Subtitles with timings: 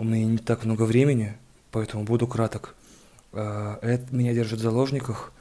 [0.00, 1.36] У меня не так много времени,
[1.72, 2.76] поэтому буду краток.
[3.32, 5.32] Это меня держит в заложниках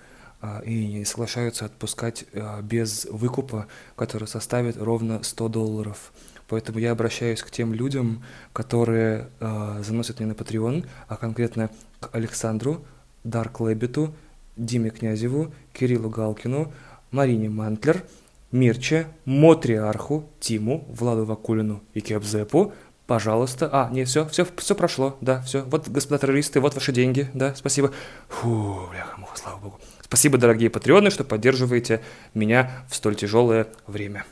[0.41, 6.11] а, и не соглашаются отпускать а, без выкупа, который составит ровно 100 долларов.
[6.47, 8.23] Поэтому я обращаюсь к тем людям,
[8.53, 11.69] которые заносят мне на Patreon, а конкретно
[11.99, 12.85] к Александру,
[13.23, 14.15] Дарк Лебету,
[14.55, 16.71] Диме Князеву, Кириллу Галкину,
[17.11, 18.03] Марине Мантлер,
[18.51, 22.71] Мирче, Мотриарху, Тиму, Владу Вакулину и Кепзепу,
[23.07, 23.69] пожалуйста.
[23.71, 25.63] А, не, все, все, все прошло, да, все.
[25.63, 27.91] Вот, господа террористы, вот ваши деньги, да, спасибо.
[28.27, 29.79] Фу, бляха, муха, слава богу.
[30.01, 32.01] Спасибо, дорогие патреоны, что поддерживаете
[32.33, 34.25] меня в столь тяжелое время.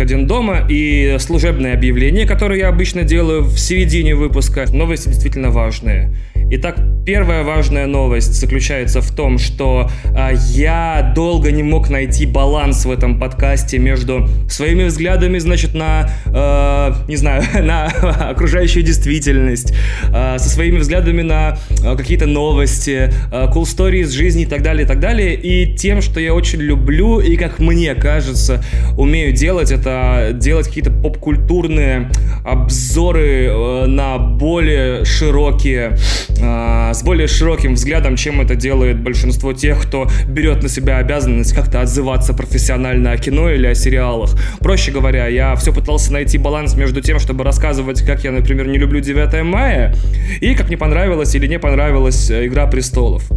[0.00, 4.66] «Один дома» и служебное объявление, которое я обычно делаю в середине выпуска.
[4.72, 6.14] Новости действительно важные.
[6.50, 12.84] Итак, первая важная новость заключается в том, что а, я долго не мог найти баланс
[12.84, 17.86] в этом подкасте между своими взглядами, значит, на, э, не знаю, на
[18.30, 19.74] окружающую действительность,
[20.12, 24.84] э, со своими взглядами на э, какие-то новости, э, cool stories жизни и так далее,
[24.84, 28.64] и так далее, и тем, что я очень люблю и, как мне кажется,
[28.96, 32.10] умею делать, это делать какие-то поп-культурные
[32.44, 35.96] обзоры э, на более широкие
[36.42, 41.54] а, с более широким взглядом, чем это делает большинство тех, кто берет на себя обязанность
[41.54, 44.30] как-то отзываться профессионально о кино или о сериалах.
[44.60, 48.78] Проще говоря, я все пытался найти баланс между тем, чтобы рассказывать, как я, например, не
[48.78, 49.94] люблю 9 мая,
[50.40, 53.30] и как мне понравилась или не понравилась э, «Игра престолов».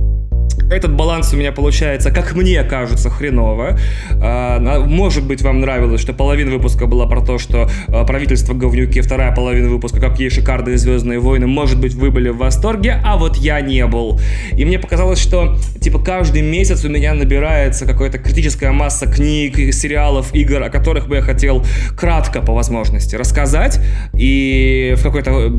[0.70, 3.80] Этот баланс у меня получается, как мне кажется, хреново.
[4.22, 9.00] А, может быть, вам нравилось, что половина выпуска была про то, что а, правительство говнюки,
[9.00, 11.48] вторая половина выпуска, какие шикарные Звездные войны.
[11.48, 14.20] Может быть, вы были в восторге, а вот я не был.
[14.52, 20.36] И мне показалось, что, типа, каждый месяц у меня набирается какая-то критическая масса книг, сериалов,
[20.36, 23.80] игр, о которых бы я хотел кратко, по возможности, рассказать.
[24.14, 25.50] И в какой-то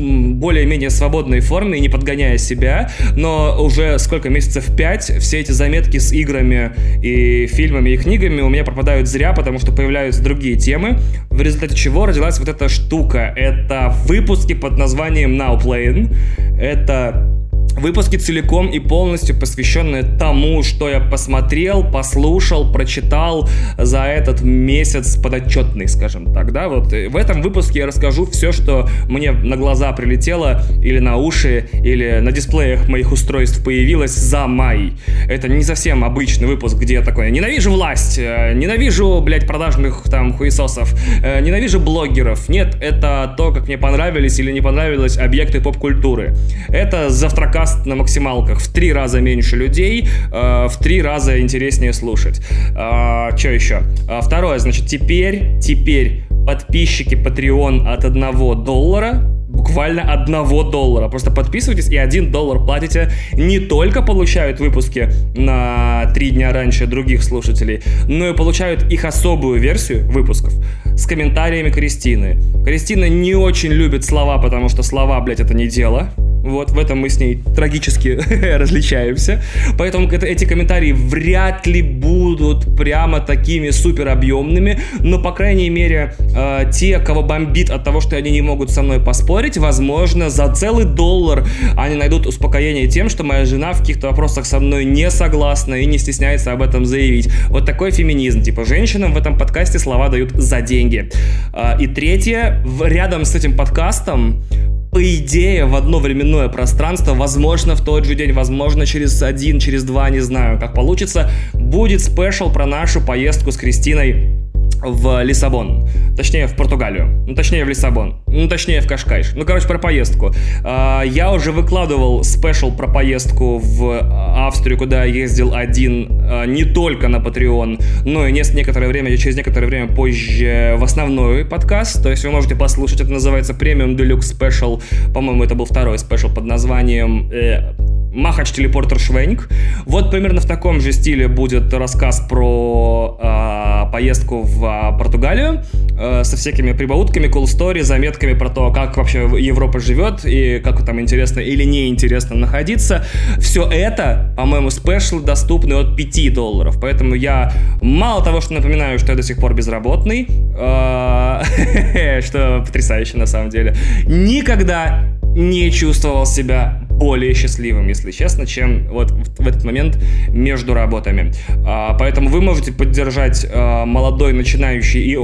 [0.00, 2.90] более-менее свободной форме, не подгоняя себя.
[3.16, 6.72] Но уже сколько месяцев пять все эти заметки с играми
[7.02, 10.98] и фильмами и книгами у меня пропадают зря, потому что появляются другие темы,
[11.30, 13.32] в результате чего родилась вот эта штука.
[13.36, 16.14] Это выпуски под названием Now Playing.
[16.58, 17.39] Это
[17.72, 23.48] Выпуски целиком и полностью посвященные тому, что я посмотрел, послушал, прочитал
[23.78, 28.88] за этот месяц подотчетный, скажем так, да, вот в этом выпуске я расскажу все, что
[29.08, 34.94] мне на глаза прилетело, или на уши, или на дисплеях моих устройств появилось за май.
[35.28, 40.32] Это не совсем обычный выпуск, где я такой, ненавижу власть, э, ненавижу, блядь, продажных там
[40.32, 42.48] хуесосов, э, ненавижу блогеров.
[42.48, 46.34] Нет, это то, как мне понравились или не понравились объекты поп-культуры.
[46.68, 51.92] Это завтрака подкаст на максималках в три раза меньше людей, э, в три раза интереснее
[51.92, 52.40] слушать.
[52.74, 53.82] Э, что еще?
[54.08, 61.08] Э, второе, значит, теперь, теперь подписчики Patreon от 1 доллара буквально одного доллара.
[61.08, 63.10] Просто подписывайтесь и один доллар платите.
[63.32, 69.60] Не только получают выпуски на три дня раньше других слушателей, но и получают их особую
[69.60, 70.52] версию выпусков
[70.94, 72.38] с комментариями Кристины.
[72.64, 76.10] Кристина не очень любит слова, потому что слова, блядь, это не дело.
[76.42, 78.18] Вот в этом мы с ней трагически
[78.56, 79.42] различаемся.
[79.78, 84.80] Поэтому эти комментарии вряд ли будут прямо такими супер объемными.
[85.00, 88.82] Но, по крайней мере, э, те, кого бомбит от того, что они не могут со
[88.82, 91.46] мной поспорить, возможно, за целый доллар
[91.76, 95.86] они найдут успокоение тем, что моя жена в каких-то вопросах со мной не согласна и
[95.86, 97.30] не стесняется об этом заявить.
[97.48, 98.42] Вот такой феминизм.
[98.42, 101.10] Типа, женщинам в этом подкасте слова дают за деньги.
[101.52, 104.42] Э, и третье, рядом с этим подкастом
[104.90, 109.84] по идее, в одно временное пространство, возможно, в тот же день, возможно, через один, через
[109.84, 114.39] два, не знаю, как получится, будет special про нашу поездку с Кристиной
[114.82, 115.86] в Лиссабон,
[116.16, 120.32] точнее в Португалию, ну точнее в Лиссабон, ну точнее в Кашкайш, ну короче про поездку.
[120.64, 126.64] А, я уже выкладывал special про поездку в Австрию, куда я ездил один а, не
[126.64, 132.10] только на Patreon, но и некоторое время, через некоторое время позже в основной подкаст, то
[132.10, 136.44] есть вы можете послушать, это называется Premium Deluxe Special, по-моему это был второй special под
[136.44, 137.72] названием э,
[138.12, 139.48] Махач Телепортер Швенк.
[139.86, 144.64] Вот примерно в таком же стиле будет рассказ про э, поездку в
[144.98, 145.62] Португалию.
[145.98, 150.84] э, со всякими прибаутками, cool story, заметками про то, как вообще Европа живет и как
[150.84, 153.04] там интересно или неинтересно находиться.
[153.38, 156.78] Все это, по-моему, special доступны от 5 долларов.
[156.80, 157.52] Поэтому я
[157.82, 163.50] мало того, что напоминаю, что я до сих пор безработный, э, что потрясающе на самом
[163.50, 163.74] деле,
[164.06, 169.98] никогда не чувствовал себя более счастливым, если честно, чем вот в этот момент
[170.28, 171.32] между работами.
[171.66, 175.16] А, поэтому вы можете поддержать а, молодой, начинающий и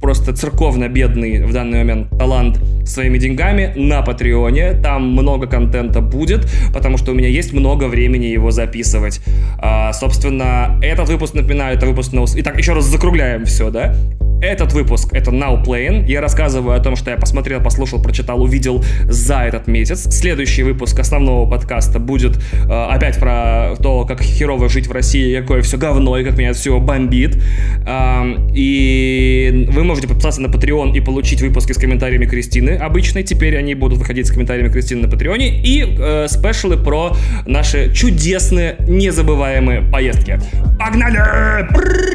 [0.00, 4.74] просто церковно-бедный в данный момент талант своими деньгами на Патреоне.
[4.74, 9.20] Там много контента будет, потому что у меня есть много времени его записывать.
[9.58, 12.12] А, собственно, этот выпуск, напоминаю, это выпуск...
[12.36, 13.94] Итак, еще раз закругляем все, да?
[14.42, 16.08] Этот выпуск— это Now Playing.
[16.08, 20.12] Я рассказываю о том, что я посмотрел, послушал, прочитал, увидел за этот месяц.
[20.12, 25.62] Следующий выпуск основного подкаста будет э, опять про то, как херово жить в России, какое
[25.62, 27.42] все говно и как меня все бомбит.
[27.86, 28.22] Э,
[28.54, 33.22] и вы можете подписаться на Patreon и получить выпуски с комментариями Кристины обычной.
[33.22, 35.60] Теперь они будут выходить с комментариями Кристины на Патреоне.
[35.62, 37.16] И э, спешлы про
[37.46, 40.40] наши чудесные, незабываемые поездки.
[40.78, 41.66] Погнали!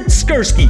[0.08, 0.70] Скорский!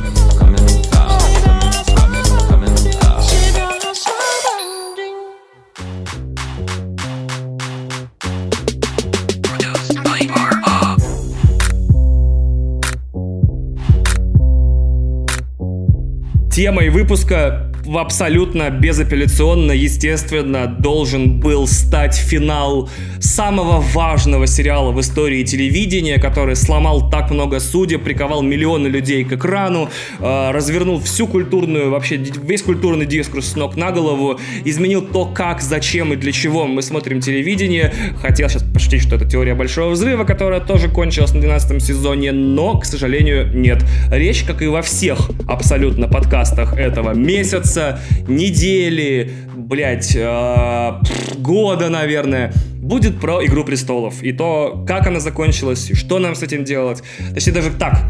[16.57, 22.89] Темой выпуска абсолютно безапелляционно, естественно, должен был стать финал
[23.19, 29.33] самого важного сериала в истории телевидения, который сломал так много судеб, приковал миллионы людей к
[29.33, 29.89] экрану,
[30.19, 35.61] э, развернул всю культурную, вообще весь культурный дискурс с ног на голову, изменил то, как,
[35.61, 37.93] зачем и для чего мы смотрим телевидение.
[38.21, 42.77] Хотел сейчас пошутить, что это теория большого взрыва, которая тоже кончилась на 12 сезоне, но,
[42.79, 43.83] к сожалению, нет.
[44.11, 51.01] Речь, как и во всех абсолютно подкастах этого месяца, месяца, недели, блядь, э,
[51.37, 52.51] года, наверное,
[52.81, 54.21] будет про «Игру престолов».
[54.23, 57.03] И то, как она закончилась, и что нам с этим делать.
[57.33, 58.09] Точнее, даже так,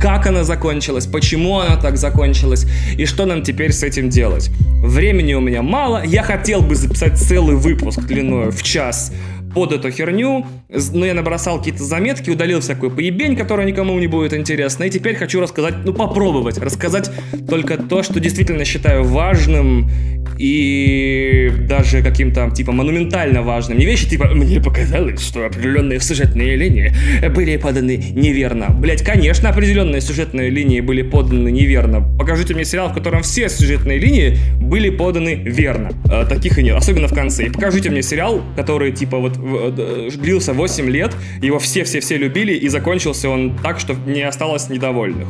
[0.00, 2.66] как она закончилась, почему она так закончилась
[2.96, 4.50] и что нам теперь с этим делать.
[4.82, 9.12] Времени у меня мало, я хотел бы записать целый выпуск длиной в час
[9.54, 14.34] под эту херню, но я набросал какие-то заметки, удалил всякую поебень, которая никому не будет
[14.34, 17.10] интересна, и теперь хочу рассказать, ну попробовать, рассказать
[17.48, 19.90] только то, что действительно считаю важным
[20.38, 23.78] и даже каким-то, типа, монументально важным.
[23.78, 26.92] Не вещи, типа, мне показалось, что определенные сюжетные линии
[27.34, 28.68] были поданы неверно.
[28.70, 32.00] Блять, конечно, определенные сюжетные линии были поданы неверно.
[32.18, 35.90] Покажите мне сериал, в котором все сюжетные линии были поданы верно.
[36.10, 37.46] Э, таких и нет, особенно в конце.
[37.46, 42.68] И покажите мне сериал, который, типа, вот э, длился 8 лет, его все-все-все любили, и
[42.68, 45.28] закончился он так, что не осталось недовольных.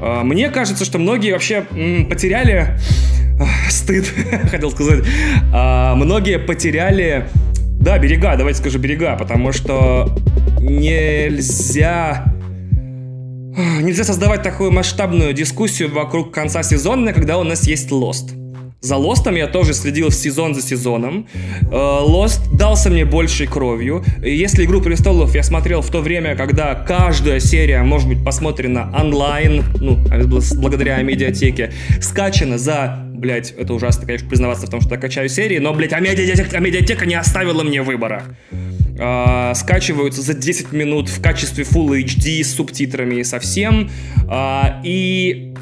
[0.00, 1.66] Э, мне кажется, что многие вообще
[2.08, 2.78] потеряли
[3.68, 4.06] стыд,
[4.50, 5.04] хотел сказать.
[5.52, 7.28] А, многие потеряли,
[7.80, 10.16] да, берега, давайте скажу берега, потому что
[10.60, 12.24] нельзя
[13.82, 18.39] нельзя создавать такую масштабную дискуссию вокруг конца сезона, когда у нас есть Lost.
[18.80, 21.28] За Лостом я тоже следил сезон за сезоном.
[21.70, 24.02] Лост э, дался мне большей кровью.
[24.22, 29.64] Если «Игру престолов» я смотрел в то время, когда каждая серия может быть посмотрена онлайн,
[29.78, 30.02] ну,
[30.56, 35.58] благодаря медиатеке, скачана за блять, это ужасно, конечно, признаваться в том, что я качаю серии,
[35.58, 38.24] но, блять, а медиатека, а медиатека не оставила мне выбора.
[38.50, 43.90] Uh, скачиваются за 10 минут в качестве Full HD с субтитрами и совсем.
[44.26, 45.54] Uh, и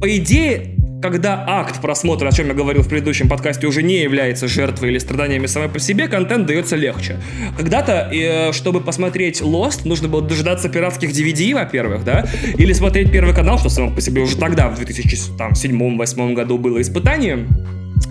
[0.00, 4.48] по идее, когда акт просмотра, о чем я говорил в предыдущем подкасте, уже не является
[4.48, 7.20] жертвой или страданиями самой по себе, контент дается легче.
[7.56, 12.26] Когда-то, э, чтобы посмотреть Lost, нужно было дожидаться пиратских DVD, во-первых, да,
[12.58, 17.48] или смотреть Первый канал, что само по себе уже тогда, в 2007-2008 году было испытанием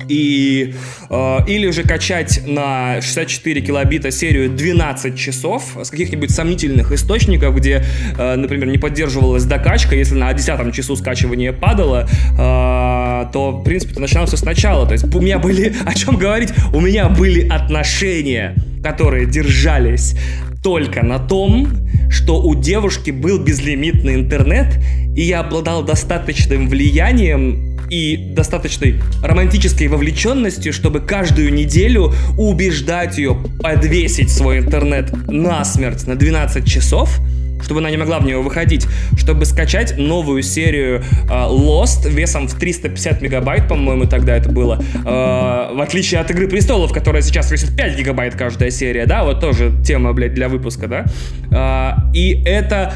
[0.08, 0.74] и,
[1.10, 7.84] э, или же качать на 64 килобита серию 12 часов с каких-нибудь сомнительных источников, где,
[8.18, 13.94] э, например, не поддерживалась докачка, если на 10 часу скачивание падало, э, то, в принципе,
[13.94, 14.86] ты начинал все сначала.
[14.86, 20.16] То есть у меня были, о чем говорить, у меня были отношения, которые держались
[20.64, 21.68] только на том,
[22.10, 24.68] что у девушки был безлимитный интернет,
[25.16, 34.32] и я обладал достаточным влиянием и достаточной романтической вовлеченностью, чтобы каждую неделю убеждать ее подвесить
[34.32, 37.20] свой интернет на смерть на 12 часов,
[37.62, 42.58] чтобы она не могла в него выходить, чтобы скачать новую серию э, Lost весом в
[42.58, 47.76] 350 мегабайт, по-моему, тогда это было, э, в отличие от Игры Престолов, которая сейчас весит
[47.76, 51.06] 5 гигабайт каждая серия, да, вот тоже тема, блядь, для выпуска, да,
[51.52, 52.94] э, и это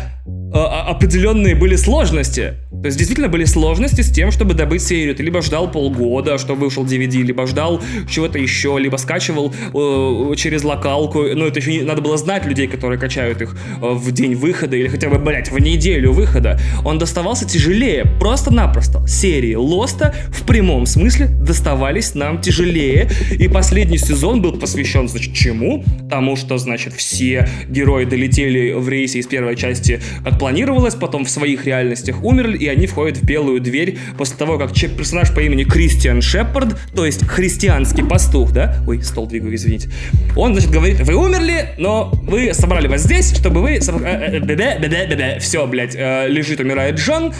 [0.53, 2.53] определенные были сложности.
[2.83, 5.15] То есть действительно были сложности с тем, чтобы добыть серию.
[5.15, 10.63] Ты либо ждал полгода, что вышел DVD, либо ждал чего-то еще, либо скачивал э, через
[10.63, 11.21] локалку.
[11.21, 14.75] Ну, это еще не, надо было знать людей, которые качают их э, в день выхода
[14.75, 16.59] или хотя бы, блядь, в неделю выхода.
[16.83, 19.07] Он доставался тяжелее, просто-напросто.
[19.07, 23.09] Серии Лоста в прямом смысле доставались нам тяжелее.
[23.31, 25.83] И последний сезон был посвящен, значит, чему?
[26.09, 31.29] Тому, что, значит, все герои долетели в рейсе из первой части, как планировалось, потом в
[31.29, 35.63] своих реальностях умерли, и они входят в белую дверь после того, как персонаж по имени
[35.63, 38.83] Кристиан Шепард, то есть христианский пастух, да?
[38.85, 39.89] Ой, стол двигаю, извините.
[40.35, 43.75] Он, значит, говорит, вы умерли, но вы собрали вас здесь, чтобы вы...
[43.75, 47.33] Э, э, Все, блядь, э, лежит, умирает Джон.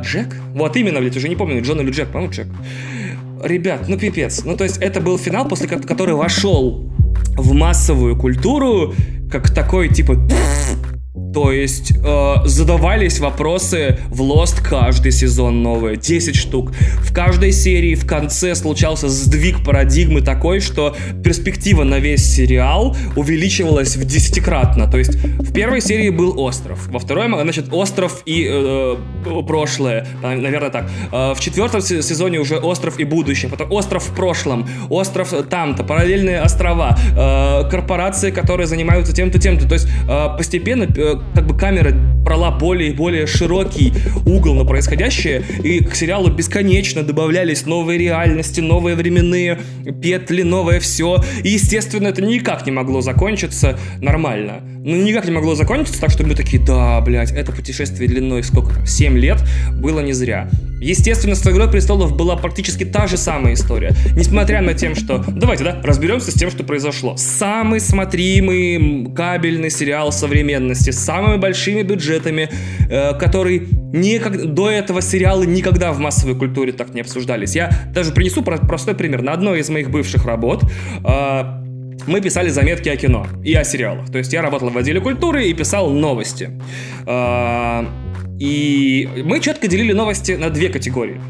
[0.00, 0.34] Джек?
[0.54, 2.46] Вот именно, блядь, уже не помню, Джон или Джек, по-моему, Джек.
[3.44, 4.44] Ребят, ну пипец.
[4.46, 6.90] Ну, то есть это был финал, после который вошел
[7.36, 8.94] в массовую культуру,
[9.30, 10.16] как такой, типа,
[11.36, 16.72] то есть э, задавались вопросы в Lost каждый сезон новые, 10 штук.
[17.00, 23.96] В каждой серии в конце случался сдвиг парадигмы такой, что перспектива на весь сериал увеличивалась
[23.96, 24.90] в десятикратно.
[24.90, 28.96] То есть в первой серии был остров, во второй, значит, остров и э,
[29.46, 30.88] прошлое, наверное так.
[31.12, 36.40] Э, в четвертом сезоне уже остров и будущее, потом остров в прошлом, остров там-то, параллельные
[36.40, 39.68] острова, э, корпорации, которые занимаются тем-то, тем-то.
[39.68, 43.92] То есть э, постепенно э, как бы камера брала более и более широкий
[44.24, 49.60] угол на происходящее, и к сериалу бесконечно добавлялись новые реальности, новые временные
[50.02, 51.22] петли, новое все.
[51.44, 54.60] И, естественно, это никак не могло закончиться нормально.
[54.62, 58.74] Ну, никак не могло закончиться так, что мы такие, да, блядь, это путешествие длиной сколько
[58.74, 59.38] там, 7 лет,
[59.80, 60.48] было не зря.
[60.80, 63.94] Естественно, с «Игрой престолов» была практически та же самая история.
[64.14, 65.24] Несмотря на тем, что...
[65.26, 67.16] Давайте, да, разберемся с тем, что произошло.
[67.16, 72.50] Самый смотримый кабельный сериал современности, с самыми большими бюджетами,
[72.90, 74.52] э, который никак...
[74.52, 77.54] до этого сериалы никогда в массовой культуре так не обсуждались.
[77.54, 79.22] Я даже принесу простой пример.
[79.22, 80.62] На одной из моих бывших работ
[81.04, 81.42] э,
[82.06, 84.10] мы писали заметки о кино и о сериалах.
[84.10, 86.50] То есть я работал в отделе культуры и писал новости.
[87.06, 87.84] Э,
[88.38, 91.20] и мы четко делили новости на две категории.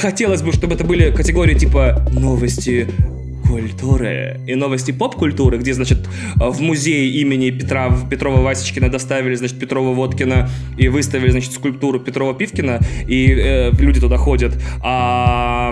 [0.00, 2.88] Хотелось бы, чтобы это были категории типа новости
[3.46, 5.98] культуры и новости поп-культуры, где, значит,
[6.36, 12.34] в музее имени Петра Петрова Васечкина доставили, значит, Петрова Водкина и выставили, значит, скульптуру Петрова
[12.34, 14.52] Пивкина, и э, люди туда ходят.
[14.82, 15.70] А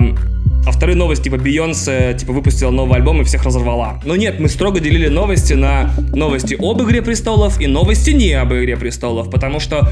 [0.67, 4.01] а вторые новости, типа Бейонсе, типа выпустила новый альбом и всех разорвала.
[4.05, 8.55] Но нет, мы строго делили новости на новости об Игре Престолов и новости не об
[8.55, 9.91] Игре Престолов, потому что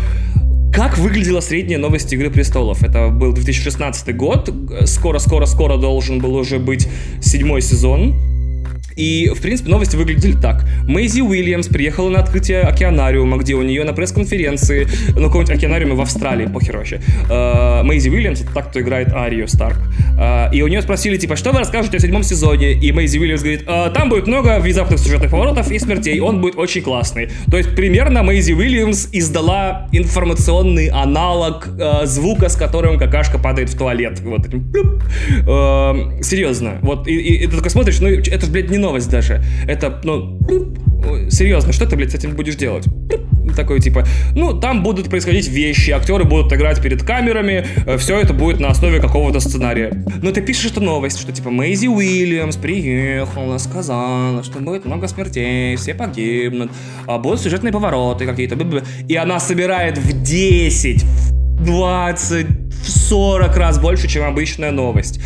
[0.73, 2.83] как выглядела средняя новость Игры Престолов?
[2.83, 4.51] Это был 2016 год,
[4.87, 6.89] скоро-скоро-скоро должен был уже быть
[7.21, 8.15] седьмой сезон,
[8.97, 10.65] и, в принципе, новости выглядели так.
[10.87, 16.01] Мэйзи Уильямс приехала на открытие океанариума, где у нее на пресс-конференции, ну, какой-нибудь океанариуме в
[16.01, 17.01] Австралии, похер вообще.
[17.31, 19.79] Э, Мэйзи Уильямс, это так, кто играет Арию Старк.
[20.19, 22.73] Э, и у нее спросили, типа, что вы расскажете о седьмом сезоне?
[22.73, 26.57] И Мэйзи Уильямс говорит, «Э, там будет много внезапных сюжетных поворотов и смертей, он будет
[26.57, 27.31] очень классный.
[27.51, 31.69] То есть, примерно Мэйзи Уильямс издала информационный аналог
[32.05, 34.21] звука, с которым какашка падает в туалет.
[34.21, 34.43] Вот.
[36.25, 36.79] Серьезно.
[36.83, 39.43] Вот, и, и, и ты такой смотришь, ну, это блядь, не новость даже.
[39.67, 40.39] Это, ну,
[41.31, 42.85] серьезно, что ты, блядь, с этим будешь делать?
[43.57, 48.33] Такой, типа, ну, там будут происходить вещи, актеры будут играть перед камерами, э, все это
[48.33, 49.93] будет на основе какого-то сценария.
[50.23, 55.77] Но ты пишешь эту новость, что, типа, Мэйзи Уильямс приехала, сказала, что будет много смертей,
[55.77, 56.71] все погибнут,
[57.07, 58.57] а будут сюжетные повороты какие-то,
[59.09, 65.21] и она собирает в 10, в 20, в 40 раз больше, чем обычная новость.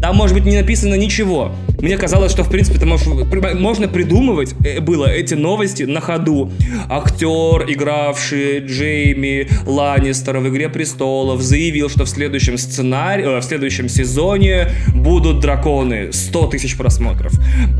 [0.00, 1.52] Там, может быть, не написано ничего.
[1.80, 6.52] Мне казалось, что, в принципе, это можно придумывать э, было эти новости на ходу.
[6.88, 13.88] Актер, игравший Джейми Ланнистера в «Игре престолов», заявил, что в следующем сценарии, э, в следующем
[13.88, 16.12] сезоне будут драконы.
[16.12, 17.32] 100 тысяч просмотров.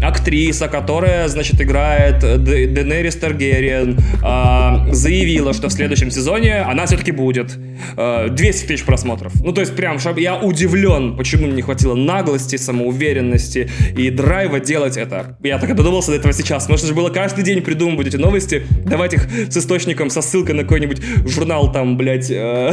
[0.03, 7.57] Актриса, которая, значит, играет Денерис Таргериен, э, заявила, что в следующем сезоне она все-таки будет.
[7.97, 9.45] Э, 200 тысяч просмотров просмотров.
[9.45, 14.97] Ну, то есть, прям, я удивлен, почему мне не хватило наглости, самоуверенности и драйва делать
[14.97, 15.37] это.
[15.43, 16.69] Я так и додумался до этого сейчас.
[16.69, 20.63] Можно же было каждый день придумывать эти новости, давать их с источником, со ссылкой на
[20.63, 22.73] какой-нибудь журнал, там, блядь, э,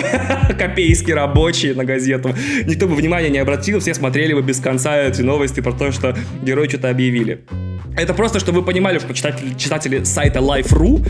[0.57, 2.33] копейский рабочий на газету.
[2.65, 6.15] Никто бы внимания не обратил, все смотрели бы без конца эти новости про то, что
[6.43, 7.43] герои что-то объявили.
[7.97, 11.03] Это просто, чтобы вы понимали, что читатели, читатели сайта Life.ru,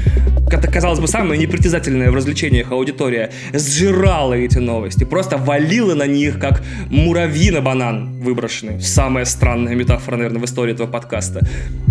[0.49, 6.39] это, казалось бы, самая непритязательная в развлечениях аудитория, сжирала эти новости, просто валила на них,
[6.39, 8.79] как муравьи на банан выброшенный.
[8.79, 11.45] Самая странная метафора, наверное, в истории этого подкаста.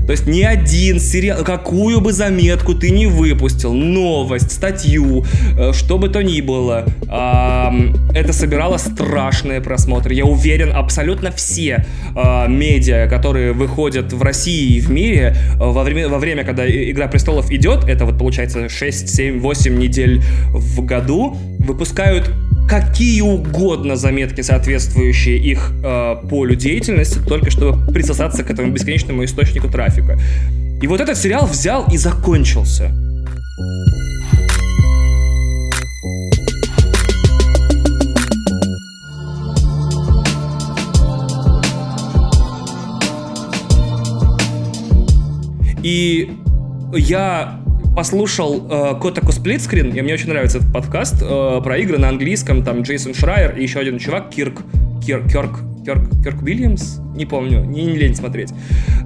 [0.06, 5.26] То есть ни один сериал, какую бы заметку ты не выпустил, новость, статью,
[5.58, 6.86] э, что бы то ни было,
[8.14, 10.14] это собирало страшные просмотры.
[10.14, 15.82] Я уверен, абсолютно все а, медиа, которые выходят в России и в мире э, во
[15.82, 20.84] время, во время, когда «Игра престолов» идет, это вот получается 6, 7, 8 недель в
[20.84, 22.30] году, выпускают
[22.68, 29.68] какие угодно заметки, соответствующие их э, полю деятельности, только чтобы присосаться к этому бесконечному источнику
[29.68, 30.18] трафика.
[30.82, 32.90] И вот этот сериал взял и закончился.
[45.82, 46.32] И
[46.94, 47.60] я
[47.96, 52.62] послушал э, Котаку Сплитскрин, и мне очень нравится этот подкаст э, про игры на английском,
[52.62, 54.60] там Джейсон Шрайер и еще один чувак, Кирк,
[55.04, 58.52] Кир, Кирк, Кирк, Кирк Уильямс, не помню, не, не лень смотреть.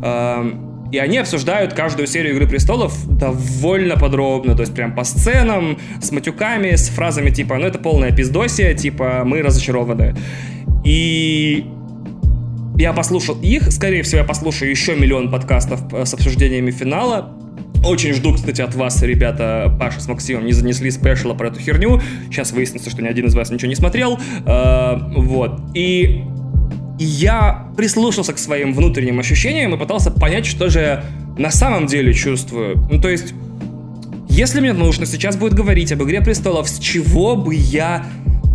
[0.03, 0.45] Э,
[0.91, 6.11] и они обсуждают каждую серию Игры Престолов довольно подробно, то есть прям по сценам, с
[6.11, 10.17] матюками, с фразами типа, ну это полная пиздосия, типа, мы разочарованы.
[10.85, 11.65] И
[12.77, 17.37] я послушал их, скорее всего, я послушаю еще миллион подкастов э, с обсуждениями финала,
[17.85, 22.01] очень жду, кстати, от вас, ребята, Паша с Максимом не занесли спешла про эту херню.
[22.31, 24.19] Сейчас выяснится, что ни один из вас ничего не смотрел.
[24.47, 25.61] Э, вот.
[25.75, 26.25] И
[26.99, 31.03] я прислушался к своим внутренним ощущениям и пытался понять, что же
[31.39, 32.77] на самом деле чувствую.
[32.91, 33.33] Ну, то есть,
[34.29, 38.05] если мне нужно сейчас будет говорить об «Игре престолов», с чего бы я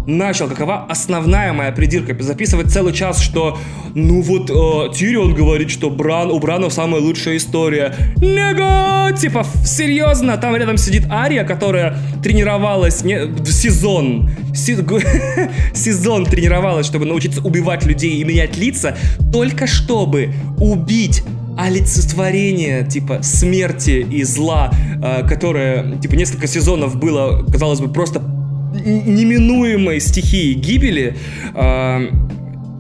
[0.08, 3.58] начал, какова основная моя придирка, записывать целый час, что
[3.94, 7.96] ну вот э, Тирион говорит, что Бран, у Брана самая лучшая история.
[8.18, 9.12] Него!
[9.18, 14.30] Типа, серьезно, там рядом сидит Ария, которая тренировалась не, сезон,
[15.74, 18.98] сезон тренировалась, чтобы научиться убивать людей и менять лица,
[19.32, 21.24] только чтобы убить
[21.58, 24.72] олицетворение, типа, смерти и зла,
[25.02, 28.22] э, которое, типа, несколько сезонов было, казалось бы, просто
[28.84, 31.16] неминуемой стихии гибели,
[31.54, 32.10] э,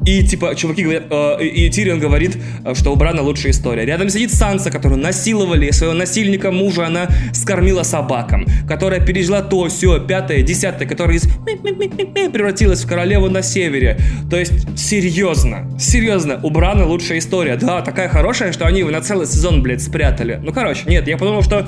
[0.05, 2.37] и, типа, чуваки говорят, э, и Тирион говорит,
[2.75, 3.85] что у Брана лучшая история.
[3.85, 9.99] Рядом сидит Санса, которую насиловали, своего насильника мужа она скормила собакам, которая пережила то, все,
[9.99, 13.97] пятое, десятое, которая из превратилась в королеву на севере.
[14.29, 17.55] То есть, серьезно, серьезно, у Брана лучшая история.
[17.55, 20.39] Да, такая хорошая, что они его на целый сезон, блядь, спрятали.
[20.43, 21.67] Ну, короче, нет, я подумал, что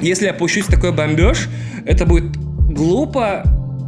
[0.00, 1.48] если я пущусь в такой бомбеж,
[1.84, 2.36] это будет
[2.70, 3.42] глупо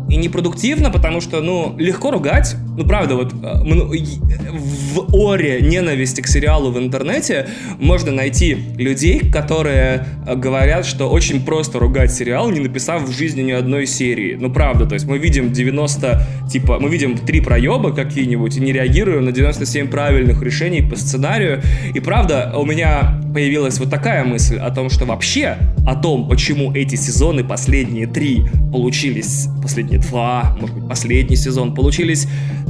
[0.08, 2.56] и непродуктивно, потому что, ну, легко ругать.
[2.76, 10.06] Ну, правда, вот э, в оре ненависти к сериалу в интернете можно найти людей, которые
[10.26, 14.36] э, говорят, что очень просто ругать сериал, не написав в жизни ни одной серии.
[14.38, 18.72] Ну, правда, то есть мы видим 90, типа, мы видим три проеба какие-нибудь и не
[18.72, 21.62] реагируем на 97 правильных решений по сценарию.
[21.94, 26.72] И правда, у меня появилась вот такая мысль о том, что вообще о том, почему
[26.72, 32.26] эти сезоны, последние три, получились, последние два, может быть, последний сезон, получились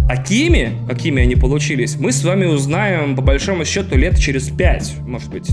[0.09, 5.31] такими, какими они получились, мы с вами узнаем, по большому счету, лет через пять, может
[5.31, 5.51] быть,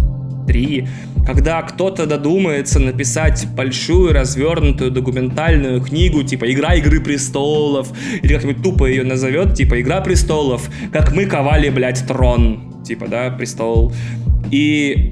[0.48, 0.88] три,
[1.26, 7.90] когда кто-то додумается написать большую развернутую документальную книгу, типа «Игра Игры Престолов»,
[8.24, 13.30] или как-нибудь тупо ее назовет, типа «Игра Престолов», как мы ковали, блядь, трон, типа, да,
[13.30, 13.94] престол.
[14.50, 15.12] И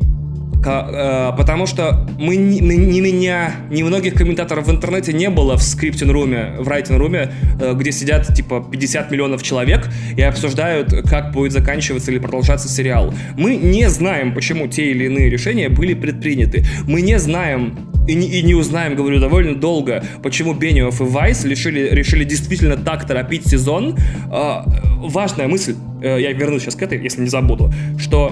[0.64, 6.56] потому что мы, ни, ни меня, ни многих комментаторов в интернете не было в скриптинг-руме,
[6.60, 12.20] в райтинг-руме, э, где сидят типа 50 миллионов человек и обсуждают, как будет заканчиваться или
[12.20, 13.14] продолжаться сериал.
[13.38, 16.66] Мы не знаем, почему те или иные решения были предприняты.
[16.88, 21.44] Мы не знаем и не, и не узнаем, говорю, довольно долго, почему Бениоф и Вайс
[21.46, 23.98] решили, решили действительно так торопить сезон.
[24.32, 24.62] Э,
[24.98, 28.32] важная мысль, э, я вернусь сейчас к этой, если не забуду, что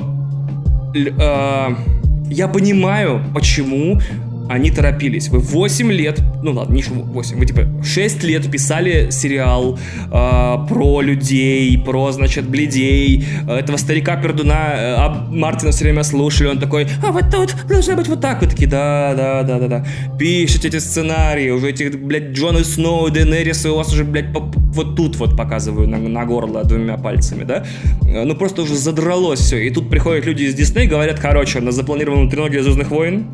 [0.96, 1.76] э,
[2.30, 4.00] я понимаю, почему
[4.50, 5.30] они торопились.
[5.30, 11.02] Вы 8 лет, ну ладно, не 8, вы типа 6 лет писали сериал э, про
[11.02, 16.88] людей, про, значит, бледей, этого старика Пердуна, э, а Мартина все время слушали, он такой,
[17.04, 18.42] а вот тут должно быть вот так.
[18.42, 19.86] Вы такие, да, да, да, да, да.
[20.20, 24.96] Пишите эти сценарии, уже этих, блядь, Джона Сноу, Денерис, и у вас уже, блядь, вот
[24.96, 27.66] тут вот показываю на, на горло двумя пальцами, да?
[28.04, 29.58] Э, ну просто уже задралось все.
[29.66, 33.28] И тут приходят люди из Дисней, говорят, короче, на запланированную трилогию Звездных войн,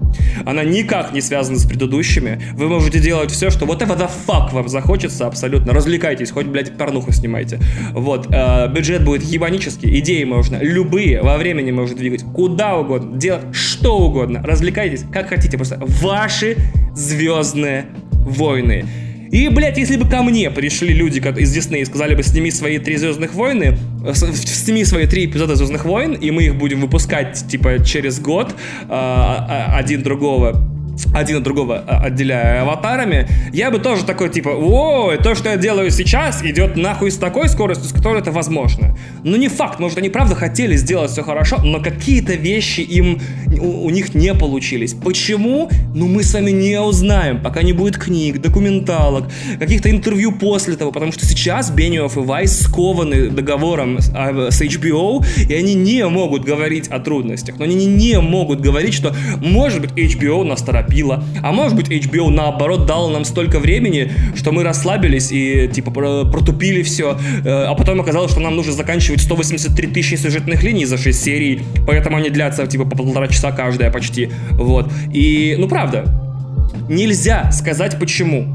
[0.45, 2.41] она никак никак не связаны с предыдущими.
[2.53, 5.73] Вы можете делать все, что вот это the fuck вам захочется абсолютно.
[5.73, 7.59] Развлекайтесь, хоть, блядь, порнуху снимайте.
[7.91, 13.43] Вот, э, бюджет будет ебанический, идеи можно, любые, во времени можно двигать, куда угодно, делать
[13.53, 14.41] что угодно.
[14.43, 16.57] Развлекайтесь, как хотите, просто ваши
[16.95, 18.85] звездные войны.
[19.31, 22.79] И, блядь, если бы ко мне пришли люди из Диснея и сказали бы, сними свои
[22.79, 27.47] три Звездных войны, э, сними свои три эпизода Звездных войн, и мы их будем выпускать,
[27.47, 28.53] типа, через год,
[28.89, 30.70] а, а, один другого,
[31.13, 35.57] один от другого а, отделяя аватарами, я бы тоже такой типа, о, то, что я
[35.57, 38.95] делаю сейчас, идет нахуй с такой скоростью, с которой это возможно.
[39.23, 43.19] Ну не факт, может они правда хотели сделать все хорошо, но какие-то вещи им
[43.59, 44.93] у, у них не получились.
[44.93, 45.69] Почему?
[45.93, 49.25] Ну мы с вами не узнаем, пока не будет книг, документалок,
[49.59, 54.61] каких-то интервью после того, потому что сейчас Бениоф и Вайс скованы договором с, а, с
[54.61, 59.81] HBO, и они не могут говорить о трудностях, но они не могут говорить, что может
[59.81, 61.23] быть HBO нас торопит торопило.
[61.41, 66.83] А может быть HBO наоборот дал нам столько времени, что мы расслабились и типа протупили
[66.83, 71.23] все, э, а потом оказалось, что нам нужно заканчивать 183 тысячи сюжетных линий за 6
[71.23, 74.29] серий, поэтому они длятся типа по полтора часа каждая почти.
[74.51, 74.91] Вот.
[75.13, 76.05] И, ну правда,
[76.89, 78.45] нельзя сказать почему.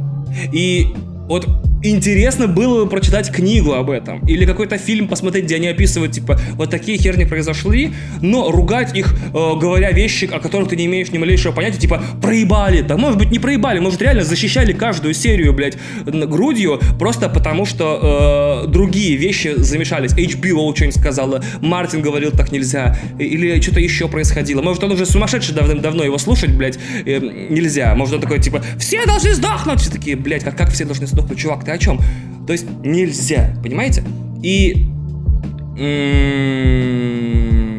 [0.53, 0.89] И
[1.29, 1.49] вот
[1.91, 4.25] интересно было бы прочитать книгу об этом.
[4.27, 9.15] Или какой-то фильм посмотреть, где они описывают, типа, вот такие херни произошли, но ругать их,
[9.15, 12.83] э, говоря вещи, о которых ты не имеешь ни малейшего понятия, типа, проебали.
[12.83, 18.65] Да может быть не проебали, может реально защищали каждую серию, блядь, грудью, просто потому что
[18.67, 20.13] э, другие вещи замешались.
[20.13, 24.63] HBO что-нибудь сказала, Мартин говорил, так нельзя, или что-то еще происходило.
[24.63, 27.19] Может он уже сумасшедший давным-давно его слушать, блядь, э,
[27.51, 27.95] нельзя.
[27.95, 29.81] Может он такой, типа, все должны сдохнуть.
[29.81, 32.01] Все такие, блядь, как, как все должны сдохнуть, чувак, ты о чем?
[32.47, 34.03] То есть нельзя, понимаете?
[34.43, 34.87] И...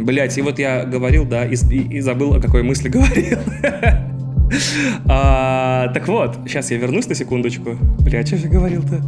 [0.04, 3.40] Блять, и вот я говорил, да, и, и, и забыл, о какой мысли говорил.
[5.06, 7.78] а, так вот, сейчас я вернусь на секундочку.
[8.00, 9.02] Бля, что же говорил-то?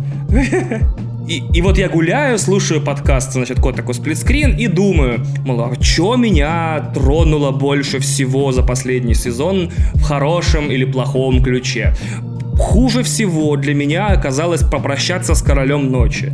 [1.29, 5.79] И, и вот я гуляю, слушаю подкаст, значит, код такой сплитскрин, и думаю, мол, а
[5.79, 11.93] что меня тронуло больше всего за последний сезон в хорошем или плохом ключе?
[12.59, 16.33] Хуже всего для меня оказалось попрощаться с королем ночи.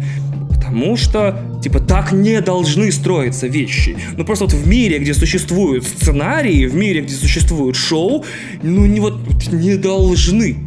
[0.50, 3.96] Потому что, типа, так не должны строиться вещи.
[4.18, 8.26] Ну, просто вот в мире, где существуют сценарии, в мире, где существуют шоу,
[8.64, 9.20] ну, не вот,
[9.52, 10.58] не должны.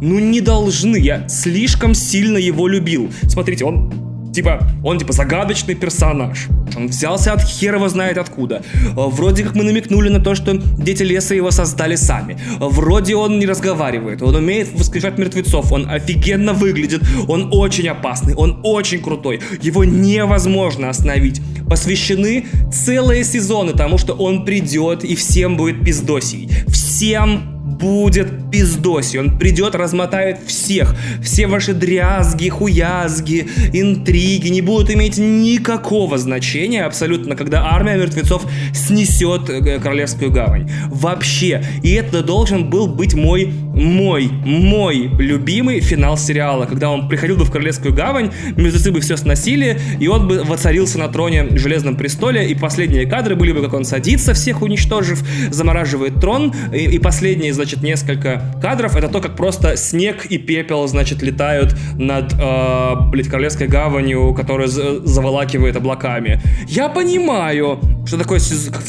[0.00, 0.96] Ну, не должны.
[0.96, 3.10] Я слишком сильно его любил.
[3.24, 4.07] Смотрите, он
[4.38, 6.46] типа, он типа загадочный персонаж.
[6.76, 8.62] Он взялся от херова знает откуда.
[8.94, 12.38] Вроде как мы намекнули на то, что дети леса его создали сами.
[12.60, 18.60] Вроде он не разговаривает, он умеет воскрешать мертвецов, он офигенно выглядит, он очень опасный, он
[18.62, 19.40] очень крутой.
[19.60, 21.40] Его невозможно остановить.
[21.68, 26.48] Посвящены целые сезоны тому, что он придет и всем будет пиздосий.
[26.68, 29.18] Всем будет пиздоси.
[29.18, 30.94] Он придет, размотает всех.
[31.22, 39.48] Все ваши дрязги, хуязги, интриги не будут иметь никакого значения абсолютно, когда армия мертвецов снесет
[39.48, 40.70] э, Королевскую гавань.
[40.88, 41.62] Вообще.
[41.82, 47.44] И это должен был быть мой, мой, мой любимый финал сериала, когда он приходил бы
[47.44, 51.96] в Королевскую гавань, мертвецы бы все сносили, и он бы воцарился на троне в Железном
[51.96, 56.98] престоле, и последние кадры были бы, как он садится, всех уничтожив, замораживает трон, и, и
[56.98, 58.96] последние, значит, значит, несколько кадров.
[58.96, 64.68] Это то, как просто снег и пепел, значит, летают над, э, блядь, Королевской гаванью, которая
[64.68, 66.40] заволакивает облаками.
[66.66, 68.38] Я понимаю, что такой,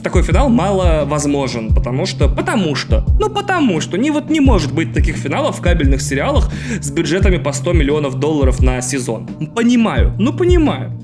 [0.01, 4.73] такой финал мало возможен, потому что, потому что, ну потому что, не вот не может
[4.73, 9.27] быть таких финалов в кабельных сериалах с бюджетами по 100 миллионов долларов на сезон.
[9.55, 10.97] Понимаю, ну понимаю.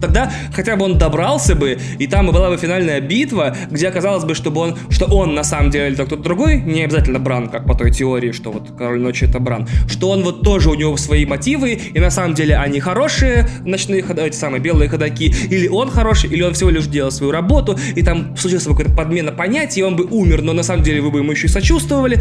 [0.00, 4.34] Тогда хотя бы он добрался бы, и там была бы финальная битва, где оказалось бы,
[4.34, 7.74] чтобы он, что он на самом деле это кто-то другой, не обязательно Бран, как по
[7.74, 11.26] той теории, что вот Король Ночи это Бран, что он вот тоже у него свои
[11.26, 15.90] мотивы, и на самом деле они хорошие, ночные ходаки, эти самые белые ходаки, или он
[15.90, 19.82] хороший, или он всего лишь делал свою работу, и там случилась какая-то подмена понятий, и
[19.82, 22.20] он бы умер, но на самом деле вы бы ему еще и сочувствовали,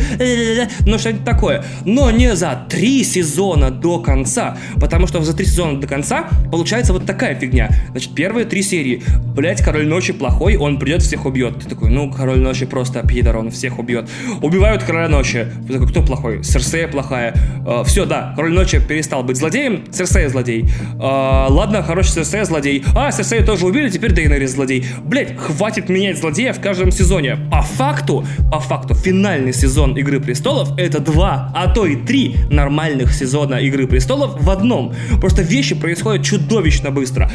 [0.86, 1.64] ну что-нибудь такое.
[1.86, 6.94] Но не за три сезона до конца, потому что за три сезона до конца получается
[6.94, 7.69] вот такая фигня.
[7.92, 9.02] Значит, первые три серии.
[9.36, 11.60] Блять, Король Ночи плохой, он придет, всех убьет.
[11.60, 14.10] Ты такой, ну, Король Ночи просто пидор, он всех убьет.
[14.42, 15.48] Убивают Короля Ночи.
[15.68, 16.44] Ты такой, кто плохой?
[16.44, 17.34] Серсея плохая.
[17.66, 20.70] Uh, все, да, Король Ночи перестал быть злодеем, Серсея злодей.
[20.96, 22.84] Uh, ладно, хороший Серсея злодей.
[22.96, 24.86] А, Серсея тоже убили, теперь Дейнерис злодей.
[25.04, 27.38] Блять, хватит менять злодея в каждом сезоне.
[27.52, 33.14] По факту, по факту, финальный сезон Игры Престолов это два, а то и три нормальных
[33.14, 34.94] сезона Игры Престолов в одном.
[35.20, 37.32] Просто вещи происходят чудовищно быстро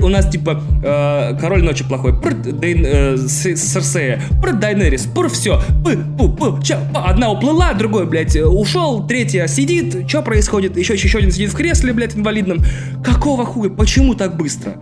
[0.00, 4.20] у нас типа э, король ночи плохой, Дейн, э, Серсея,
[4.52, 10.22] Дайнерис, пр, все, п, пу, п, ча, одна уплыла, другой, блядь, ушел, третья сидит, что
[10.22, 12.58] происходит, еще, еще один сидит в кресле, блядь, инвалидном.
[13.04, 14.74] Какого хуя, почему так быстро?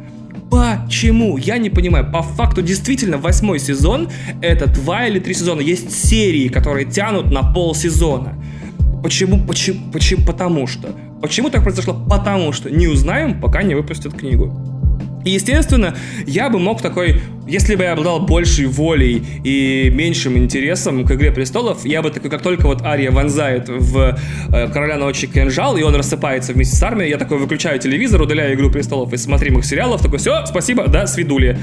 [0.51, 1.37] Почему?
[1.37, 2.11] Я не понимаю.
[2.11, 4.09] По факту, действительно, восьмой сезон—
[4.43, 5.61] это два или три сезона.
[5.61, 8.35] Есть серии, которые тянут на полсезона.
[9.01, 9.47] Почему?
[9.47, 9.93] Почему?
[9.93, 10.27] Почему?
[10.27, 10.89] Потому что.
[11.23, 11.95] Почему так произошло?
[11.95, 12.69] Потому что.
[12.69, 14.80] Не узнаем, пока не выпустят книгу.
[15.25, 15.95] И, естественно,
[16.27, 21.31] я бы мог такой, если бы я обладал большей волей и меньшим интересом к «Игре
[21.31, 25.83] престолов», я бы такой, как только вот Ария вонзает в э, «Короля ночи» кинжал, и
[25.83, 30.01] он рассыпается вместе с армией, я такой выключаю телевизор, удаляю «Игру престолов» из смотримых сериалов,
[30.01, 31.59] такой, все, спасибо, да, свидули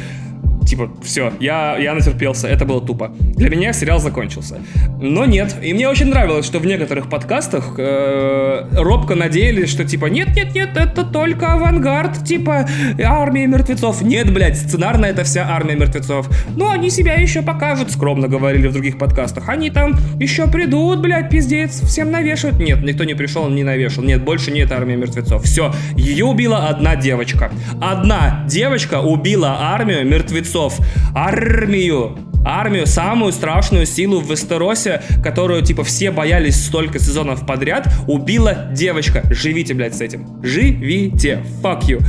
[0.67, 3.12] типа, все, я, я натерпелся, это было тупо.
[3.19, 4.60] Для меня сериал закончился.
[5.01, 10.08] Но нет, и мне очень нравилось, что в некоторых подкастах э, робко надеялись, что типа,
[10.08, 12.67] нет-нет-нет, это только авангард, типа,
[13.03, 14.01] армия мертвецов.
[14.01, 16.30] Нет, блядь, сценарная это вся армия мертвецов.
[16.56, 19.49] Но они себя еще покажут, скромно говорили в других подкастах.
[19.49, 22.60] Они там еще придут, блядь, пиздец, всем навешают.
[22.60, 24.03] Нет, никто не пришел, не навешал.
[24.03, 25.43] Нет, больше нет армии мертвецов.
[25.43, 27.51] Все, ее убила одна девочка.
[27.82, 30.80] Одна девочка убила армию мертвецов бойцов,
[31.13, 38.70] армию, армию, самую страшную силу в Вестеросе, которую, типа, все боялись столько сезонов подряд, убила
[38.72, 39.22] девочка.
[39.30, 40.41] Живите, блядь, с этим.
[40.43, 41.43] Живите.
[41.62, 42.04] Fuck you.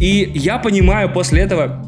[0.00, 1.84] И я понимаю после этого,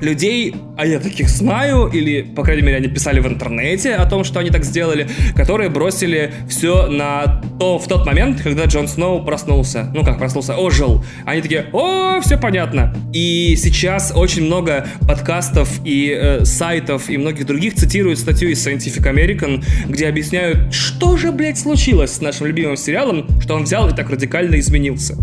[0.00, 4.24] людей, а я таких знаю, или, по крайней мере, они писали в интернете о том,
[4.24, 9.24] что они так сделали, которые бросили все на то, в тот момент, когда Джон Сноу
[9.24, 9.90] проснулся.
[9.94, 11.04] Ну как проснулся, ожил.
[11.24, 12.94] Они такие, о, все понятно.
[13.12, 19.02] И сейчас очень много подкастов и э, сайтов и многих других цитируют статью из Scientific
[19.10, 23.94] American, где объясняют, что же, блядь, случилось с нашим любимым сериалом, что он взял и
[23.94, 25.16] так радикально изменился.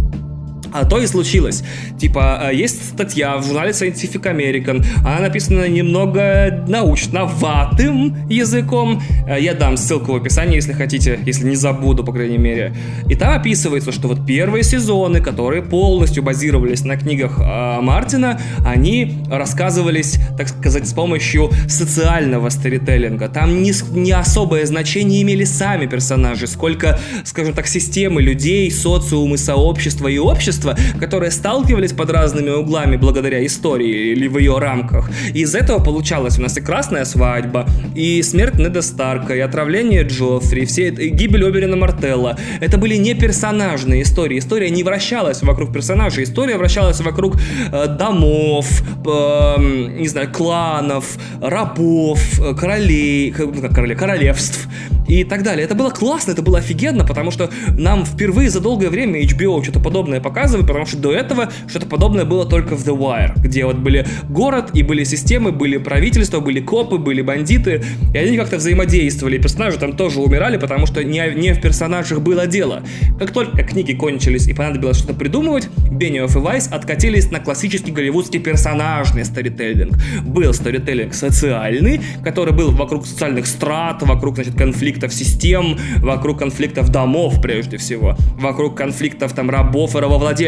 [0.73, 1.63] А то и случилось.
[1.99, 9.01] Типа, э, есть статья в журнале Scientific American, она написана немного научноватым языком.
[9.27, 12.75] Э, я дам ссылку в описании, если хотите, если не забуду, по крайней мере.
[13.07, 19.23] И там описывается, что вот первые сезоны, которые полностью базировались на книгах э, Мартина, они
[19.29, 23.29] рассказывались, так сказать, с помощью социального сторителлинга.
[23.29, 30.07] Там не, не особое значение имели сами персонажи, сколько, скажем так, системы людей, социумы, сообщества
[30.07, 35.09] и общества, общества, которые сталкивались под разными углами благодаря истории или в ее рамках.
[35.33, 40.03] И из этого получалась у нас и Красная свадьба, и смерть Неда Старка, и отравление
[40.03, 42.37] Джоффри, все и гибель Оберина Мартелла.
[42.61, 44.39] Это были не персонажные истории.
[44.39, 47.35] История не вращалась вокруг персонажей, история вращалась вокруг
[47.71, 49.55] э, домов, э,
[49.99, 54.67] не знаю, кланов, рабов, э, королей, ну, как королей, королевств
[55.07, 55.65] и так далее.
[55.65, 59.79] Это было классно, это было офигенно, потому что нам впервые за долгое время HBO что-то
[59.79, 63.77] подобное показывает, потому что до этого что-то подобное было только в The Wire, где вот
[63.77, 69.37] были город и были системы, были правительства, были копы, были бандиты, и они как-то взаимодействовали,
[69.37, 72.83] персонажи там тоже умирали, потому что не, не в персонажах было дело.
[73.19, 78.39] Как только книги кончились и понадобилось что-то придумывать, Бениоф и Вайс откатились на классический голливудский
[78.39, 79.97] персонажный сторителлинг.
[80.23, 87.41] Был сторителлинг социальный, который был вокруг социальных страт, вокруг, значит, конфликтов систем, вокруг конфликтов домов
[87.41, 90.42] прежде всего, вокруг конфликтов там рабов и рабовладельцев.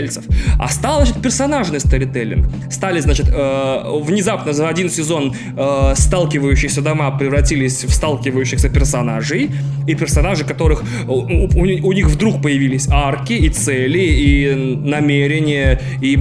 [0.60, 2.48] А стал, значит, персонажный сторителлинг.
[2.72, 9.52] Стали, значит, э, внезапно за один сезон э, сталкивающиеся дома превратились в сталкивающихся персонажей,
[9.88, 16.16] и персонажи, которых у, у, у них вдруг появились арки и цели, и намерения, и,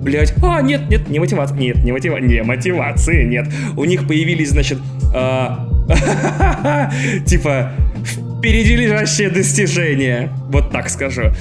[0.00, 3.48] блядь, а, нет, нет, не мотивация, нет, не мотивация, не мотивации, нет.
[3.76, 4.78] У них появились, значит,
[5.14, 5.48] э,
[7.26, 7.72] Типа,
[8.38, 10.30] впереди лежащее достижение.
[10.48, 11.32] Вот так скажу.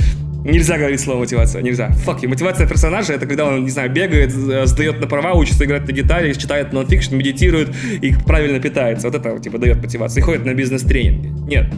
[0.43, 1.89] Нельзя говорить слово мотивация, нельзя.
[2.05, 5.91] Фак, мотивация персонажа это когда он, не знаю, бегает, сдает на права, учится играть на
[5.91, 9.09] гитаре, читает нонфикшн, медитирует и правильно питается.
[9.09, 10.21] Вот это, типа, дает мотивацию.
[10.21, 11.27] И ходит на бизнес-тренинги.
[11.47, 11.73] Нет,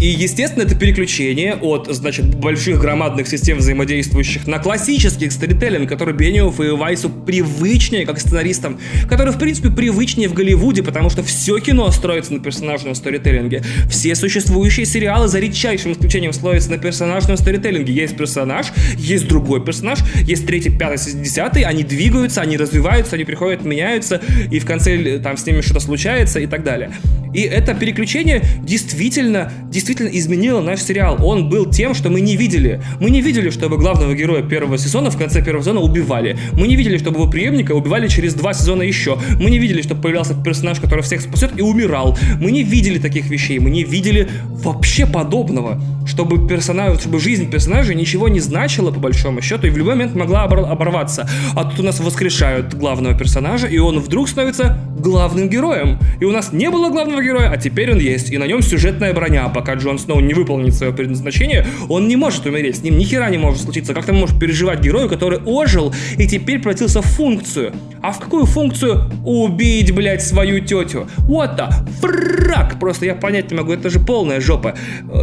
[0.00, 6.60] и, естественно, это переключение от, значит, больших громадных систем взаимодействующих на классических сторителлинг, который Бениоф
[6.60, 8.78] и Вайсу привычнее, как сценаристам,
[9.08, 13.62] который, в принципе, привычнее в Голливуде, потому что все кино строится на персонажном сторителлинге.
[13.88, 17.92] Все существующие сериалы, за редчайшим исключением, строятся на персонажном сторителлинге.
[17.92, 23.64] Есть персонаж, есть другой персонаж, есть третий, пятый, десятый, они двигаются, они развиваются, они приходят,
[23.64, 26.90] меняются, и в конце там с ними что-то случается и так далее.
[27.32, 31.18] И это переключение действительно, действительно действительно изменила наш сериал.
[31.22, 32.80] Он был тем, что мы не видели.
[33.00, 36.38] Мы не видели, чтобы главного героя первого сезона в конце первого сезона убивали.
[36.54, 39.18] Мы не видели, чтобы его преемника убивали через два сезона еще.
[39.38, 42.16] Мы не видели, чтобы появлялся персонаж, который всех спасет и умирал.
[42.40, 43.58] Мы не видели таких вещей.
[43.58, 44.26] Мы не видели
[44.64, 45.78] вообще подобного.
[46.06, 50.14] Чтобы персонаж, чтобы жизнь персонажа ничего не значила, по большому счету, и в любой момент
[50.14, 51.28] могла оборваться.
[51.54, 55.98] А тут у нас воскрешают главного персонажа, и он вдруг становится главным героем.
[56.20, 58.30] И у нас не было главного героя, а теперь он есть.
[58.30, 59.48] И на нем сюжетная броня.
[59.48, 62.76] Пока Джон Сноу не выполнит свое предназначение, он не может умереть.
[62.76, 63.94] С ним ни хера не может случиться.
[63.94, 67.72] Как ты можешь переживать герою, который ожил и теперь превратился в функцию?
[68.02, 69.10] А в какую функцию?
[69.24, 71.06] Убить, блядь, свою тетю.
[71.18, 72.78] Вот the фрак!
[72.78, 74.74] Просто я понять не могу, это же полная жопа.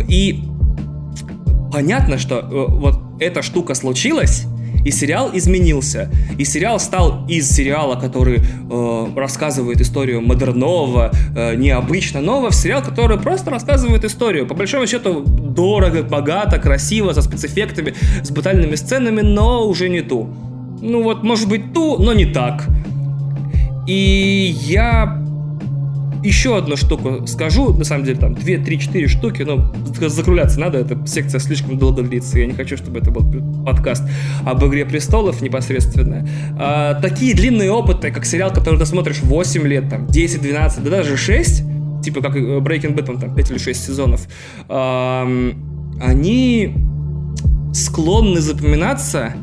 [0.07, 0.43] И
[1.71, 4.45] понятно, что э, вот эта штука случилась,
[4.85, 6.09] и сериал изменился.
[6.37, 12.81] И сериал стал из сериала, который э, рассказывает историю модернового, э, необычно нового, в сериал,
[12.81, 14.47] который просто рассказывает историю.
[14.47, 20.29] По большому счету, дорого, богато, красиво, со спецэффектами, с батальными сценами, но уже не ту.
[20.81, 22.67] Ну вот, может быть, ту, но не так.
[23.87, 25.20] И я
[26.23, 29.73] еще одну штуку скажу, на самом деле, там, 2, 3, 4 штуки, но
[30.07, 33.25] закругляться надо, эта секция слишком долго длится, я не хочу, чтобы это был
[33.65, 34.03] подкаст
[34.45, 36.27] об «Игре престолов» непосредственно.
[36.59, 40.89] А, такие длинные опыты, как сериал, который ты смотришь 8 лет, там, 10, 12, да
[40.89, 41.63] даже 6,
[42.03, 44.27] типа как Breaking Bad, там, 5 или 6 сезонов,
[44.69, 45.27] а,
[45.99, 46.75] они
[47.73, 49.33] склонны запоминаться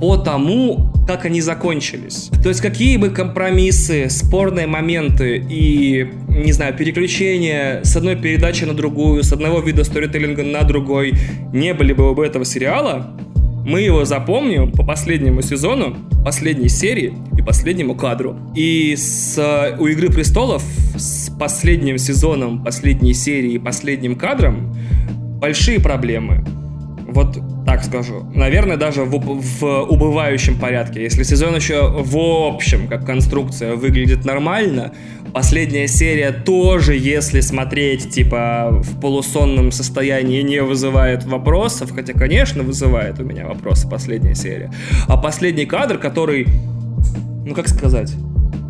[0.00, 2.30] по тому, как они закончились.
[2.42, 8.74] То есть какие бы компромиссы, спорные моменты и, не знаю, переключения с одной передачи на
[8.74, 11.14] другую, с одного вида сторителлинга на другой
[11.52, 13.16] не были бы у этого сериала,
[13.66, 18.36] мы его запомним по последнему сезону, последней серии и последнему кадру.
[18.54, 20.62] И с, у «Игры престолов»
[20.96, 24.72] с последним сезоном, последней серии и последним кадром
[25.40, 26.44] большие проблемы.
[27.16, 28.30] Вот так скажу.
[28.34, 31.02] Наверное, даже в, в убывающем порядке.
[31.02, 34.92] Если сезон еще в общем, как конструкция, выглядит нормально,
[35.32, 43.18] последняя серия тоже, если смотреть, типа, в полусонном состоянии, не вызывает вопросов, хотя, конечно, вызывает
[43.18, 44.70] у меня вопросы последняя серия.
[45.08, 46.46] А последний кадр, который,
[47.46, 48.12] ну, как сказать...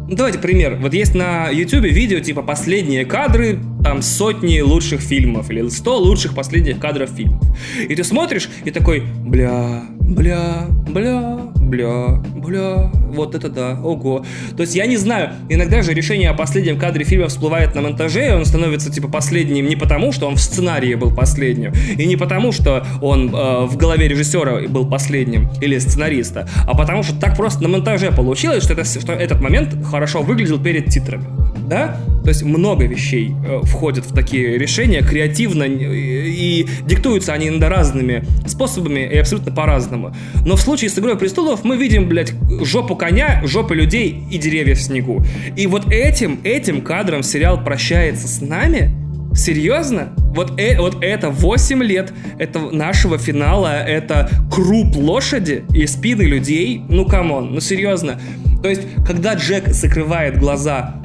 [0.08, 0.76] Ну, давайте пример.
[0.80, 6.34] Вот есть на YouTube видео, типа, последние кадры там сотни лучших фильмов или 100 лучших
[6.34, 7.40] последних кадров фильмов.
[7.88, 14.24] И ты смотришь и такой, бля, бля, бля, бля, бля, вот это да, ого.
[14.56, 18.26] То есть я не знаю, иногда же решение о последнем кадре фильма всплывает на монтаже,
[18.26, 22.16] и он становится типа последним не потому, что он в сценарии был последним, и не
[22.16, 27.36] потому, что он э, в голове режиссера был последним или сценариста, а потому что так
[27.36, 31.24] просто на монтаже получилось, что, это, что этот момент хорошо выглядел перед титрами.
[31.68, 32.00] Да?
[32.26, 37.68] То есть много вещей э, входят в такие решения креативно, и, и диктуются они иногда
[37.68, 40.12] разными способами и абсолютно по-разному.
[40.44, 42.32] Но в случае с «Игрой престолов» мы видим, блядь,
[42.64, 45.24] жопу коня, жопы людей и деревья в снегу.
[45.54, 48.90] И вот этим, этим кадром сериал прощается с нами,
[49.36, 50.14] Серьезно?
[50.34, 56.82] Вот, э, вот это 8 лет это нашего финала, это круп лошади и спины людей.
[56.88, 58.18] Ну, come on, ну серьезно.
[58.62, 60.96] То есть, когда Джек закрывает глаза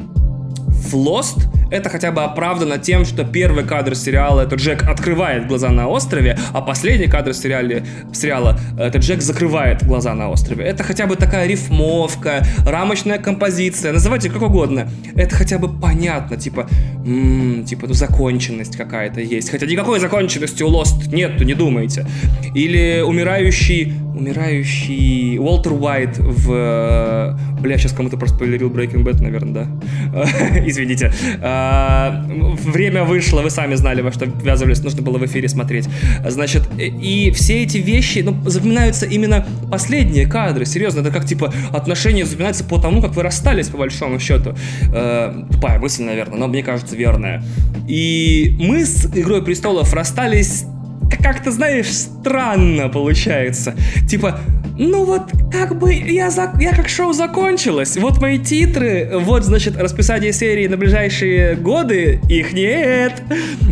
[0.81, 5.69] в Lost это хотя бы оправдано тем, что первый кадр сериала это Джек открывает глаза
[5.69, 10.65] на острове, а последний кадр сериале, сериала это Джек закрывает глаза на острове.
[10.65, 14.89] Это хотя бы такая рифмовка, рамочная композиция, называйте как угодно.
[15.15, 16.67] Это хотя бы понятно, типа,
[17.05, 19.49] м-м, типа, ну законченность какая-то есть.
[19.49, 22.05] Хотя никакой законченности у Lost нет, не думайте.
[22.53, 27.37] Или умирающий умирающий Уолтер Уайт в...
[27.59, 29.67] Бля, сейчас кому-то проспойлерил Breaking Bad, наверное,
[30.13, 30.23] да?
[30.65, 31.11] Извините.
[31.61, 35.87] А, время вышло, вы сами знали, во что ввязывались, нужно было в эфире смотреть.
[36.27, 42.25] Значит, и все эти вещи, ну, запоминаются именно последние кадры, серьезно, это как, типа, отношения
[42.25, 44.55] запоминаются по тому, как вы расстались, по большому счету.
[44.93, 47.43] А, тупая мысль, наверное, но мне кажется верная.
[47.87, 50.65] И мы с «Игрой престолов» расстались
[51.21, 53.75] как-то, знаешь, странно получается.
[54.09, 54.39] Типа,
[54.77, 56.53] ну вот как бы я, за...
[56.59, 57.97] я как шоу закончилось.
[57.97, 63.21] Вот мои титры, вот, значит, расписание серии на ближайшие годы, их нет.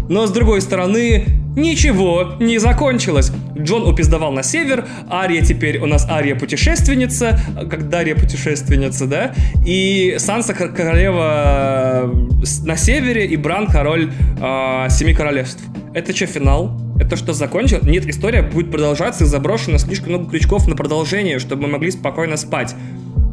[0.09, 3.31] Но с другой стороны, ничего не закончилось.
[3.57, 9.33] Джон упиздовал на север, Ария теперь у нас Ария путешественница, как Дарья путешественница, да?
[9.65, 12.09] И Санса королева
[12.63, 15.63] на севере, и Бран король э, Семи Королевств.
[15.93, 16.88] Это что, финал?
[16.99, 17.83] Это что, закончилось?
[17.83, 22.35] Нет, история будет продолжаться и заброшена слишком много крючков на продолжение, чтобы мы могли спокойно
[22.35, 22.75] спать.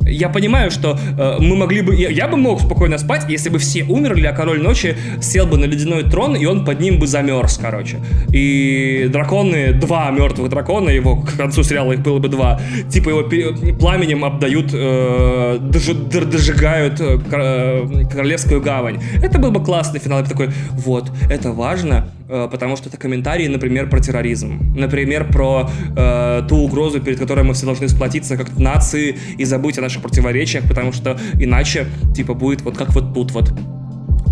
[0.08, 1.94] Я понимаю, что э, мы могли бы...
[1.94, 5.58] Я, я бы мог спокойно спать, если бы все умерли, а король ночи сел бы
[5.58, 7.98] на ледяной трон, и он под ним бы замерз, короче.
[8.32, 13.78] И драконы, два мертвых дракона, его к концу сериала их было бы два, типа его
[13.78, 19.02] пламенем обдают, э, дож, дожигают э, э, королевскую гавань.
[19.22, 20.18] Это был бы классный финал.
[20.18, 24.72] Я бы такой, вот, это важно, э, потому что это комментарии, например, про терроризм.
[24.76, 29.65] Например, про э, ту угрозу, перед которой мы все должны сплотиться как нации и забыть
[29.78, 33.52] о наших противоречиях, потому что иначе, типа, будет вот как вот тут вот.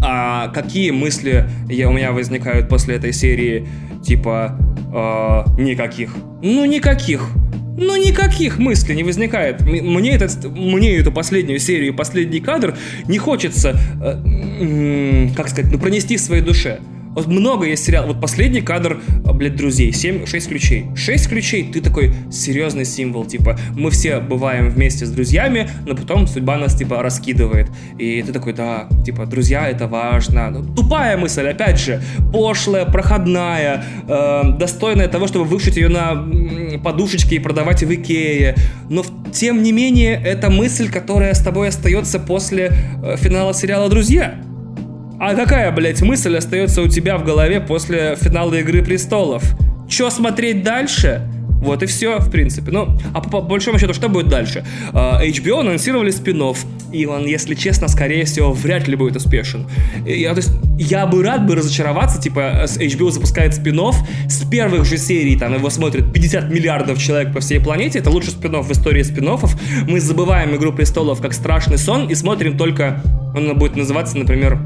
[0.07, 3.67] А какие мысли я, у меня возникают после этой серии?
[4.05, 4.59] Типа,
[4.93, 6.15] э, никаких.
[6.43, 7.31] Ну, никаких.
[7.77, 9.63] Ну, никаких мыслей не возникает.
[9.63, 12.77] Мне, этот, мне эту последнюю серию, последний кадр
[13.09, 16.79] не хочется, э, как сказать, ну, пронести в своей душе.
[17.15, 18.15] Вот много есть сериалов.
[18.15, 19.93] Вот последний кадр, а, блядь, друзей.
[19.93, 20.87] 7, 6 ключей.
[20.97, 23.25] 6 ключей, ты такой серьезный символ.
[23.25, 27.69] Типа, мы все бываем вместе с друзьями, но потом судьба нас, типа, раскидывает.
[27.99, 30.51] И ты такой, да, типа, друзья, это важно.
[30.51, 32.03] Ну, тупая мысль, опять же.
[32.33, 36.27] Пошлая, проходная, э, достойная того, чтобы вышить ее на
[36.83, 38.57] подушечке и продавать в Икее.
[38.91, 44.35] Но, тем не менее, это мысль, которая с тобой остается после э, финала сериала «Друзья».
[45.19, 49.45] А какая, блядь, мысль остается у тебя в голове после финала Игры Престолов?
[49.89, 51.23] Чё смотреть дальше?
[51.65, 52.71] Вот и все, в принципе.
[52.73, 54.65] Ну, а по, по большому счету, что будет дальше?
[54.93, 56.43] А, HBO анонсировали спин
[56.93, 59.67] и он, если честно, скорее всего, вряд ли будет успешен.
[60.05, 63.81] Я, то есть, я бы рад бы разочароваться, типа, HBO запускает спин
[64.29, 68.33] с первых же серий, там, его смотрят 50 миллиардов человек по всей планете, это лучший
[68.33, 69.31] спин в истории спин
[69.89, 73.03] Мы забываем «Игру престолов» как страшный сон и смотрим только,
[73.35, 74.59] он будет называться, например,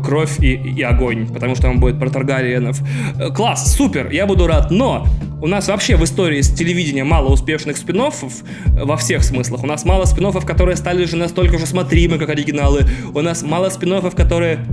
[0.00, 2.80] кровь и, и огонь, потому что он будет про Таргариенов.
[3.18, 5.06] Э, класс, супер, я буду рад, но
[5.40, 9.64] у нас вообще в истории с телевидения мало успешных спин э, во всех смыслах.
[9.64, 12.86] У нас мало спин которые стали же настолько же смотримы, как оригиналы.
[13.12, 14.64] У нас мало спин которые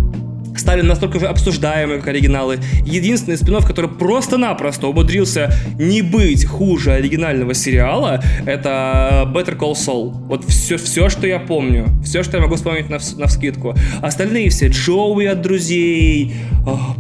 [0.55, 2.59] стали настолько же обсуждаемы, как оригиналы.
[2.85, 10.11] Единственный спин который просто-напросто умудрился не быть хуже оригинального сериала, это Better Call Saul.
[10.11, 13.75] Вот все, все что я помню, все, что я могу вспомнить на, на вскидку.
[14.01, 16.35] Остальные все, Джоуи от друзей,
[16.65, 16.95] были?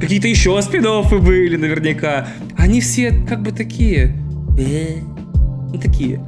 [0.00, 0.86] Какие-то еще спин
[1.18, 2.28] были наверняка.
[2.56, 4.16] Они все как бы такие...
[4.58, 5.00] Э,
[5.72, 6.20] ну, такие...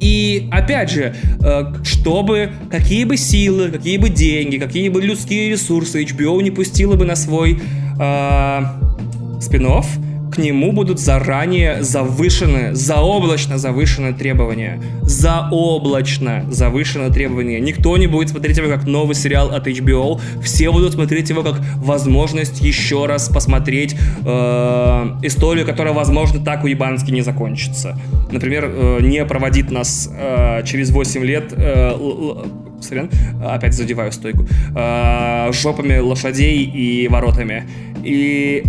[0.00, 6.04] И опять же, э, чтобы какие бы силы, какие бы деньги, какие бы людские ресурсы
[6.04, 7.60] HBO не пустила бы на свой
[8.00, 8.62] э,
[9.40, 9.66] спин
[10.32, 14.80] к нему будут заранее завышены, заоблачно завышены требования.
[15.02, 17.60] Заоблачно завышены требования.
[17.60, 20.20] Никто не будет смотреть его как новый сериал от HBO.
[20.42, 24.28] Все будут смотреть его как возможность еще раз посмотреть э,
[25.22, 27.98] историю, которая, возможно, так уебански не закончится.
[28.30, 31.92] Например, э, не проводит нас э, через 8 лет э,
[32.80, 33.10] сорян,
[33.44, 37.64] опять задеваю стойку, э, жопами лошадей и воротами.
[38.04, 38.62] И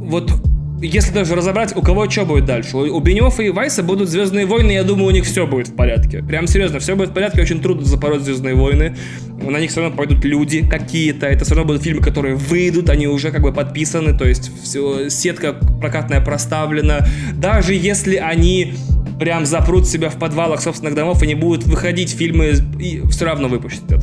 [0.00, 0.32] вот
[0.80, 2.76] если даже разобрать, у кого что будет дальше.
[2.76, 5.74] У, у Бенёфа и Вайса будут Звездные войны, я думаю, у них все будет в
[5.74, 6.22] порядке.
[6.22, 8.96] Прям серьезно, все будет в порядке, очень трудно запороть Звездные войны.
[9.42, 13.06] На них все равно пойдут люди какие-то, это все равно будут фильмы, которые выйдут, они
[13.06, 17.06] уже как бы подписаны, то есть все, сетка прокатная проставлена.
[17.34, 18.74] Даже если они
[19.18, 23.48] прям запрут себя в подвалах собственных домов и не будут выходить фильмы, и все равно
[23.48, 24.02] выпустят.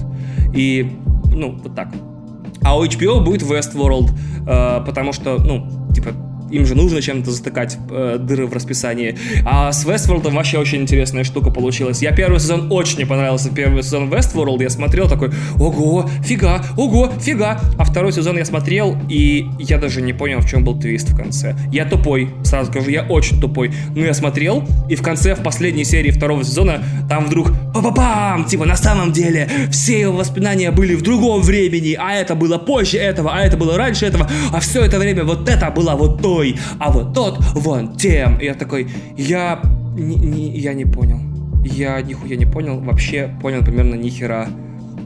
[0.53, 0.91] И,
[1.33, 1.89] ну, вот так.
[2.61, 4.11] А у HBO будет Westworld,
[4.47, 6.13] э, потому что, ну, типа,
[6.49, 9.17] им же нужно чем-то затыкать э, дыры в расписании.
[9.45, 12.01] А с Westworld вообще очень интересная штука получилась.
[12.01, 13.49] Я первый сезон очень не понравился.
[13.49, 17.59] Первый сезон Westworld я смотрел такой, ого, фига, ого, фига.
[17.77, 21.15] А второй сезон я смотрел, и я даже не понял, в чем был твист в
[21.15, 21.55] конце.
[21.71, 23.71] Я тупой, сразу скажу, я очень тупой.
[23.95, 28.65] Но я смотрел, и в конце, в последней серии второго сезона, там вдруг па-па-пам, типа
[28.65, 33.31] на самом деле все его воспоминания были в другом времени, а это было позже этого,
[33.33, 36.55] а это было раньше этого, а все это время вот это было вот то той,
[36.79, 38.37] а вот тот вон тем.
[38.37, 39.59] И я такой, я
[39.97, 41.19] не, не, я не понял.
[41.63, 44.47] Я нихуя не понял, вообще понял примерно ни хера.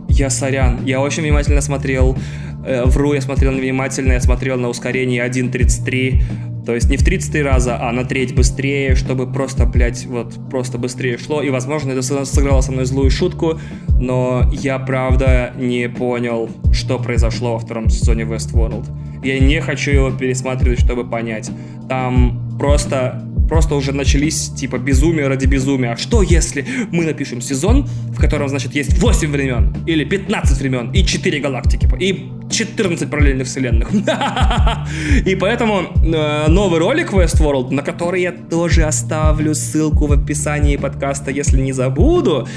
[0.09, 2.17] Я сорян, я очень внимательно смотрел,
[2.65, 6.21] э, вру, я смотрел внимательно, я смотрел на ускорении 1.33,
[6.66, 10.78] то есть не в 33 раза, а на треть быстрее, чтобы просто, блядь, вот просто
[10.78, 11.41] быстрее шло.
[11.41, 13.59] И, возможно, это сыграло со мной злую шутку,
[13.99, 18.89] но я, правда, не понял, что произошло во втором сезоне Westworld.
[19.24, 21.51] Я не хочу его пересматривать, чтобы понять.
[21.89, 25.91] Там просто просто уже начались, типа, безумие ради безумия.
[25.91, 27.86] А что если мы напишем сезон,
[28.16, 33.47] в котором, значит, есть 8 времен, или 15 времен, и 4 галактики, и 14 параллельных
[33.47, 33.89] вселенных.
[35.26, 41.32] И поэтому э, новый ролик Westworld, на который я тоже оставлю ссылку в описании подкаста,
[41.32, 42.47] если не забуду,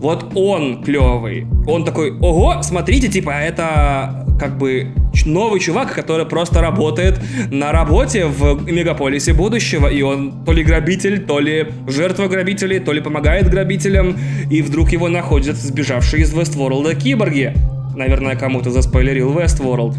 [0.00, 1.46] вот он клевый.
[1.66, 4.88] Он такой, ого, смотрите, типа, это как бы
[5.26, 7.20] новый чувак, который просто работает
[7.50, 12.92] на работе в мегаполисе будущего, и он то ли грабитель, то ли жертва грабителей, то
[12.92, 14.16] ли помогает грабителям,
[14.50, 17.54] и вдруг его находят сбежавшие из Вестворлда киборги.
[17.96, 19.96] Наверное, кому-то заспойлерил Westworld.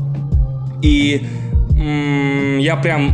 [0.81, 1.21] И
[1.71, 3.11] м- я прям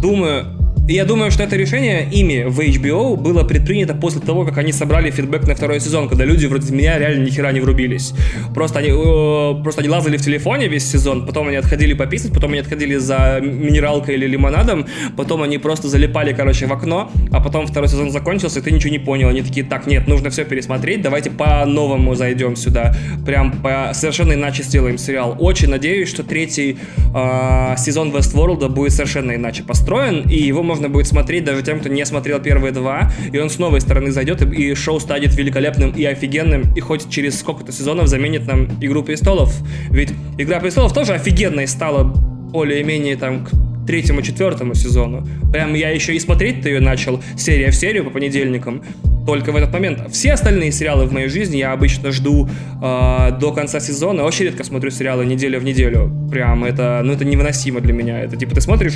[0.00, 0.44] думаю,
[0.92, 5.10] я думаю, что это решение ими в HBO было предпринято после того, как они собрали
[5.10, 8.12] фидбэк на второй сезон, когда люди вроде меня реально ни хера не врубились.
[8.54, 12.50] Просто они, э, просто они лазали в телефоне весь сезон, потом они отходили пописать, потом
[12.52, 14.86] они отходили за минералкой или лимонадом,
[15.16, 18.90] потом они просто залипали, короче, в окно, а потом второй сезон закончился, и ты ничего
[18.90, 19.28] не понял.
[19.28, 22.96] Они такие, так, нет, нужно все пересмотреть, давайте по-новому зайдем сюда.
[23.24, 25.36] Прям по совершенно иначе сделаем сериал.
[25.38, 26.78] Очень надеюсь, что третий
[27.14, 31.78] э, сезон Westworld будет совершенно иначе построен, и его можно можно будет смотреть даже тем,
[31.78, 35.90] кто не смотрел первые два, и он с новой стороны зайдет, и шоу станет великолепным
[35.90, 39.54] и офигенным, и хоть через сколько-то сезонов заменит нам Игру Престолов.
[39.90, 43.46] Ведь Игра Престолов тоже офигенной стала более-менее там
[43.90, 45.26] третьему, четвертому сезону.
[45.52, 48.84] Прям я еще и смотреть-то ее начал серия в серию по понедельникам
[49.26, 50.12] только в этот момент.
[50.12, 52.48] Все остальные сериалы в моей жизни я обычно жду
[52.80, 54.22] э, до конца сезона.
[54.22, 56.12] Очень редко смотрю сериалы неделя в неделю.
[56.30, 58.20] Прям это, ну это невыносимо для меня.
[58.20, 58.94] Это типа ты смотришь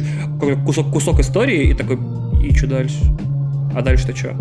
[0.65, 1.99] кусок, кусок истории и такой,
[2.41, 2.99] и что дальше?
[3.75, 4.37] А дальше-то что?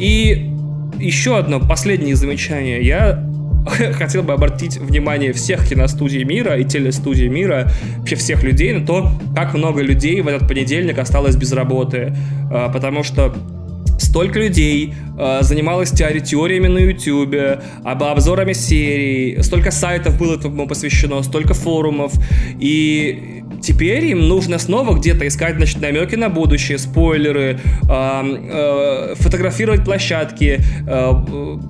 [0.00, 0.50] И
[0.98, 2.82] еще одно последнее замечание.
[2.82, 3.22] Я
[3.94, 9.10] хотел бы обратить внимание всех киностудий мира и телестудий мира, вообще всех людей на то,
[9.34, 12.14] как много людей в этот понедельник осталось без работы.
[12.50, 13.34] А, потому что
[13.98, 21.22] столько людей э, занималось теориями на YouTube, об обзорами серий, столько сайтов было этому посвящено,
[21.22, 22.12] столько форумов,
[22.60, 29.84] и теперь им нужно снова где-то искать, значит, намеки на будущее, спойлеры, э, э, фотографировать
[29.84, 31.12] площадки, э,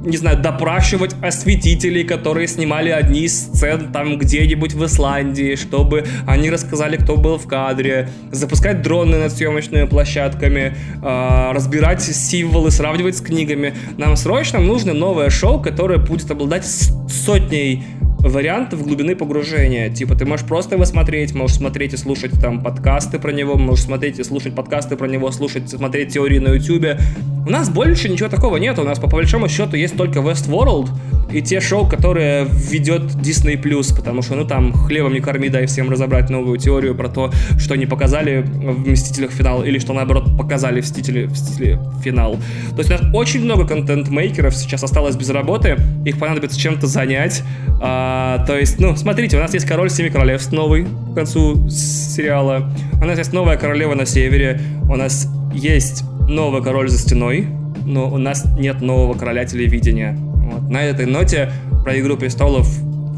[0.05, 6.51] не знаю, допрашивать осветителей, которые снимали одни из сцен там где-нибудь в Исландии, чтобы они
[6.51, 13.21] рассказали, кто был в кадре, запускать дроны над съемочными площадками, э, разбирать символы, сравнивать с
[13.21, 13.75] книгами.
[13.99, 17.85] Нам срочно нужно новое шоу, которое будет обладать сотней
[18.23, 19.91] вариантов глубины погружения.
[19.91, 23.85] Типа, ты можешь просто его смотреть, можешь смотреть и слушать там подкасты про него, можешь
[23.85, 27.01] смотреть и слушать подкасты про него, слушать, смотреть теории на YouTube.
[27.45, 28.79] У нас больше ничего такого нет.
[28.79, 30.91] У нас, по большому счету, есть только Westworld
[31.33, 33.57] и те шоу, которые ведет Disney+,
[33.97, 37.75] потому что, ну, там, хлебом не корми, дай всем разобрать новую теорию про то, что
[37.75, 42.37] они показали в «Мстителях» финал, или что, наоборот, показали в «Мстители», «Мстители» финал.
[42.73, 47.43] То есть у нас очень много контент-мейкеров сейчас осталось без работы, их понадобится чем-то занять,
[47.81, 52.71] а, то есть, ну, смотрите, у нас есть король Семи Королевств новый к концу сериала.
[53.01, 54.61] У нас есть новая королева на севере.
[54.89, 57.49] У нас есть новый король за стеной.
[57.85, 60.17] Но у нас нет нового короля телевидения.
[60.17, 60.71] Вот.
[60.71, 61.51] На этой ноте
[61.83, 62.69] про Игру престолов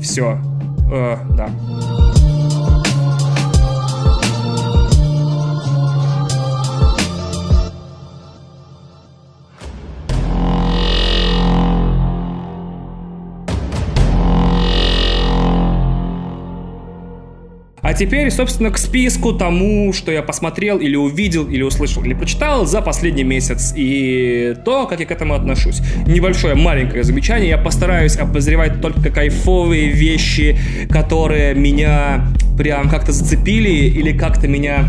[0.01, 0.39] все.
[0.91, 1.51] Э, да.
[17.85, 22.65] А теперь, собственно, к списку тому, что я посмотрел или увидел, или услышал, или прочитал
[22.65, 23.75] за последний месяц.
[23.77, 25.83] И то, как я к этому отношусь.
[26.07, 27.51] Небольшое, маленькое замечание.
[27.51, 30.57] Я постараюсь обозревать только кайфовые вещи,
[30.89, 32.27] которые меня
[32.57, 34.89] прям как-то зацепили или как-то меня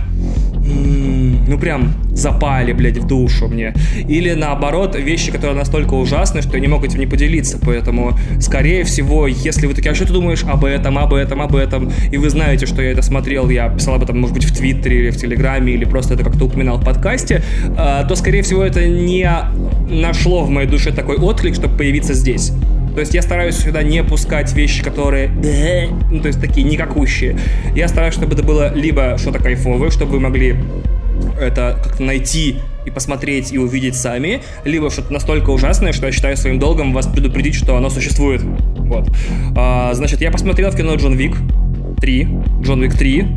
[1.47, 3.73] ну прям запали, блядь, в душу мне.
[4.07, 7.59] Или наоборот, вещи, которые настолько ужасны, что я не мог этим не поделиться.
[7.61, 11.55] Поэтому, скорее всего, если вы такие, а что ты думаешь об этом, об этом, об
[11.55, 14.55] этом, и вы знаете, что я это смотрел, я писал об этом, может быть, в
[14.55, 17.43] Твиттере или в Телеграме, или просто это как-то упоминал в подкасте,
[17.77, 19.29] а, то, скорее всего, это не
[19.89, 22.51] нашло в моей душе такой отклик, чтобы появиться здесь.
[22.95, 25.29] То есть я стараюсь сюда не пускать вещи, которые...
[26.09, 27.37] Ну, то есть такие никакущие.
[27.75, 30.55] Я стараюсь, чтобы это было либо что-то кайфовое, чтобы вы могли
[31.39, 36.37] это как-то найти и посмотреть и увидеть сами, либо что-то настолько ужасное, что я считаю
[36.37, 38.41] своим долгом вас предупредить, что оно существует.
[38.43, 39.09] Вот.
[39.55, 41.35] А, значит, я посмотрел в кино Джон Вик
[41.95, 42.27] 3,
[42.61, 43.27] Джон Вик 3,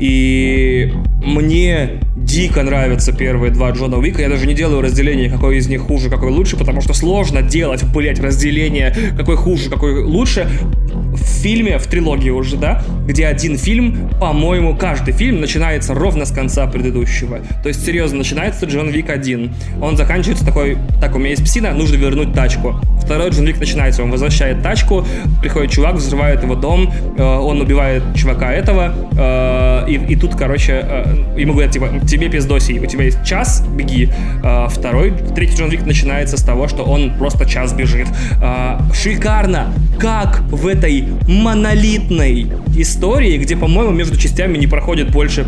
[0.00, 0.92] и
[1.22, 4.22] мне дико нравятся первые два Джона Уика.
[4.22, 7.84] Я даже не делаю разделение, какой из них хуже, какой лучше, потому что сложно делать,
[7.84, 10.48] блять, разделение, какой хуже, какой лучше
[10.92, 16.32] в фильме, в трилогии уже, да, где один фильм, по-моему, каждый фильм начинается ровно с
[16.32, 17.40] конца предыдущего.
[17.62, 19.54] То есть, серьезно, начинается Джон Вик 1.
[19.80, 22.80] Он заканчивается такой, так, у меня есть псина, нужно вернуть тачку.
[23.04, 25.04] Второй Джон Вик начинается, он возвращает тачку,
[25.40, 30.84] приходит чувак, взрывает его дом, э, он убивает чувака этого, э, и, и тут, короче,
[30.84, 34.10] э, ему говорят, типа, тебе пиздосий, у тебя есть час, беги.
[34.42, 38.08] Э, второй, третий Джон Вик начинается с того, что он просто час бежит.
[38.42, 39.72] Э, шикарно!
[39.98, 45.46] Как в этой монолитной истории, где, по-моему, между частями не проходит больше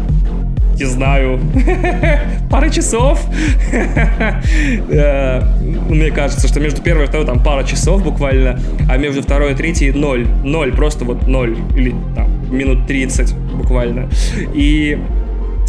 [0.79, 1.41] не знаю,
[2.51, 3.21] пары часов.
[4.89, 5.43] Э,
[5.89, 9.55] мне кажется, что между первой и второй там пара часов буквально, а между второй и
[9.55, 10.27] третьей ноль.
[10.45, 11.57] Ноль, просто вот ноль.
[11.77, 14.09] Или там минут 30 буквально.
[14.55, 14.99] И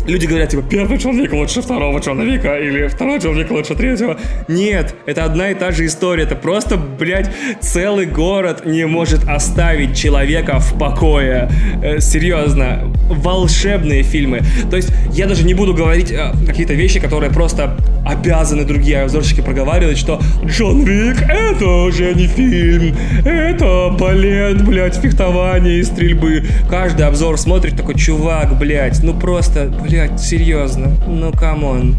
[0.07, 4.17] люди говорят, типа, первый человек лучше второго человека, или второй человек лучше третьего.
[4.47, 6.23] Нет, это одна и та же история.
[6.23, 7.29] Это просто, блядь,
[7.61, 11.49] целый город не может оставить человека в покое.
[11.81, 14.41] Э, серьезно, волшебные фильмы.
[14.69, 19.41] То есть я даже не буду говорить э, какие-то вещи, которые просто обязаны другие обзорщики
[19.41, 22.95] проговаривать, что Джон Вик это уже не фильм,
[23.25, 26.45] это балет, блядь, фехтование и стрельбы.
[26.69, 31.95] Каждый обзор смотрит такой, чувак, блядь, ну просто, блядь, блядь, серьезно, ну come on.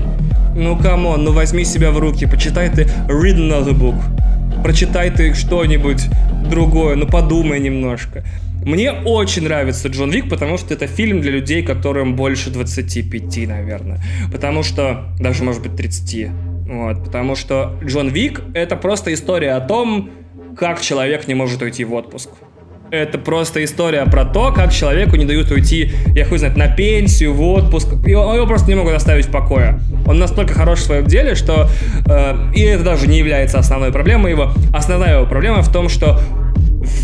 [0.55, 3.97] Ну come on, ну возьми себя в руки, почитай ты read another book.
[4.63, 6.03] Прочитай ты что-нибудь
[6.51, 8.23] другое, ну подумай немножко.
[8.63, 14.03] Мне очень нравится Джон Вик, потому что это фильм для людей, которым больше 25, наверное.
[14.31, 16.31] Потому что, даже может быть 30.
[16.69, 20.11] Вот, потому что Джон Вик— это просто история о том,
[20.59, 22.29] как человек не может уйти в отпуск.
[22.91, 27.35] Это просто история про то, как человеку не дают уйти, я хуй знает, на пенсию,
[27.35, 27.89] в отпуск.
[28.07, 29.81] Его, его просто не могут оставить в покое.
[30.07, 31.69] Он настолько хорош в своем деле, что...
[32.09, 34.53] Э, и это даже не является основной проблемой его.
[34.73, 36.21] Основная его проблема в том, что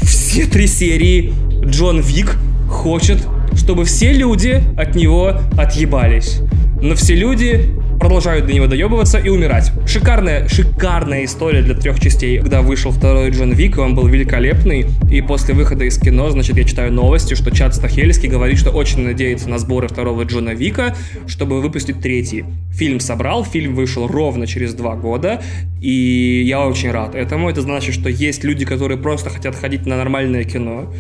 [0.03, 2.37] все три серии Джон Вик
[2.69, 3.27] хочет,
[3.57, 6.41] чтобы все люди от него отъебались.
[6.81, 9.71] Но все люди продолжают до него доебываться и умирать.
[9.87, 12.41] Шикарная, шикарная история для трех частей.
[12.41, 16.65] Когда вышел второй Джон Вик, он был великолепный, и после выхода из кино, значит, я
[16.65, 20.97] читаю новости, что Чад Стахельский говорит, что очень надеется на сборы второго Джона Вика,
[21.29, 22.45] чтобы выпустить третий.
[22.73, 25.41] Фильм собрал, фильм вышел ровно через два года,
[25.81, 27.51] и я очень рад этому.
[27.51, 30.93] Это значит, что есть люди, которые просто хотят ходить на нормальное кино,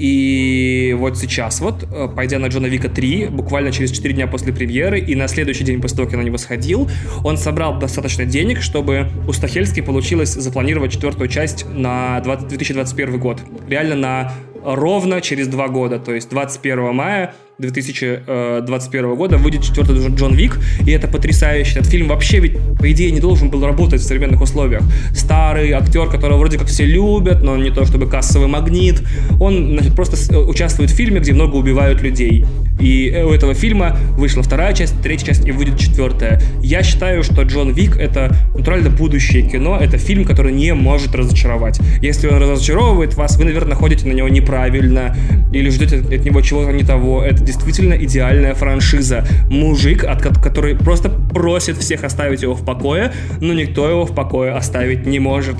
[0.00, 4.50] и вот сейчас вот, э, пойдя на Джона Вика 3, буквально через 4 дня после
[4.50, 6.90] премьеры, и на следующий день после того, как я на него сходил,
[7.22, 13.42] он собрал достаточно денег, чтобы у Стахельски получилось запланировать четвертую часть на 20, 2021 год.
[13.68, 14.32] Реально на
[14.64, 20.90] ровно через два года, то есть 21 мая 2021 года выйдет четвертый Джон Вик, и
[20.90, 21.80] это потрясающе.
[21.80, 24.82] Этот фильм вообще ведь, по идее, не должен был работать в современных условиях.
[25.14, 29.02] Старый актер, которого вроде как все любят, но не то чтобы кассовый магнит,
[29.38, 32.44] он значит, просто участвует в фильме, где много убивают людей.
[32.80, 36.40] И у этого фильма вышла вторая часть, третья часть и выйдет четвертая.
[36.62, 41.80] Я считаю, что Джон Вик— это натурально будущее кино, это фильм, который не может разочаровать.
[42.00, 45.16] Если он разочаровывает вас, вы, наверное, ходите на него неправильно
[45.52, 47.22] или ждете от него чего-то не того.
[47.22, 49.26] Это действительно идеальная франшиза.
[49.48, 54.52] Мужик, от, который просто просит всех оставить его в покое, но никто его в покое
[54.52, 55.56] оставить не может.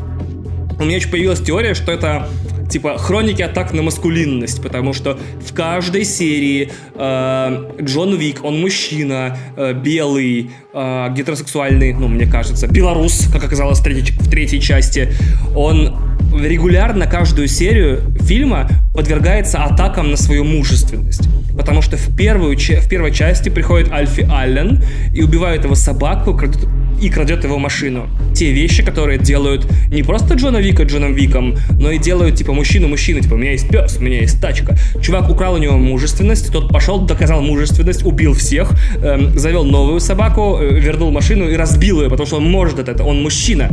[0.78, 2.28] У меня еще появилась теория, что это
[2.70, 9.36] типа хроники атак на маскулинность, потому что в каждой серии э, Джон Вик, он мужчина,
[9.56, 15.12] э, белый, э, гетеросексуальный, ну, мне кажется, белорус, как оказалось в третьей, в третьей части,
[15.54, 15.96] он
[16.34, 21.28] регулярно каждую серию фильма подвергается атакам на свою мужественность.
[21.56, 26.66] Потому что в, первую, в первой части приходит Альфи Аллен и убивает его собаку, крадет,
[27.01, 28.09] и крадет его машину.
[28.34, 32.88] Те вещи, которые делают не просто Джона Вика Джоном Виком, но и делают типа мужчину
[32.88, 34.76] мужчину, типа у меня есть пес, у меня есть тачка.
[35.03, 38.72] Чувак украл у него мужественность, тот пошел, доказал мужественность, убил всех,
[39.03, 43.03] эм, завел новую собаку, э, вернул машину и разбил ее, потому что он может это,
[43.05, 43.70] он мужчина.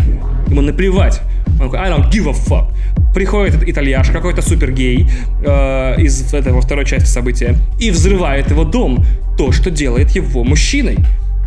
[0.48, 1.22] Ему наплевать.
[1.60, 2.68] Он такой, I don't give a fuck.
[3.14, 5.08] Приходит итальяш, какой-то супер гей
[5.44, 9.04] э, из этого второй части события, и взрывает его дом.
[9.38, 10.98] То, что делает его мужчиной.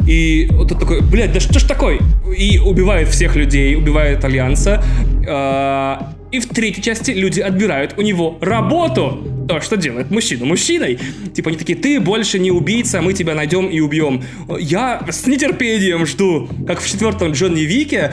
[0.07, 2.01] И вот он такой, блядь, да что ж такое?
[2.37, 4.83] И убивает всех людей, убивает Альянса.
[5.27, 5.97] Э,
[6.33, 9.47] и в третьей части люди отбирают у него работу.
[9.49, 10.99] То, что делает мужчину мужчиной.
[11.35, 14.23] Типа они такие, ты больше не убийца, мы тебя найдем и убьем.
[14.61, 18.13] Я с нетерпением жду, как в четвертом Джонни Вике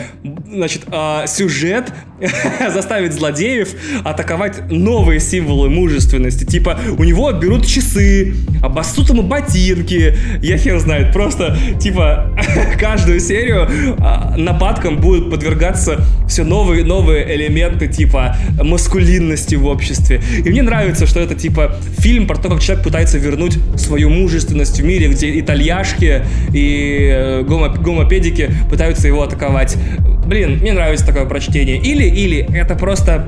[0.52, 1.92] значит, э, сюжет
[2.74, 3.70] заставит злодеев
[4.04, 6.46] атаковать новые символы мужественности.
[6.46, 11.14] Типа, у него отберут часы, обоссут ему ботинки, я хер знает.
[11.14, 12.32] Просто, типа,
[12.80, 20.22] каждую серию э, нападкам будут подвергаться все новые новые элементы, типа, маскулинности в обществе.
[20.44, 24.80] И мне нравится, что это, типа, фильм про то, как человек пытается вернуть свою мужественность
[24.80, 26.24] в мире, где итальяшки
[26.54, 29.78] и э, гомо гомопедики пытаются его атаковать.
[30.26, 31.78] Блин, мне нравится такое прочтение.
[31.78, 33.26] Или, или это просто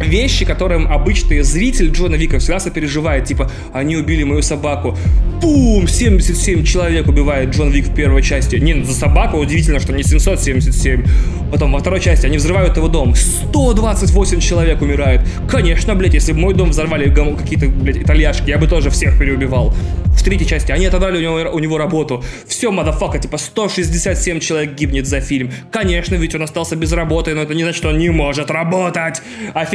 [0.00, 3.24] вещи, которым обычный зритель Джона Вика всегда сопереживает.
[3.24, 4.96] Типа, они убили мою собаку.
[5.40, 5.88] Пум!
[5.88, 8.56] 77 человек убивает Джон Вик в первой части.
[8.56, 11.04] Не, за собаку удивительно, что не 777.
[11.50, 13.14] Потом во второй части они взрывают его дом.
[13.14, 15.20] 128 человек умирает.
[15.48, 19.74] Конечно, блядь, если бы мой дом взорвали какие-то, блядь, итальяшки, я бы тоже всех переубивал.
[20.16, 22.24] В третьей части они отобрали у него, у него работу.
[22.46, 25.52] Все, мадафака, типа 167 человек гибнет за фильм.
[25.70, 29.22] Конечно, ведь он остался без работы, но это не значит, что он не может работать.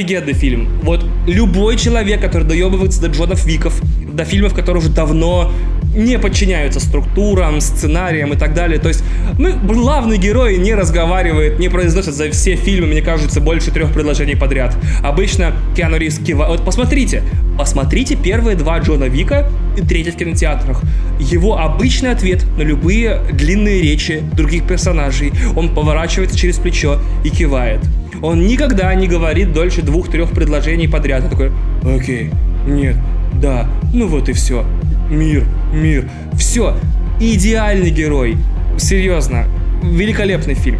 [0.09, 0.67] Офигенный фильм.
[0.81, 3.79] Вот любой человек, который доебывается до Джонов Виков,
[4.11, 5.51] до фильмов, которые уже давно
[5.95, 8.79] не подчиняются структурам, сценариям и так далее.
[8.79, 9.03] То есть
[9.37, 14.37] мы, главный герой не разговаривает, не произносит за все фильмы, мне кажется, больше трех предложений
[14.37, 14.75] подряд.
[15.03, 16.57] Обычно Киану Ривз кивает.
[16.57, 17.21] Вот посмотрите,
[17.55, 19.47] посмотрите первые два Джона Вика
[19.77, 20.81] и третий в кинотеатрах.
[21.19, 25.33] Его обычный ответ на любые длинные речи других персонажей.
[25.55, 27.81] Он поворачивается через плечо и кивает.
[28.21, 31.23] Он никогда не говорит дольше двух-трех предложений подряд.
[31.23, 31.51] Он такой,
[31.83, 32.31] окей,
[32.67, 32.95] нет,
[33.41, 34.65] да, ну вот и все
[35.09, 36.09] мир, мир.
[36.33, 36.75] Все,
[37.19, 38.37] идеальный герой.
[38.77, 39.45] Серьезно,
[39.83, 40.79] великолепный фильм.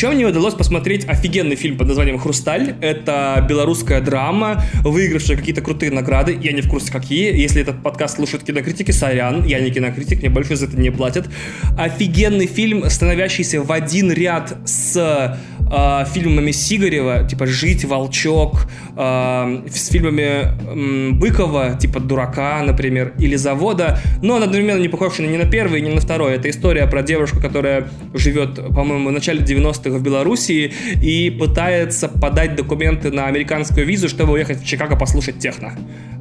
[0.00, 2.74] Еще мне удалось посмотреть офигенный фильм под названием «Хрусталь».
[2.80, 6.38] Это белорусская драма, выигравшая какие-то крутые награды.
[6.40, 7.36] Я не в курсе, какие.
[7.36, 11.28] Если этот подкаст слушают кинокритики, сорян, я не кинокритик, мне больше за это не платят.
[11.76, 15.36] Офигенный фильм, становящийся в один ряд с
[15.70, 23.36] э, фильмами Сигарева, типа «Жить», «Волчок», э, с фильмами э, Быкова, типа «Дурака», например, или
[23.36, 26.36] «Завода», но он одновременно не похож ни на первый, ни на второй.
[26.36, 30.72] Это история про девушку, которая живет, по-моему, в начале 90-х в Белоруссии
[31.02, 35.74] и пытается подать документы на американскую визу, чтобы уехать в Чикаго послушать техно.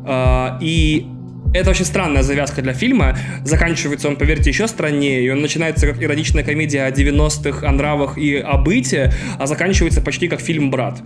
[0.06, 1.08] Э, и
[1.54, 3.18] это очень странная завязка для фильма.
[3.44, 5.24] Заканчивается он, поверьте, еще страннее.
[5.24, 10.02] И он начинается как ироничная комедия о 90-х, о нравах и о быте, а заканчивается
[10.02, 11.02] почти как фильм «Брат».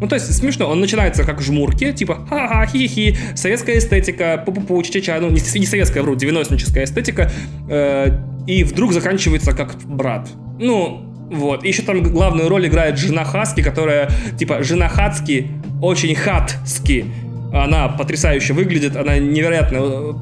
[0.00, 5.18] Ну, то есть, смешно, он начинается как жмурки, типа ха-ха, хи-хи, советская эстетика, пу-пу-пу, ча-ча,
[5.20, 7.32] ну, не, не советская, вру, 90-ническая эстетика,
[7.68, 8.10] э,
[8.46, 10.28] и вдруг заканчивается как брат.
[10.60, 11.64] Ну, вот.
[11.64, 15.48] И еще там главную роль играет жена Хаски, которая, типа, жена Хацки
[15.82, 17.06] очень хатски.
[17.52, 20.12] Она потрясающе выглядит, она невероятно э,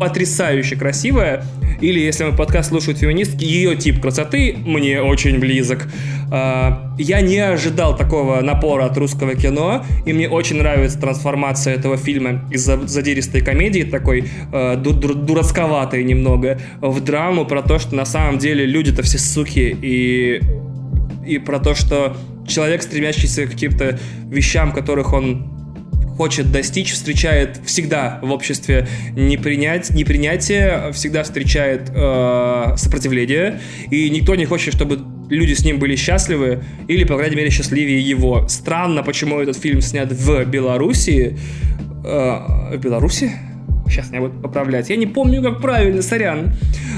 [0.00, 1.44] потрясающе красивая.
[1.80, 5.88] Или, если мой подкаст слушают феминистки, ее тип красоты мне очень близок.
[6.36, 11.96] А, я не ожидал такого напора от русского кино, и мне очень нравится трансформация этого
[11.96, 18.38] фильма из задиристой комедии, такой э, дурацковатой немного, в драму про то, что на самом
[18.38, 20.42] деле люди-то все суки, и,
[21.24, 22.16] и про то, что
[22.48, 25.52] человек, стремящийся к каким-то вещам, которых он
[26.16, 33.60] хочет достичь, встречает всегда в обществе непринять, непринятие, всегда встречает э, сопротивление,
[33.92, 38.00] и никто не хочет, чтобы люди с ним были счастливы, или, по крайней мере, счастливее
[38.00, 38.46] его.
[38.48, 41.38] Странно, почему этот фильм снят в Белоруссии.
[42.04, 43.32] Э, в Беларуси?
[43.88, 44.88] Сейчас меня будут поправлять.
[44.90, 46.52] Я не помню, как правильно, сорян.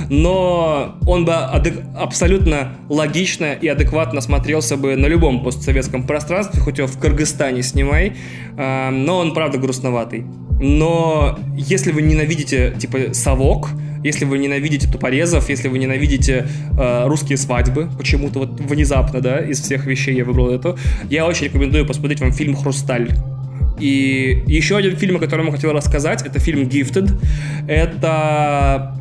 [0.09, 6.87] Но он бы абсолютно логично и адекватно смотрелся бы на любом постсоветском пространстве, хоть его
[6.87, 8.13] в Кыргызстане снимай.
[8.57, 10.25] А, но он, правда, грустноватый.
[10.61, 13.71] Но если вы ненавидите, типа, совок,
[14.03, 16.47] если вы ненавидите тупорезов, если вы ненавидите
[16.79, 20.79] э, русские свадьбы, почему-то вот внезапно, да, из всех вещей я выбрал эту,
[21.11, 23.11] я очень рекомендую посмотреть вам фильм «Хрусталь».
[23.79, 27.11] И еще один фильм, о котором я хотел рассказать, это фильм Gifted.
[27.69, 28.97] Это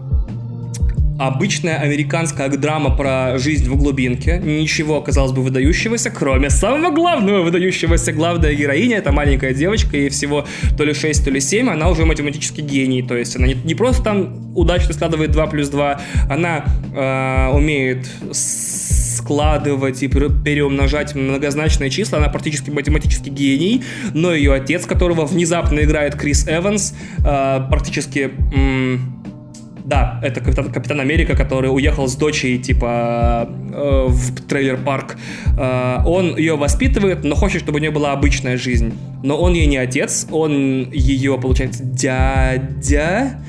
[1.20, 4.41] обычная американская драма про жизнь в глубинке.
[4.43, 8.11] Ничего, казалось бы, выдающегося, кроме самого главного выдающегося.
[8.11, 10.45] Главная героиня— это маленькая девочка, ей всего
[10.78, 13.01] то ли 6, то ли 7, она уже математический гений.
[13.01, 18.07] То есть она не, не просто там удачно складывает 2 плюс 2, она э, умеет
[18.32, 22.20] складывать и переумножать многозначные числа.
[22.20, 28.32] Она практически математический гений, но ее отец, которого внезапно играет Крис Эванс, э, практически...
[28.53, 29.14] М-
[29.86, 35.15] Да, это Капитан, Капитан Америка, который уехал с дочей, типа, э, в трейлер-парк.
[35.59, 38.93] Э, он ее воспитывает, но хочет, чтобы у нее была обычная жизнь.
[39.21, 43.39] Но он ей не отец, он ее, получается, дядя.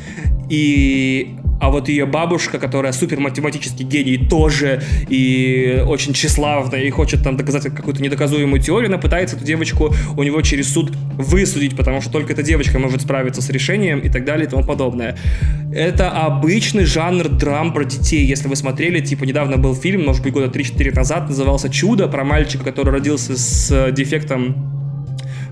[0.50, 7.22] И а вот ее бабушка, которая супер математический гений тоже и очень тщеславная и хочет
[7.22, 12.00] там доказать какую-то недоказуемую теорию, она пытается эту девочку у него через суд высудить, потому
[12.00, 15.16] что только эта девочка может справиться с решением и так далее и тому подобное.
[15.72, 18.24] Это обычный жанр драм про детей.
[18.24, 22.24] Если вы смотрели, типа недавно был фильм, может быть года 3-4 назад, назывался «Чудо» про
[22.24, 24.75] мальчика, который родился с дефектом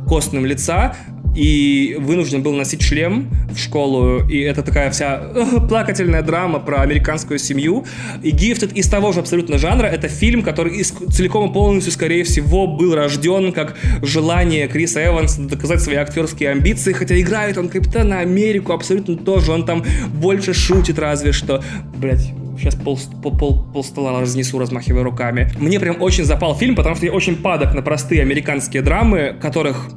[0.09, 0.95] костным лица,
[1.35, 6.83] и вынужден был носить шлем в школу, и это такая вся э, плакательная драма про
[6.83, 7.85] американскую семью.
[8.23, 12.25] И Gifted из того же абсолютно жанра, это фильм, который из, целиком и полностью, скорее
[12.25, 18.21] всего, был рожден как желание Криса Эванса доказать свои актерские амбиции, хотя играет он Капитана
[18.21, 19.85] Америку абсолютно тоже, он там
[20.15, 21.63] больше шутит разве что.
[21.97, 25.51] Блять, сейчас пол, пол, пол, пол стола разнесу, размахивая руками.
[25.59, 29.91] Мне прям очень запал фильм, потому что я очень падок на простые американские драмы, которых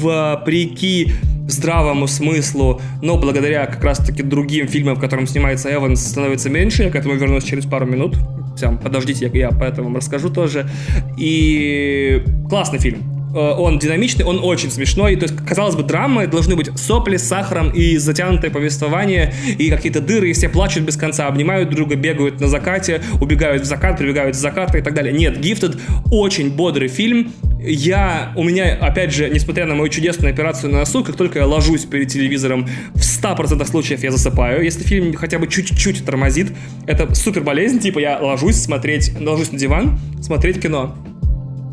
[0.00, 1.12] вопреки
[1.46, 6.84] здравому смыслу, но благодаря как раз-таки другим фильмам, в котором снимается Эванс, становится меньше.
[6.84, 8.16] Я к этому вернусь через пару минут.
[8.56, 10.68] Все, подождите, я, я поэтому вам расскажу тоже.
[11.16, 15.16] И классный фильм он динамичный, он очень смешной.
[15.16, 20.00] То есть, казалось бы, драмы должны быть сопли с сахаром и затянутое повествование, и какие-то
[20.00, 24.36] дыры, и все плачут без конца, обнимают друга, бегают на закате, убегают в закат, прибегают
[24.36, 25.12] с заката и так далее.
[25.12, 25.78] Нет, Gifted
[26.10, 27.32] очень бодрый фильм.
[27.62, 31.46] Я, у меня, опять же, несмотря на мою чудесную операцию на носу, как только я
[31.46, 34.64] ложусь перед телевизором, в 100% случаев я засыпаю.
[34.64, 36.52] Если фильм хотя бы чуть-чуть тормозит,
[36.86, 40.96] это супер болезнь, типа я ложусь смотреть, ложусь на диван, смотреть кино.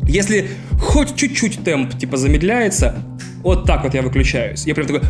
[0.08, 0.48] Если
[0.80, 3.02] хоть чуть-чуть темп, типа, замедляется,
[3.42, 4.66] вот так вот я выключаюсь.
[4.66, 5.02] Я прям такой...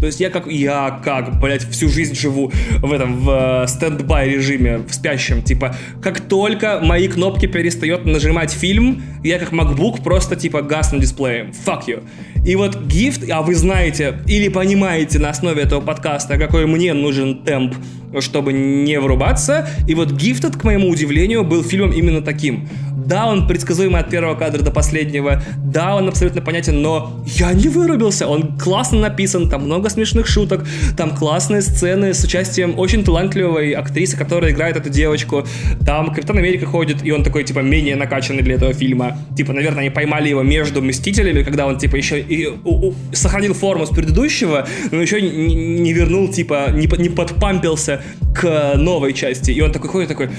[0.00, 2.50] То есть я как, я как, блядь, всю жизнь живу
[2.80, 5.42] в этом, в э, стендбай режиме, в спящем.
[5.42, 11.52] Типа, как только мои кнопки перестает нажимать фильм, я как MacBook просто, типа, гасну дисплеем.
[11.64, 12.02] Fuck you.
[12.44, 17.44] И вот гифт, а вы знаете или понимаете на основе этого подкаста, какой мне нужен
[17.44, 17.74] темп,
[18.20, 19.68] чтобы не врубаться.
[19.86, 22.68] И вот Gifted, к моему удивлению, был фильмом именно таким.
[23.06, 25.42] Да, он предсказуемый от первого кадра до последнего.
[25.56, 28.26] Да, он абсолютно понятен, но я не вырубился.
[28.26, 30.64] Он классно написан, там много смешных шуток,
[30.96, 35.44] там классные сцены с участием очень талантливой актрисы, которая играет эту девочку.
[35.84, 39.18] Там Капитан Америка ходит, и он такой, типа, менее накачанный для этого фильма.
[39.36, 43.54] Типа, наверное, они поймали его между Мстителями, когда он, типа, еще и, у, у, сохранил
[43.54, 48.02] форму с предыдущего, но еще не, не вернул, типа, не, не подпампился
[48.34, 49.50] к новой части.
[49.50, 50.30] И он такой ходит, такой,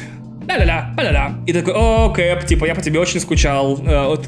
[0.48, 1.36] ля-ля-ля, ля-ля-ля.
[1.46, 3.80] И такой, о, Кэп, типа, я по тебе очень скучал.
[3.86, 4.28] Э, вот,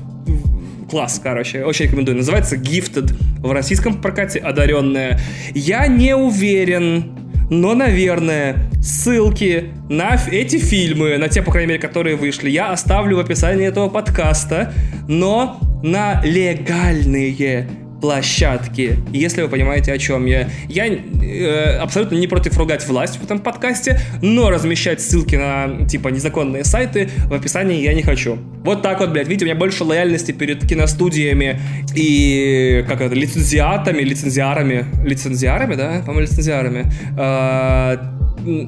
[0.90, 2.18] класс, короче, очень рекомендую.
[2.18, 5.20] Называется Gifted в российском прокате одаренная.
[5.54, 7.16] Я не уверен,
[7.50, 13.18] но, наверное, ссылки на эти фильмы, на те, по крайней мере, которые вышли, я оставлю
[13.18, 14.74] в описании этого подкаста,
[15.08, 17.68] но на легальные
[18.02, 20.50] площадки, если вы понимаете, о чем я.
[20.68, 26.10] Я э, абсолютно не против ругать власть в этом подкасте, но размещать ссылки на, типа,
[26.10, 28.38] незаконные сайты в описании я не хочу.
[28.64, 31.60] Вот так вот, блядь, видите, у меня больше лояльности перед киностудиями
[31.96, 36.86] и, как это, лицензиатами, лицензиарами, лицензиарами, да, по-моему, лицензиарами,
[37.18, 37.98] э,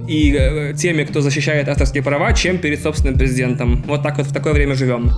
[0.08, 3.84] и теми, кто защищает авторские права, чем перед собственным президентом.
[3.88, 5.12] Вот так вот в такое время живем.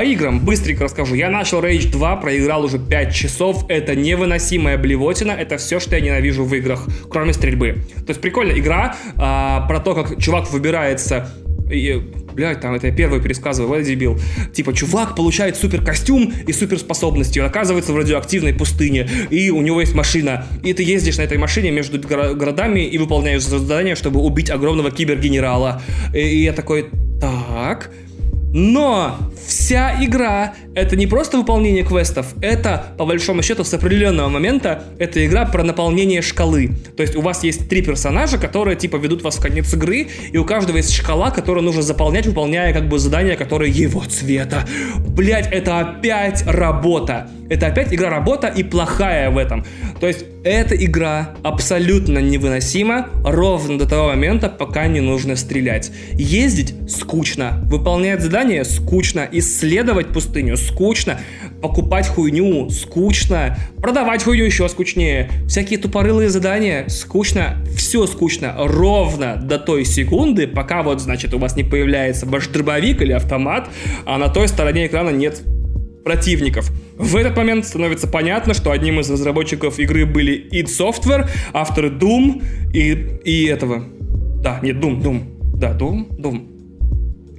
[0.00, 1.14] По играм быстренько расскажу.
[1.14, 3.66] Я начал Rage 2, проиграл уже 5 часов.
[3.68, 5.32] Это невыносимая блевотина.
[5.32, 7.82] Это все, что я ненавижу в играх, кроме стрельбы.
[7.96, 11.30] То есть прикольная игра а, про то, как чувак выбирается
[11.70, 14.18] и, блядь, там это я первый пересказываю, вот дебил.
[14.54, 19.80] Типа, чувак получает супер костюм и суперспособности, он оказывается в радиоактивной пустыне, и у него
[19.80, 24.50] есть машина, и ты ездишь на этой машине между городами и выполняешь задание, чтобы убить
[24.50, 25.80] огромного кибергенерала.
[26.12, 26.86] И я такой,
[27.20, 27.90] так,
[28.52, 34.84] но вся игра это не просто выполнение квестов, это, по большому счету, с определенного момента,
[34.98, 36.70] это игра про наполнение шкалы.
[36.96, 40.38] То есть у вас есть три персонажа, которые, типа, ведут вас в конец игры, и
[40.38, 44.66] у каждого есть шкала, которую нужно заполнять, выполняя, как бы, задания, которые его цвета.
[44.98, 47.28] Блять, это опять работа.
[47.50, 49.66] Это опять игра-работа и плохая в этом.
[50.00, 55.90] То есть эта игра абсолютно невыносима ровно до того момента, пока не нужно стрелять.
[56.12, 61.20] Ездить скучно, выполнять задания скучно, исследовать пустыню скучно.
[61.60, 63.58] Покупать хуйню скучно.
[63.78, 65.28] Продавать хуйню еще скучнее.
[65.48, 67.56] Всякие тупорылые задания скучно.
[67.76, 68.54] Все скучно.
[68.58, 73.68] Ровно до той секунды, пока вот, значит, у вас не появляется ваш дробовик или автомат,
[74.06, 75.42] а на той стороне экрана нет
[76.04, 76.70] противников.
[76.96, 82.42] В этот момент становится понятно, что одним из разработчиков игры были id Software, авторы Doom
[82.72, 83.84] и, и этого.
[84.42, 85.22] Да, нет, Doom, Doom.
[85.56, 86.46] Да, Doom, Doom.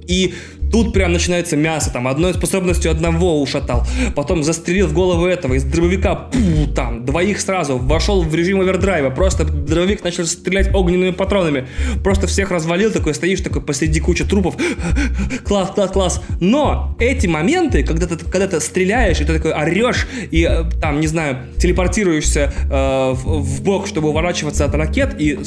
[0.06, 0.34] И
[0.72, 5.64] Тут прям начинается мясо, там, одной способностью одного ушатал, потом застрелил в голову этого, из
[5.64, 11.66] дробовика, пу, там, двоих сразу, вошел в режим овердрайва, просто дробовик начал стрелять огненными патронами,
[12.02, 14.56] просто всех развалил, такой стоишь такой посреди кучи трупов,
[15.44, 16.22] класс, класс, класс.
[16.40, 21.00] Но эти моменты, когда ты, когда ты стреляешь, и ты такой орешь, и э, там,
[21.00, 25.38] не знаю, телепортируешься э, в, в бок, чтобы уворачиваться от ракет, и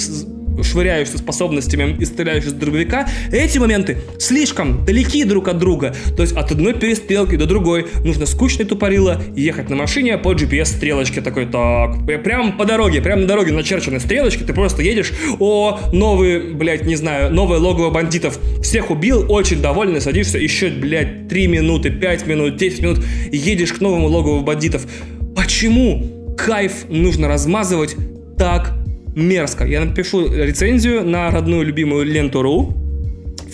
[0.64, 5.96] швыряешься способностями и стреляешь из дробовика, эти моменты слишком далеки друг от друга.
[6.16, 11.22] То есть от одной перестрелки до другой нужно скучно тупорило ехать на машине по GPS-стрелочке
[11.22, 16.54] такой, так, прям по дороге, прям на дороге начерчены стрелочки, ты просто едешь, о, новый,
[16.54, 21.90] блядь, не знаю, новое логово бандитов, всех убил, очень довольный, садишься, еще, блядь, 3 минуты,
[21.90, 24.86] 5 минут, 10 минут, едешь к новому логову бандитов.
[25.36, 27.96] Почему кайф нужно размазывать
[28.38, 28.74] так
[29.16, 29.66] мерзко.
[29.66, 32.74] Я напишу рецензию на родную любимую ленту.ру,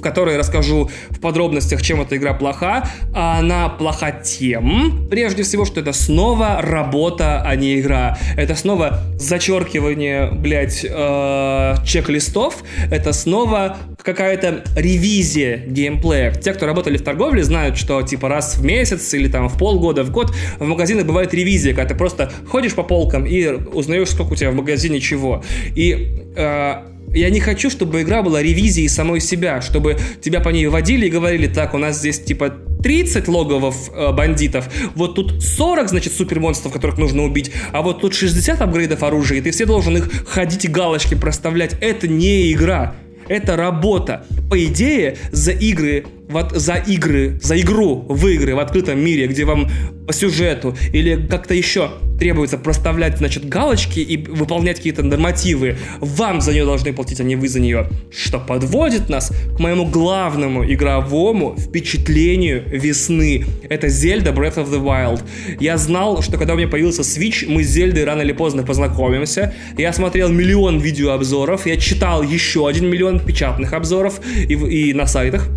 [0.02, 2.90] в которой расскажу в подробностях, чем эта игра плоха.
[3.14, 8.18] А она плоха тем, прежде всего, что это снова работа, а не игра.
[8.36, 12.64] Это снова зачеркивание, блядь, э, чек-листов.
[12.90, 16.32] Это снова какая-то ревизия геймплея.
[16.32, 20.04] Те, кто работали в торговле, знают, что типа раз в месяц или там в полгода,
[20.04, 24.34] в год в магазинах бывает ревизия, когда ты просто ходишь по полкам и узнаешь, сколько
[24.34, 25.44] у тебя в магазине чего.
[25.76, 30.68] И э, я не хочу, чтобы игра была ревизией самой себя, чтобы тебя по ней
[30.68, 32.54] водили и говорили, так, у нас здесь типа
[32.84, 38.14] 30 логовов э, бандитов, вот тут 40, значит, супермонстров, которых нужно убить, а вот тут
[38.14, 41.76] 60 апгрейдов оружия, и ты все должен их ходить и галочки проставлять.
[41.82, 42.96] Это не игра
[43.32, 44.26] это работа.
[44.50, 49.46] По идее, за игры, вот за игры, за игру в игры в открытом мире, где
[49.46, 49.70] вам
[50.08, 56.54] по сюжету или как-то еще требуется проставлять, значит, галочки и выполнять какие-то нормативы, вам за
[56.54, 57.88] нее должны платить, а не вы за нее.
[58.12, 63.46] Что подводит нас к моему главному игровому впечатлению весны.
[63.68, 65.24] Это Zelda Breath of the Wild.
[65.60, 69.56] Я знал, что когда у меня появился Switch, мы с Зельдой рано или поздно познакомимся.
[69.76, 75.50] Я смотрел миллион видеообзоров, я читал еще один миллион печатных обзоров и, и на сайтах.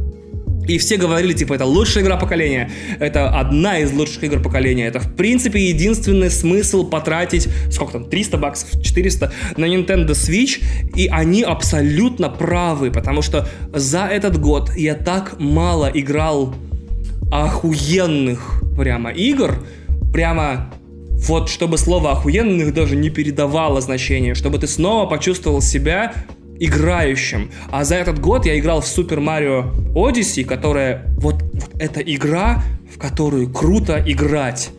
[0.66, 5.00] И все говорили, типа, это лучшая игра поколения, это одна из лучших игр поколения, это,
[5.00, 10.62] в принципе, единственный смысл потратить, сколько там, 300 баксов, 400 на Nintendo Switch,
[10.96, 16.54] и они абсолютно правы, потому что за этот год я так мало играл
[17.30, 19.64] охуенных прямо игр,
[20.12, 20.72] прямо
[21.26, 26.12] вот чтобы слово охуенных даже не передавало значение, чтобы ты снова почувствовал себя
[26.58, 27.50] играющим.
[27.70, 32.62] А за этот год я играл в Super Mario Odyssey, которая вот, вот эта игра,
[32.92, 34.70] в которую круто играть.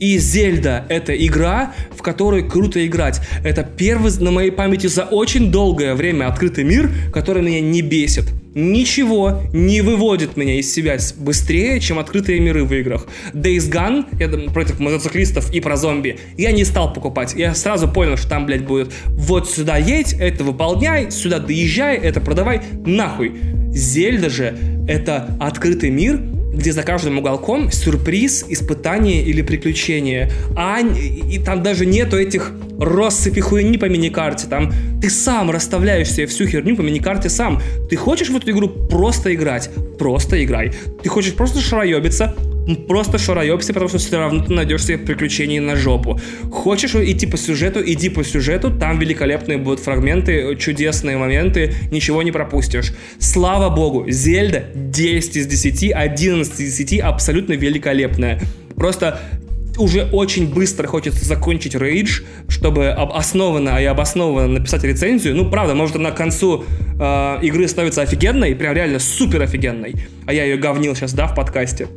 [0.00, 3.20] И Зельда— это игра, в которой круто играть.
[3.44, 8.24] Это первый на моей памяти за очень долгое время открытый мир, который меня не бесит.
[8.54, 13.06] Ничего не выводит меня из себя быстрее, чем открытые миры в играх.
[13.34, 17.34] Days Gone, я против мотоциклистов и про зомби, я не стал покупать.
[17.36, 22.22] Я сразу понял, что там, блядь, будет вот сюда едь, это выполняй, сюда доезжай, это
[22.22, 23.34] продавай, нахуй.
[23.68, 24.56] Зельда же—
[24.88, 26.20] это открытый мир,
[26.52, 30.30] где за каждым уголком сюрприз, испытание или приключение.
[30.56, 34.46] А и, там даже нету этих россыпи хуйни по миникарте.
[34.46, 37.60] Там ты сам расставляешь себе всю херню по миникарте сам.
[37.88, 39.70] Ты хочешь в эту игру просто играть?
[39.98, 40.72] Просто играй.
[41.02, 42.34] Ты хочешь просто шароебиться?
[42.76, 46.20] Просто шароебся, потому что все равно ты найдешь себе приключений на жопу.
[46.50, 52.32] Хочешь идти по сюжету, иди по сюжету, там великолепные будут фрагменты, чудесные моменты, ничего не
[52.32, 52.92] пропустишь.
[53.18, 58.40] Слава богу, Зельда 10 из 10, 11 из 10 абсолютно великолепная.
[58.76, 59.20] Просто
[59.78, 65.34] уже очень быстро хочется закончить рейдж, чтобы основанно и обоснованно написать рецензию.
[65.36, 66.64] Ну, правда, может, она к концу
[66.98, 69.94] э, игры становится офигенной, прям реально супер офигенной.
[70.26, 71.88] А я ее говнил сейчас, да, в подкасте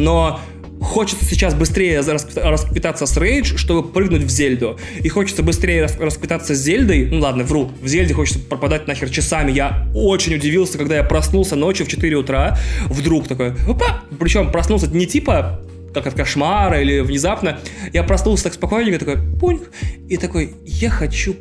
[0.00, 0.40] но
[0.80, 4.78] хочется сейчас быстрее расквитаться с Рейдж, чтобы прыгнуть в Зельду.
[5.02, 7.06] И хочется быстрее расквитаться с Зельдой.
[7.06, 7.70] Ну ладно, вру.
[7.80, 9.52] В Зельде хочется пропадать нахер часами.
[9.52, 12.58] Я очень удивился, когда я проснулся ночью в 4 утра.
[12.86, 14.02] Вдруг такой, опа!
[14.18, 15.60] Причем проснулся не типа
[15.92, 17.58] как от кошмара или внезапно.
[17.92, 19.70] Я проснулся так спокойненько, такой, пуньк,
[20.08, 21.34] и такой, я хочу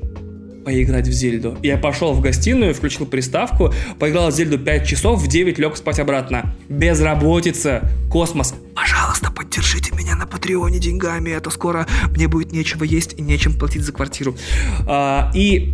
[0.70, 1.58] поиграть в Зельду.
[1.64, 6.00] Я пошел в гостиную, включил приставку, поиграл в Зельду 5 часов, в 9 лег спать
[6.00, 6.56] обратно.
[6.70, 8.54] Безработица, космос.
[8.76, 13.82] Пожалуйста, поддержите меня Патреоне деньгами, а то скоро мне будет нечего есть и нечем платить
[13.82, 14.36] за квартиру.
[14.88, 15.74] А, и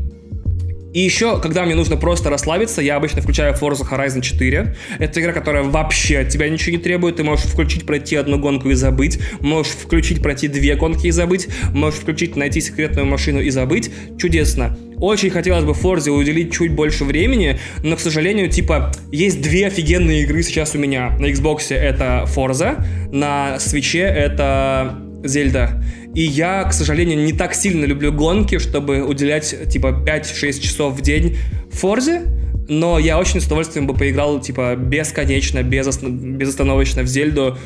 [0.94, 4.78] и еще, когда мне нужно просто расслабиться, я обычно включаю Forza Horizon 4.
[4.98, 7.18] Это игра, которая вообще от тебя ничего не требует.
[7.18, 9.20] Ты можешь включить, пройти одну гонку и забыть.
[9.42, 11.50] Можешь включить, пройти две гонки и забыть.
[11.74, 13.92] Можешь включить, найти секретную машину и забыть.
[14.18, 14.78] Чудесно.
[15.00, 20.24] Очень хотелось бы Forza уделить чуть больше времени, но, к сожалению, типа, есть две офигенные
[20.24, 21.16] игры сейчас у меня.
[21.20, 25.84] На Xbox это Forza, на Switch это Зельда.
[26.14, 31.02] И я, к сожалению, не так сильно люблю гонки, чтобы уделять типа 5-6 часов в
[31.02, 31.38] день
[31.72, 32.22] Форзе,
[32.70, 37.58] но я очень с удовольствием бы поиграл типа бесконечно, без, безостановочно в Зельду.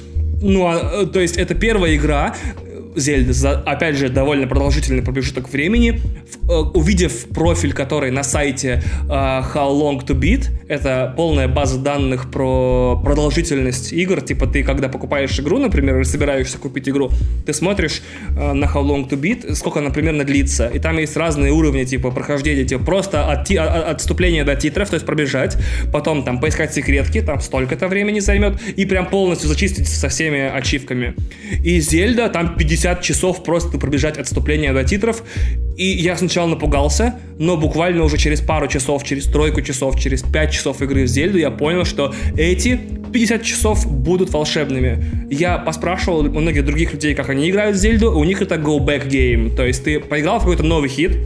[0.42, 2.36] Ну, а, то есть это первая игра,
[2.96, 6.02] Зельды за, опять же, довольно продолжительный промежуток времени,
[6.42, 11.78] в, э, увидев профиль, который на сайте э, How Long to Beat, это полная база
[11.80, 17.12] данных про продолжительность игр, типа ты, когда покупаешь игру, например, или собираешься купить игру,
[17.46, 18.02] ты смотришь
[18.36, 21.84] э, на How Long to Beat, сколько она примерно длится, и там есть разные уровни,
[21.84, 25.58] типа, прохождения, типа, просто от, от, отступления до титров, то есть пробежать,
[25.94, 31.14] потом там поискать секретки, там столько-то времени займет, и прям полностью зачистить со всеми ачивками.
[31.64, 35.24] И Зельда, там 50 50 часов просто пробежать отступление до титров.
[35.76, 40.52] И я сначала напугался, но буквально уже через пару часов, через тройку часов, через 5
[40.52, 42.80] часов игры в Зельду я понял, что эти
[43.12, 45.04] 50 часов будут волшебными.
[45.30, 48.80] Я поспрашивал у многих других людей, как они играют в Зельду, у них это go
[48.80, 49.54] back game.
[49.56, 51.18] То есть ты поиграл в какой-то новый хит,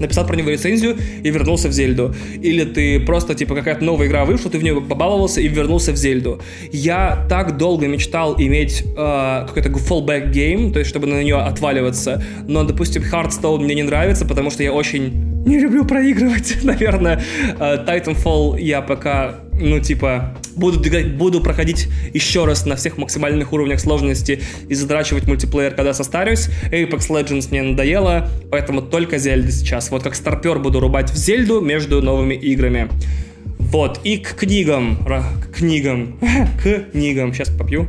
[0.00, 2.14] написал про него рецензию и вернулся в Зельду.
[2.42, 5.96] Или ты просто, типа, какая-то новая игра вышла, ты в нее побаловался и вернулся в
[5.96, 6.40] Зельду.
[6.72, 12.22] Я так долго мечтал иметь э, какой-то fallback game, то есть чтобы на нее отваливаться,
[12.48, 17.22] но, допустим, Hearthstone мне не нравится, потому что я очень не люблю проигрывать, наверное.
[17.58, 20.80] Э, Titanfall я пока ну, типа, буду,
[21.16, 26.48] буду проходить еще раз на всех максимальных уровнях сложности и задрачивать мультиплеер, когда состарюсь.
[26.70, 29.90] Apex Legends мне надоело, поэтому только Зельда сейчас.
[29.90, 32.88] Вот как старпер буду рубать в Зельду между новыми играми.
[33.58, 36.18] Вот, и к книгам, к книгам,
[36.62, 37.32] к книгам.
[37.34, 37.88] Сейчас попью.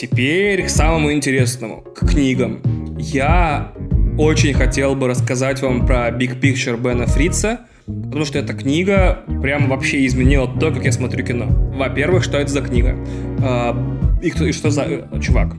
[0.00, 2.62] Теперь к самому интересному, к книгам.
[2.96, 3.70] Я
[4.16, 9.68] очень хотел бы рассказать вам про Big Picture Бена Фрица, потому что эта книга прям
[9.68, 11.48] вообще изменила то, как я смотрю кино.
[11.76, 12.96] Во-первых, что это за книга?
[13.42, 13.76] А,
[14.22, 15.56] и, кто, и что за э, чувак?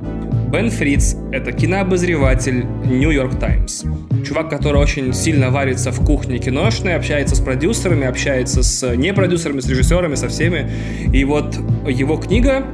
[0.51, 3.85] Бен Фриц— это кинообозреватель New York Times.
[4.25, 9.67] Чувак, который очень сильно варится в кухне киношной, общается с продюсерами, общается с непродюсерами, с
[9.69, 10.67] режиссерами, со всеми.
[11.13, 12.65] И вот его книга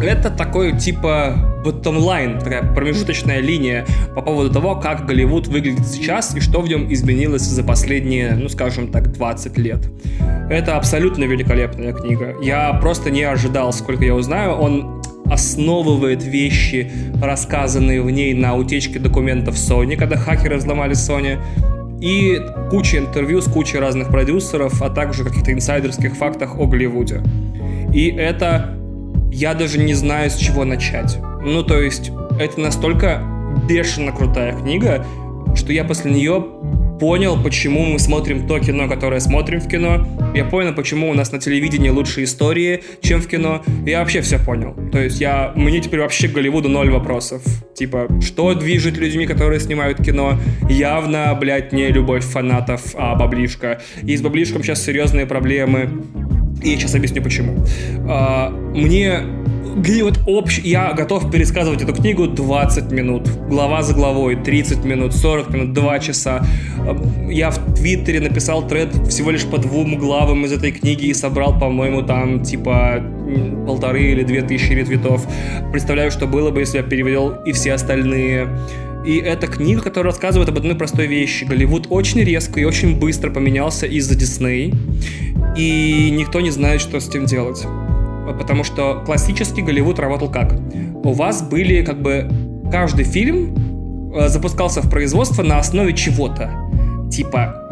[0.00, 6.34] это такой типа bottom line, такая промежуточная линия по поводу того, как Голливуд выглядит сейчас
[6.36, 9.80] и что в нем изменилось за последние, ну скажем так, 20 лет.
[10.50, 12.36] Это абсолютно великолепная книга.
[12.42, 14.52] Я просто не ожидал, сколько я узнаю.
[14.52, 16.90] Он основывает вещи,
[17.22, 21.38] рассказанные в ней на утечке документов Sony, когда хакеры взломали Sony,
[22.00, 27.22] и куча интервью с кучей разных продюсеров, а также каких-то инсайдерских фактах о Голливуде.
[27.94, 28.76] И это
[29.32, 31.18] я даже не знаю, с чего начать.
[31.42, 33.22] Ну, то есть, это настолько
[33.68, 35.04] бешено крутая книга,
[35.56, 36.44] что я после нее
[37.00, 40.06] понял, почему мы смотрим то кино, которое смотрим в кино.
[40.34, 43.62] Я понял, почему у нас на телевидении лучше истории, чем в кино.
[43.84, 44.76] Я вообще все понял.
[44.92, 47.42] То есть я, мне теперь вообще к Голливуду ноль вопросов.
[47.74, 50.38] Типа, что движет людьми, которые снимают кино?
[50.68, 53.80] Явно, блядь, не любовь фанатов, а баблишка.
[54.04, 55.90] И с баблишком сейчас серьезные проблемы.
[56.62, 57.64] И я сейчас объясню почему.
[58.08, 59.22] А, мне
[60.02, 60.58] вот общ...
[60.58, 65.98] я готов пересказывать эту книгу 20 минут, глава за главой, 30 минут, 40 минут, 2
[65.98, 66.44] часа.
[67.30, 71.58] Я в Твиттере написал тред всего лишь по двум главам из этой книги и собрал,
[71.58, 73.02] по-моему, там типа
[73.66, 75.26] полторы или две тысячи ретвитов.
[75.72, 78.48] Представляю, что было бы, если я перевел и все остальные.
[79.04, 81.44] И это книга, которая рассказывает об одной простой вещи.
[81.44, 84.72] Голливуд очень резко и очень быстро поменялся из-за Дисней
[85.56, 87.66] и никто не знает, что с этим делать.
[88.38, 90.54] Потому что классический Голливуд работал как?
[91.04, 92.30] У вас были как бы
[92.70, 96.50] каждый фильм э, запускался в производство на основе чего-то.
[97.10, 97.68] Типа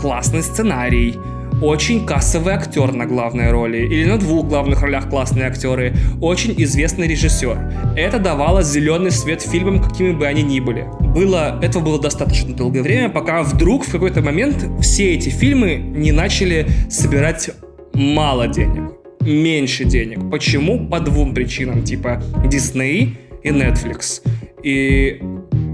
[0.00, 1.16] классный сценарий,
[1.62, 7.08] очень кассовый актер на главной роли, или на двух главных ролях классные актеры, очень известный
[7.08, 7.94] режиссер.
[7.96, 10.86] Это давало зеленый свет фильмам, какими бы они ни были.
[11.00, 16.12] Было, этого было достаточно долгое время, пока вдруг в какой-то момент все эти фильмы не
[16.12, 17.50] начали собирать
[17.94, 20.30] мало денег, меньше денег.
[20.30, 20.88] Почему?
[20.88, 24.22] По двум причинам, типа Disney и Netflix.
[24.62, 25.20] И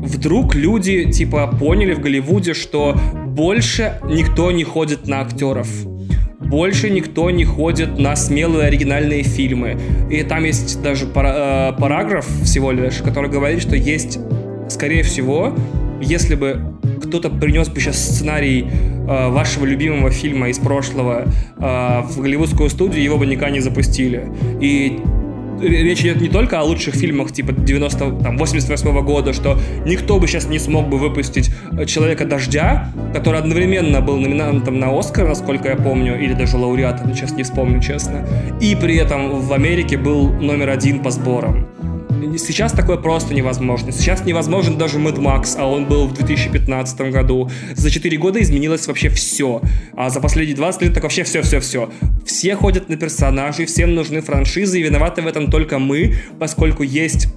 [0.03, 2.97] вдруг люди, типа, поняли в Голливуде, что
[3.27, 5.69] больше никто не ходит на актеров.
[6.41, 9.79] Больше никто не ходит на смелые оригинальные фильмы.
[10.11, 14.19] И там есть даже пара, э, параграф всего лишь, который говорит, что есть,
[14.69, 15.57] скорее всего,
[16.03, 16.61] если бы
[17.03, 23.03] кто-то принес бы сейчас сценарий э, вашего любимого фильма из прошлого э, в голливудскую студию,
[23.03, 24.29] его бы никогда не запустили.
[24.61, 24.99] И
[25.63, 30.19] речь идет не только о лучших фильмах типа 90, там, 88 -го года, что никто
[30.19, 35.29] бы сейчас не смог бы выпустить э, «Человека дождя», который одновременно был номинантом на Оскар,
[35.29, 38.27] насколько я помню, или даже лауреатом, сейчас не вспомню, честно.
[38.61, 41.67] И при этом в Америке был номер один по сборам.
[42.39, 43.93] Сейчас такое просто невозможно.
[43.93, 47.51] Сейчас невозможен даже Mad Max, а он был в 2015 году.
[47.75, 49.61] За 4 года изменилось вообще все.
[49.95, 51.91] А за последние 20 лет так вообще все-все-все.
[52.25, 57.29] Все ходят на персонажей, всем нужны франшизы, и виноваты в этом только мы, поскольку есть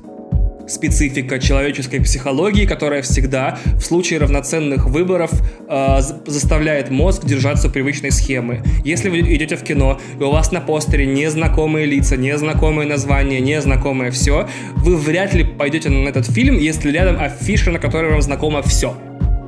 [0.68, 5.32] специфика человеческой психологии, которая всегда в случае равноценных выборов
[5.68, 8.64] э, заставляет мозг держаться привычной схемы.
[8.84, 14.12] Если вы идете в кино, и у вас на постере незнакомые лица, незнакомые названия, незнакомое
[14.12, 14.48] все,
[14.78, 18.96] вы вряд ли пойдете на этот фильм, если рядом афиша, на которой вам знакомо все.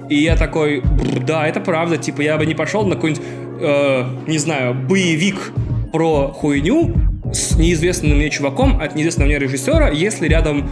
[0.09, 0.83] И я такой,
[1.25, 3.23] да, это правда, типа я бы не пошел на какой-нибудь,
[3.59, 5.51] э, не знаю, боевик
[5.91, 6.93] про хуйню
[7.33, 10.69] с неизвестным мне чуваком от неизвестного мне режиссера, если рядом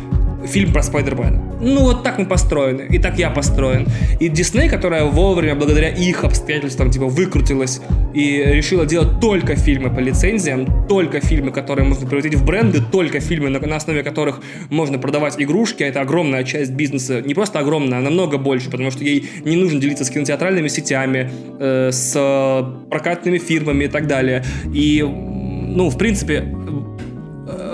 [0.47, 1.41] фильм про Спайдермена.
[1.61, 3.87] Ну, вот так мы построены, и так я построен.
[4.19, 7.81] И Дисней, которая вовремя, благодаря их обстоятельствам, типа, выкрутилась
[8.13, 13.19] и решила делать только фильмы по лицензиям, только фильмы, которые можно превратить в бренды, только
[13.19, 17.59] фильмы, на, на основе которых можно продавать игрушки, а это огромная часть бизнеса, не просто
[17.59, 22.13] огромная, а намного больше, потому что ей не нужно делиться с кинотеатральными сетями, э, с
[22.89, 24.43] прокатными фирмами и так далее.
[24.73, 26.45] И, ну, в принципе,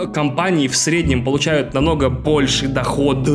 [0.07, 3.28] компании в среднем получают намного больший доход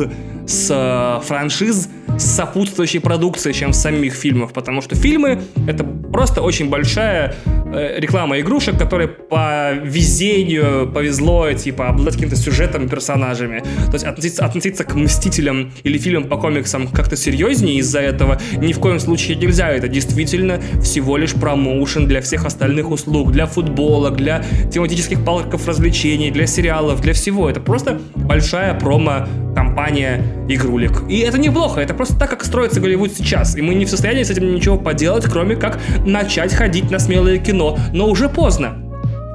[0.47, 6.41] с э, франшиз, с сопутствующей продукцией, чем с самих фильмов, потому что фильмы— это просто
[6.41, 7.35] очень большая
[7.71, 13.63] реклама игрушек, которые по везению повезло, типа, обладать каким-то сюжетом и персонажами.
[13.87, 18.73] То есть относиться, относиться к «Мстителям» или фильмам по комиксам как-то серьезнее из-за этого ни
[18.73, 19.69] в коем случае нельзя.
[19.69, 26.31] Это действительно всего лишь промоушен для всех остальных услуг, для футбола, для тематических парков развлечений,
[26.31, 27.49] для сериалов, для всего.
[27.49, 31.03] Это просто большая промо-компания игрулек.
[31.09, 33.55] И это неплохо, это просто так, как строится Голливуд сейчас.
[33.57, 37.37] И мы не в состоянии с этим ничего поделать, кроме как начать ходить на смелое
[37.37, 37.56] кино.
[37.93, 38.83] Но уже поздно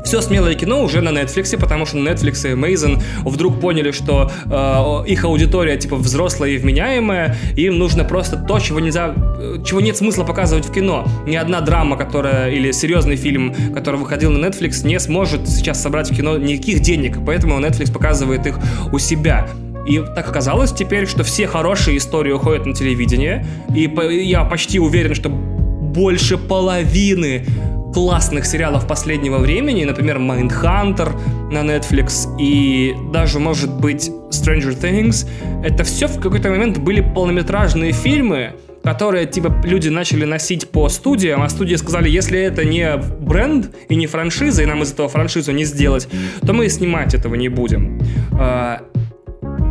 [0.05, 5.11] все смелое кино уже на Netflix, потому что Netflix и Amazon вдруг поняли, что э,
[5.11, 9.81] их аудитория типа взрослая и вменяемая, и им нужно просто то, чего нельзя, э, чего
[9.81, 11.07] нет смысла показывать в кино.
[11.27, 16.11] Ни одна драма, которая или серьезный фильм, который выходил на Netflix, не сможет сейчас собрать
[16.11, 18.59] в кино никаких денег, поэтому Netflix показывает их
[18.93, 19.49] у себя.
[19.87, 23.45] И так оказалось теперь, что все хорошие истории уходят на телевидение,
[23.75, 23.91] и
[24.25, 27.45] я почти уверен, что больше половины
[27.93, 31.13] классных сериалов последнего времени, например, Mindhunter
[31.51, 35.29] на Netflix и даже, может быть, Stranger Things,
[35.65, 41.43] это все в какой-то момент были полнометражные фильмы, которые, типа, люди начали носить по студиям,
[41.43, 45.53] а студии сказали, если это не бренд и не франшиза, и нам из этого франшизу
[45.53, 46.09] не сделать,
[46.45, 48.01] то мы снимать этого не будем.
[48.33, 48.83] А,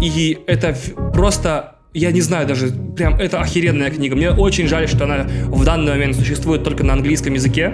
[0.02, 0.78] и это
[1.14, 4.16] просто я не знаю даже, прям это охеренная книга.
[4.16, 7.74] Мне очень жаль, что она в данный момент существует только на английском языке,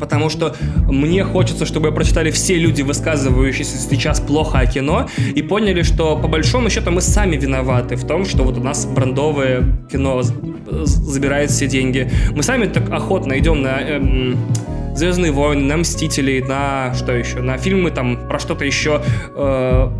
[0.00, 0.54] потому что
[0.88, 6.28] мне хочется, чтобы прочитали все люди, высказывающиеся сейчас плохо о кино, и поняли, что по
[6.28, 11.66] большому счету мы сами виноваты в том, что вот у нас брендовое кино забирает все
[11.66, 12.10] деньги.
[12.34, 14.36] Мы сами так охотно идем на эм,
[14.94, 19.02] Звездные войны, на Мстителей, на что еще, на фильмы там про что-то еще.
[19.34, 19.90] Э,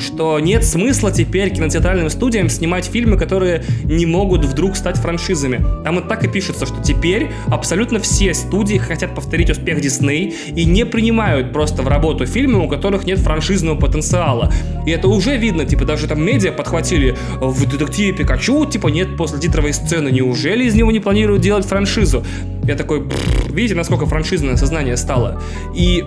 [0.00, 5.64] что нет смысла теперь кинотеатральным студиям снимать фильмы, которые не могут вдруг стать франшизами.
[5.84, 10.64] Там и так и пишется, что теперь абсолютно все студии хотят повторить успех Дисней и
[10.64, 14.52] не принимают просто в работу фильмы, у которых нет франшизного потенциала.
[14.86, 19.38] И это уже видно, типа даже там медиа подхватили в детективе Пикачу, типа нет после
[19.38, 22.24] титровой сцены, неужели из него не планируют делать франшизу?
[22.64, 23.08] Я такой,
[23.48, 25.42] видите, насколько франшизное сознание стало.
[25.74, 26.04] И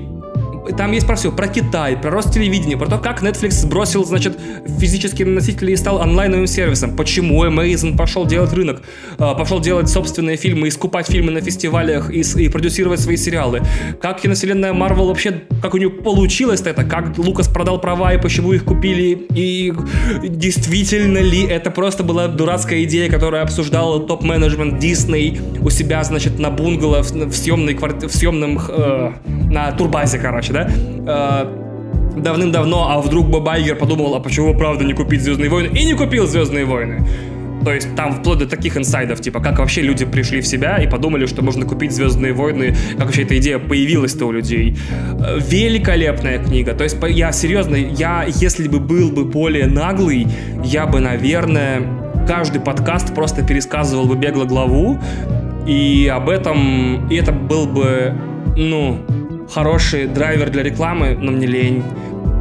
[0.78, 4.38] там есть про все, про Китай, про рост телевидения, про то, как Netflix сбросил, значит,
[4.80, 8.82] физические носители и стал онлайновым сервисом, почему Amazon пошел делать рынок,
[9.18, 13.62] а, пошел делать собственные фильмы, и скупать фильмы на фестивалях и, и продюсировать свои сериалы,
[14.02, 18.54] как киновселенная Marvel вообще, как у нее получилось это, как Лукас продал права и почему
[18.54, 19.74] их купили, и
[20.24, 26.50] действительно ли это просто была дурацкая идея, которая обсуждала топ-менеджмент Disney у себя, значит, на
[26.50, 29.12] бунгало в, в съемной квартире, в съемном, э,
[29.50, 30.70] на турбазе, короче, да,
[31.06, 31.48] да,
[32.16, 35.94] давным-давно, а вдруг бы Байгер подумал, а почему правда не купить Звездные войны, и не
[35.94, 37.06] купил Звездные войны.
[37.64, 40.90] То есть там вплоть до таких инсайдов, типа, как вообще люди пришли в себя и
[40.90, 44.76] подумали, что можно купить «Звездные войны», как вообще эта идея появилась-то у людей.
[45.20, 46.74] Э, великолепная книга.
[46.74, 50.28] То есть я серьезно, я, если бы был бы более наглый,
[50.64, 51.84] я бы, наверное,
[52.28, 55.00] каждый подкаст просто пересказывал бы бегло главу,
[55.68, 58.16] и об этом, и это был бы,
[58.58, 59.00] ну,
[59.52, 61.84] хороший драйвер для рекламы, но мне лень.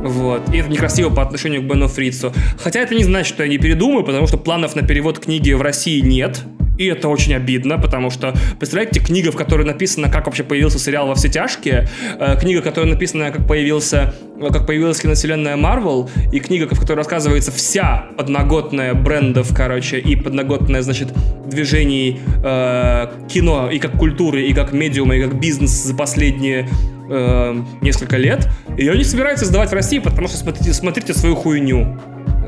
[0.03, 0.43] Вот.
[0.55, 2.32] И это некрасиво по отношению к Бену Фрицу.
[2.59, 5.61] Хотя это не значит, что я не передумаю, потому что планов на перевод книги в
[5.61, 6.41] России нет.
[6.81, 11.09] И это очень обидно, потому что, представляете, книга, в которой написано, как вообще появился сериал
[11.09, 11.86] «Во все тяжкие»,
[12.19, 14.15] э, книга, в которой написано, как, появился,
[14.51, 20.81] как появилась киновселенная Марвел, и книга, в которой рассказывается вся подноготная брендов, короче, и подноготная,
[20.81, 21.09] значит,
[21.47, 26.66] движений э, кино, и как культуры, и как медиума, и как бизнес за последние
[27.11, 28.48] э, несколько лет.
[28.78, 31.98] Ее не собираются сдавать в России, потому что смотрите, смотрите свою хуйню.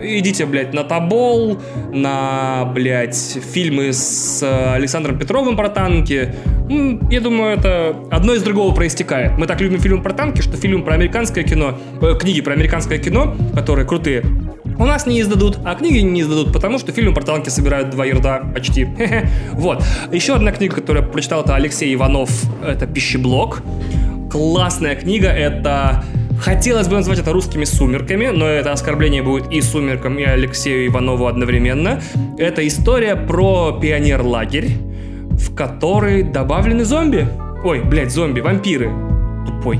[0.02, 1.58] Идите, блядь, на Табол,
[1.92, 4.42] на, блядь, фильмы с
[4.74, 6.34] Александром Петровым про танки.
[7.10, 9.38] Я думаю, это одно из другого проистекает.
[9.38, 12.98] Мы так любим фильмы про танки, что фильмы про американское кино, э, книги про американское
[12.98, 14.22] кино, которые крутые,
[14.78, 18.04] у нас не издадут, а книги не издадут, потому что фильмы про танки собирают два
[18.04, 18.88] ерда почти.
[19.52, 19.84] Вот.
[20.10, 22.30] Еще одна книга, которую я прочитал, это Алексей Иванов,
[22.64, 23.62] это «Пищеблок».
[24.30, 26.04] Классная книга, это
[26.42, 31.28] Хотелось бы назвать это русскими сумерками, но это оскорбление будет и сумеркам, и Алексею Иванову
[31.28, 32.02] одновременно.
[32.36, 34.70] Это история про пионер-лагерь,
[35.30, 37.28] в который добавлены зомби.
[37.64, 38.90] Ой, блядь, зомби, вампиры.
[39.46, 39.78] Тупой.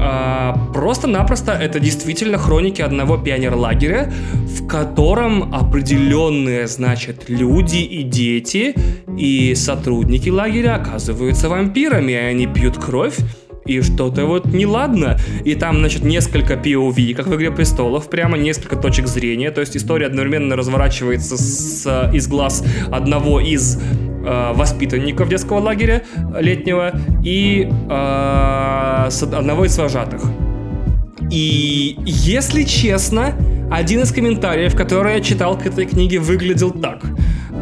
[0.00, 8.76] А, просто-напросто это действительно хроники одного пионер-лагеря, в котором определенные, значит, люди и дети
[9.16, 13.16] и сотрудники лагеря оказываются вампирами, и они пьют кровь
[13.68, 15.18] и что-то вот неладно.
[15.44, 19.76] И там, значит, несколько POV, как в «Игре престолов», прямо несколько точек зрения, то есть
[19.76, 26.02] история одновременно разворачивается с, из глаз одного из э, воспитанников детского лагеря
[26.40, 26.92] летнего
[27.22, 30.22] и э, с одного из вожатых.
[31.30, 33.34] И, если честно,
[33.70, 37.02] один из комментариев, который я читал к этой книге, выглядел так.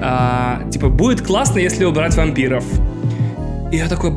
[0.00, 2.64] А, типа, будет классно, если убрать вампиров.
[3.72, 4.12] И я такой,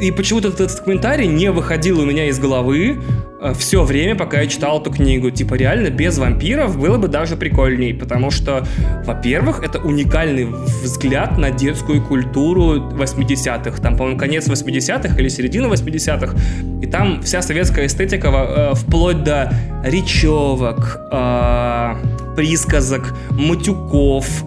[0.00, 3.00] и почему-то этот, этот комментарий не выходил у меня из головы
[3.40, 5.30] э, все время, пока я читал эту книгу.
[5.30, 8.66] Типа, реально, без вампиров было бы даже прикольней, потому что,
[9.04, 13.80] во-первых, это уникальный взгляд на детскую культуру 80-х.
[13.82, 16.36] Там, по-моему, конец 80-х или середина 80-х.
[16.82, 19.52] И там вся советская эстетика, э, вплоть до
[19.84, 21.94] речевок, э,
[22.36, 24.44] присказок, матюков,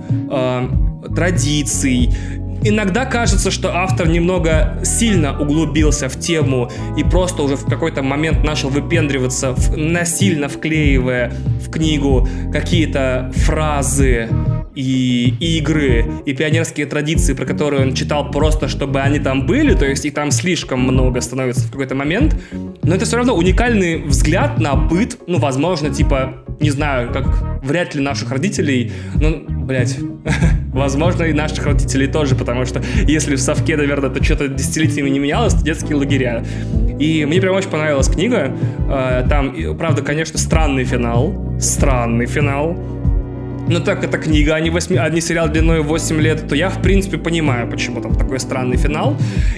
[1.14, 2.10] традиций,
[2.64, 8.44] Иногда кажется, что автор немного сильно углубился в тему и просто уже в какой-то момент
[8.44, 14.30] начал выпендриваться, насильно вклеивая в книгу какие-то фразы,
[14.76, 19.86] и игры, и пионерские традиции, про которые он читал просто, чтобы они там были, то
[19.86, 22.36] есть их там слишком много становится в какой-то момент,
[22.84, 27.26] но это все равно уникальный взгляд на быт, ну, возможно, типа, не знаю, как
[27.64, 29.98] вряд ли наших родителей, ну, блядь,
[30.74, 35.20] возможно, и наших родителей тоже, потому что если в совке, наверное, то что-то десятилетиями не
[35.20, 36.44] менялось, то детские лагеря.
[37.00, 38.56] И мне прям очень понравилась книга.
[38.90, 41.58] Э, там, правда, конечно, странный финал.
[41.60, 42.78] Странный финал
[43.72, 46.56] но ну, так это книга, а не, 8, а не сериал длиной 8 лет, то
[46.56, 49.16] я, в принципе, понимаю, почему там такой странный финал.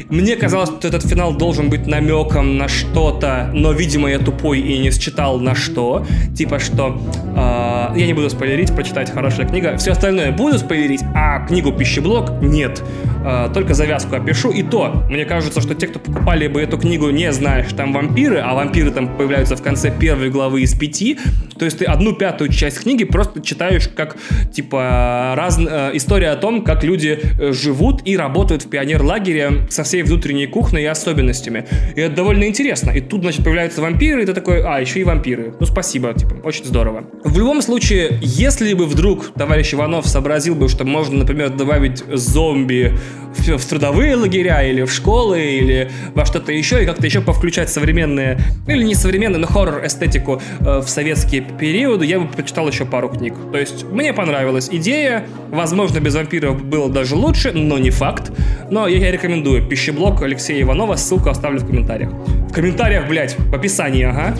[0.10, 4.77] Мне казалось, что этот финал должен быть намеком на что-то, но, видимо, я тупой и
[4.77, 6.06] не считал на что.
[6.38, 7.02] Типа, что...
[7.35, 9.77] Э, я не буду спойлерить, прочитать хорошая книга.
[9.77, 12.84] Все остальное буду спойлерить, а книгу «Пищеблок» нет.
[13.25, 14.51] Э, только завязку опишу.
[14.51, 18.39] И то, мне кажется, что те, кто покупали бы эту книгу, не знаешь, там вампиры,
[18.39, 21.17] а вампиры там появляются в конце первой главы из пяти,
[21.57, 24.17] то есть ты одну пятую часть книги просто читаешь как,
[24.51, 29.83] типа, раз, э, история о том, как люди э, живут и работают в пионер-лагере со
[29.83, 31.65] всей внутренней кухней и особенностями.
[31.95, 32.91] И это довольно интересно.
[32.91, 35.53] И тут, значит, появляются вампиры, и ты такой, а, еще и вампиры.
[35.59, 37.05] Ну, спасибо, типа, очень здорово.
[37.23, 42.97] В любом случае, если бы вдруг товарищ Иванов сообразил бы, что можно, например, добавить зомби
[43.38, 48.40] в, трудовые лагеря или в школы, или во что-то еще, и как-то еще повключать современные,
[48.68, 53.34] или не современные, но хоррор-эстетику э, в советские периоды, я бы прочитал еще пару книг.
[53.52, 58.31] То есть мне понравилась идея, возможно, без вампиров было даже лучше, но не факт.
[58.69, 62.11] Но я, я рекомендую пищеблок Алексея Иванова, ссылку оставлю в комментариях.
[62.11, 64.35] В комментариях, блядь, в описании, ага.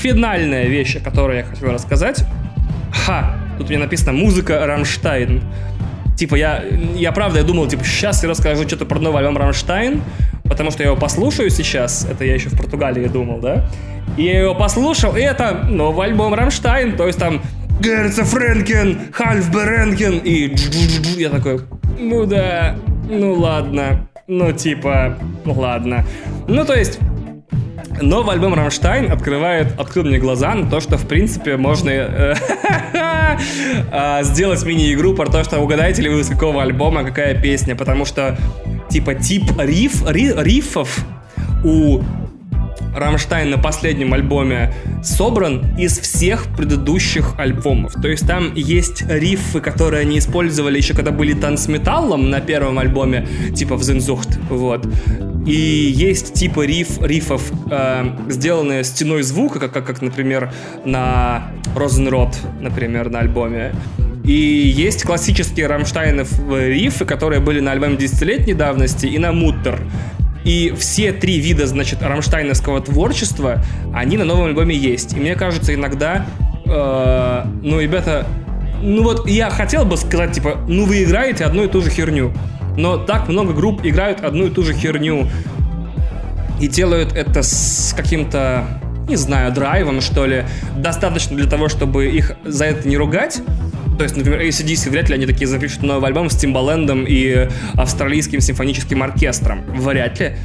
[0.00, 2.24] Финальная вещь, о которой я хотел рассказать.
[2.92, 5.42] Ха, тут мне написано «Музыка Rammstein».
[6.16, 6.64] Типа, я,
[6.96, 10.02] я правда, я думал, типа, сейчас я расскажу что-то про новый альбом Рамштайн,
[10.44, 13.70] потому что я его послушаю сейчас, это я еще в Португалии думал, да,
[14.16, 17.40] и я его послушал, и это новый альбом Рамштайн, то есть там
[17.80, 20.54] Герца Френкен, Хальф Беренкен, и
[21.18, 21.60] я такой,
[21.98, 22.76] ну да,
[23.08, 25.16] ну ладно, ну типа,
[25.46, 26.04] ладно.
[26.48, 26.98] Ну то есть,
[28.00, 32.34] Новый альбом Рамштайн открывает, открыл мне глаза на то, что, в принципе, можно э,
[33.90, 38.04] а, сделать мини-игру про то, что угадаете ли вы с какого альбома какая песня, потому
[38.04, 38.38] что,
[38.88, 41.04] типа, тип риф, рифов
[41.64, 42.00] у
[42.94, 44.72] Рамштайн на последнем альбоме
[45.02, 47.94] собран из всех предыдущих альбомов.
[47.94, 53.26] То есть там есть рифы, которые они использовали еще когда были танцметаллом на первом альбоме,
[53.54, 54.86] типа в Зензухт, вот.
[55.46, 60.52] И есть типа риф, рифов, э, сделанные стеной звука, как, как, как, например,
[60.84, 63.72] на Розенрод, например, на альбоме.
[64.24, 69.80] И есть классические Рамштайнов рифы, которые были на альбоме десятилетней давности и на Муттер.
[70.44, 73.62] И все три вида, значит, рамштайновского творчества,
[73.94, 75.14] они на новом альбоме есть.
[75.14, 76.26] И мне кажется, иногда,
[76.66, 78.26] э, ну, ребята,
[78.82, 82.32] ну вот я хотел бы сказать, типа, ну вы играете одну и ту же херню.
[82.76, 85.28] Но так много групп играют одну и ту же херню.
[86.60, 88.64] И делают это с каким-то,
[89.08, 90.44] не знаю, драйвом, что ли.
[90.76, 93.42] Достаточно для того, чтобы их за это не ругать.
[94.00, 98.40] То есть, например, ACDC вряд ли они такие запишут новый альбом с Тимбалендом и австралийским
[98.40, 99.60] симфоническим оркестром.
[99.74, 100.36] Вряд ли.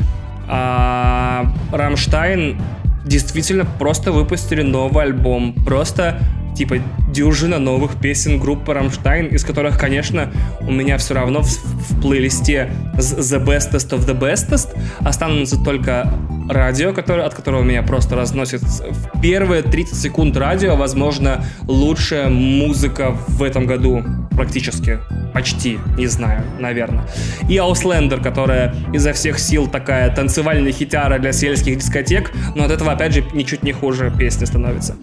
[0.49, 2.61] А Рамштайн
[3.06, 5.53] действительно просто выпустили новый альбом.
[5.65, 6.19] Просто
[6.53, 6.80] типа
[7.14, 12.69] дюжина новых песен группы Рамштайн, из которых, конечно, у меня все равно в, в плейлисте
[12.98, 16.14] The Bestest of the Bestest останутся только
[16.49, 18.61] радио, который, от которого меня просто разносит.
[18.61, 24.99] В первые 30 секунд радио, возможно, лучшая музыка в этом году практически.
[25.34, 27.07] Почти, не знаю, наверное.
[27.49, 32.91] И Ауслендер, которая изо всех сил такая танцевальная хитяра для сельских дискотек, но от этого,
[32.91, 34.95] опять же, ничуть не хуже песня становится.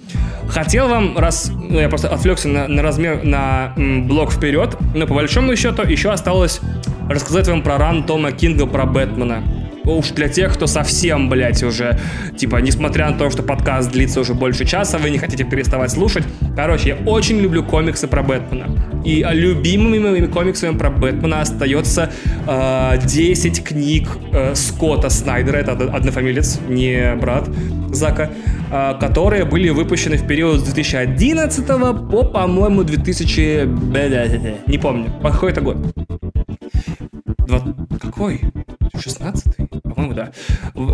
[0.49, 5.07] Хотел вам, раз ну, я просто отвлекся на, на размер, на м, блок вперед, но
[5.07, 6.61] по большому счету еще осталось
[7.09, 9.43] рассказать вам про ран Тома Кинга про Бэтмена
[9.85, 11.99] уж для тех, кто совсем, блядь, уже,
[12.37, 16.25] типа, несмотря на то, что подкаст длится уже больше часа, вы не хотите переставать слушать.
[16.57, 19.03] Короче, я очень люблю комиксы про Бэтмена.
[19.05, 22.11] И любимыми моими комиксами про Бэтмена остается
[22.47, 27.49] э, 10 книг э, Скотта Снайдера, это однофамилец, не брат
[27.91, 28.31] Зака,
[28.71, 34.69] э, которые были выпущены в период с 2011 по, по-моему, 2000...
[34.69, 35.61] Не помню, какой это
[37.53, 37.63] год.
[38.01, 38.41] Какой?
[38.99, 40.33] 16 по-моему, да.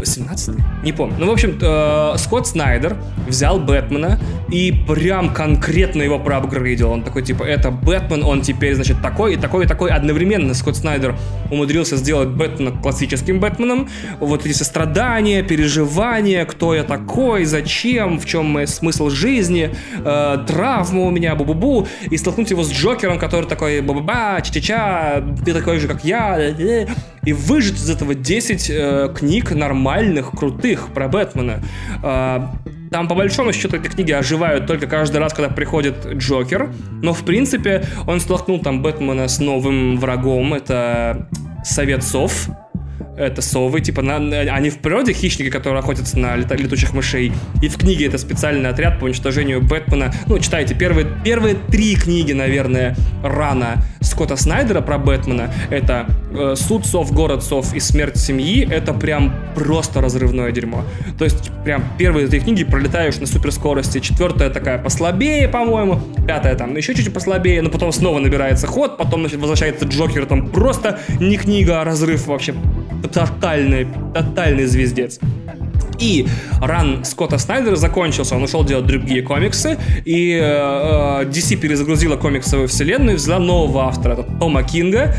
[0.05, 1.17] 17 Не помню.
[1.19, 2.97] Ну, в общем, э, Скотт Снайдер
[3.27, 4.19] взял Бэтмена
[4.51, 6.91] и прям конкретно его проапгрейдил.
[6.91, 9.91] Он такой, типа, это Бэтмен, он теперь, значит, такой и такой и такой.
[9.91, 11.17] Одновременно Скотт Снайдер
[11.51, 13.89] умудрился сделать Бэтмена классическим Бэтменом.
[14.21, 21.11] Вот эти страдания, переживания, кто я такой, зачем, в чем смысл жизни, э, травма у
[21.11, 21.87] меня, бу-бу-бу.
[22.11, 26.39] И столкнуть его с Джокером, который такой, ба-ба-ба, ча-ча-ча, ты такой же, как я.
[27.25, 31.63] И выжить из этого 10 э, книг нормальных, крутых про Бэтмена.
[32.03, 32.41] Э,
[32.91, 36.71] там, по большому счету, эти книги оживают только каждый раз, когда приходит Джокер.
[37.03, 40.55] Но, в принципе, он столкнул там Бэтмена с новым врагом.
[40.55, 41.29] Это
[41.65, 42.49] Совет Сов
[43.19, 47.33] это совы, типа, на, они в природе хищники, которые охотятся на лета, летучих мышей,
[47.63, 50.13] и в книге это специальный отряд по уничтожению Бэтмена.
[50.27, 55.53] Ну, читайте, первые, первые три книги, наверное, рано Скотта Снайдера про Бэтмена.
[55.71, 58.67] Это э, «Суд сов, город сов и смерть семьи».
[58.69, 60.85] Это прям просто разрывное дерьмо.
[61.19, 63.99] То есть, прям первые три книги пролетаешь на суперскорости.
[63.99, 66.01] Четвертая такая послабее, по-моему.
[66.27, 70.49] Пятая там еще чуть-чуть послабее, но потом снова набирается ход, потом, значит, возвращается Джокер, там
[70.49, 72.55] просто не книга, а разрыв вообще
[73.13, 75.19] тотальный, тотальный звездец.
[75.99, 76.27] И
[76.61, 82.69] ран Скотта Снайдера закончился, он ушел делать другие комиксы, и э, э DC перезагрузила комиксовую
[82.69, 85.17] вселенную и взяла нового автора, это Тома Кинга,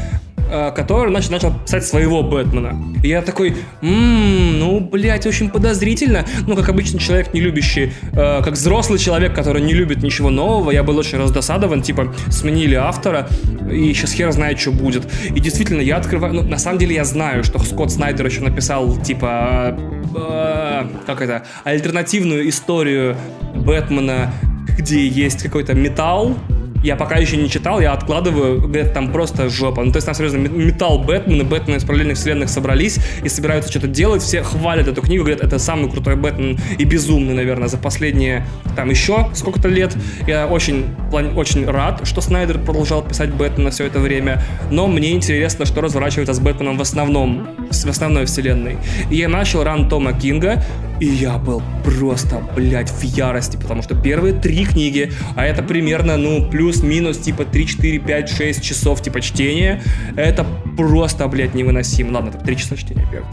[0.75, 2.75] который начал, начал писать своего Бэтмена.
[3.03, 6.25] И я такой, ммм, ну, блядь, очень подозрительно.
[6.47, 10.71] Ну, как обычно, человек, не любящий, э, как взрослый человек, который не любит ничего нового,
[10.71, 13.27] я был очень раздосадован, типа, сменили автора,
[13.71, 15.07] и сейчас хер знает, что будет.
[15.33, 18.97] И действительно, я открываю, ну, на самом деле я знаю, что Скотт Снайдер еще написал,
[18.97, 19.77] типа,
[20.15, 23.15] э, как это, альтернативную историю
[23.55, 24.31] Бэтмена,
[24.77, 26.35] где есть какой-то металл,
[26.83, 29.83] Я пока еще не читал, я откладываю, говорят, там просто жопа.
[29.83, 33.69] Ну, то есть там, серьезно, металл Бэтмен и Бэтмен из параллельных вселенных собрались и собираются
[33.69, 34.21] что-то делать.
[34.21, 38.45] Все хвалят эту книгу, говорят, это самый крутой Бэтмен и безумный, наверное, за последние,
[38.75, 39.95] там, еще сколько-то лет.
[40.27, 44.41] Я очень, очень рад, что Снайдер продолжал писать Бэтмена все это время.
[44.71, 48.77] Но мне интересно, что разворачивается с Бэтменом в основном, в основной вселенной.
[49.09, 50.63] И я начал ран Тома Кинга,
[50.99, 56.17] и я был просто, блядь, в ярости, потому что первые три книги, а это примерно,
[56.17, 59.81] ну, плюс-минус, типа 3, 4, 5, 6 часов, типа, чтения,
[60.15, 60.45] это
[60.77, 62.13] просто, блядь, невыносимо.
[62.13, 63.29] Ладно, это 3 часа чтения первых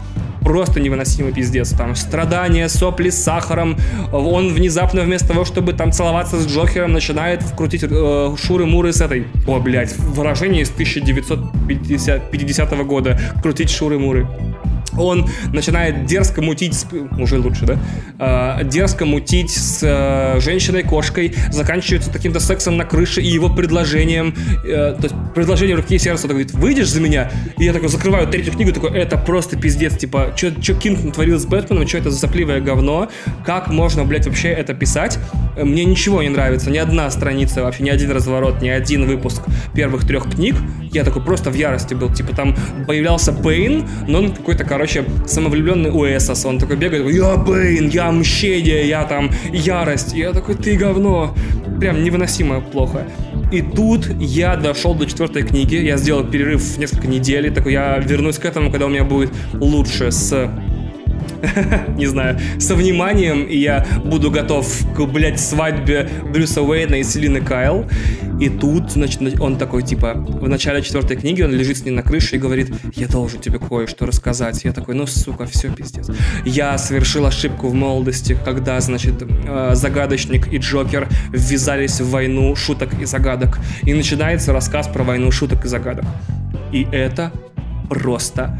[0.47, 1.71] просто невыносимый пиздец.
[1.71, 3.75] Там страдания, сопли с сахаром.
[4.13, 9.27] Он внезапно вместо того, чтобы там целоваться с Джокером, начинает вкрутить э, шуры-муры с этой...
[9.45, 13.19] О, блядь, выражение из 1950 50 года.
[13.41, 14.25] Крутить шуры-муры
[14.97, 16.87] он начинает дерзко мутить, с,
[17.17, 23.27] уже лучше, да, э, дерзко мутить с э, женщиной-кошкой, заканчивается таким-то сексом на крыше и
[23.27, 27.31] его предложением, э, то есть предложение руки и сердца, говорит, выйдешь за меня?
[27.57, 31.45] И я такой закрываю третью книгу, такой, это просто пиздец, типа, что Кинг натворил с
[31.45, 33.09] Бэтменом, что это за сопливое говно,
[33.45, 35.19] как можно, блядь, вообще это писать?
[35.57, 39.43] Мне ничего не нравится, ни одна страница вообще, ни один разворот, ни один выпуск
[39.73, 40.55] первых трех книг,
[40.91, 42.55] я такой просто в ярости был, типа, там
[42.87, 46.45] появлялся Пейн, но он какой-то, короче, короче, самовлюбленный Уэсос.
[46.45, 50.15] Он такой бегает, я Бэйн, я мщение, я там ярость.
[50.15, 51.35] И я такой, ты говно.
[51.79, 53.05] Прям невыносимо плохо.
[53.51, 55.75] И тут я дошел до четвертой книги.
[55.75, 57.53] Я сделал перерыв в несколько недель.
[57.53, 60.49] Такой, я вернусь к этому, когда у меня будет лучше с
[61.95, 67.41] не знаю, со вниманием, и я буду готов к, блядь, свадьбе Брюса Уэйна и Селины
[67.41, 67.85] Кайл.
[68.39, 72.03] И тут, значит, он такой, типа, в начале четвертой книги он лежит с ней на
[72.03, 74.63] крыше и говорит, я должен тебе кое-что рассказать.
[74.63, 76.09] Я такой, ну, сука, все, пиздец.
[76.45, 82.89] Я совершил ошибку в молодости, когда, значит, э, Загадочник и Джокер ввязались в войну шуток
[83.01, 83.59] и загадок.
[83.83, 86.05] И начинается рассказ про войну шуток и загадок.
[86.71, 87.31] И это
[87.89, 88.57] просто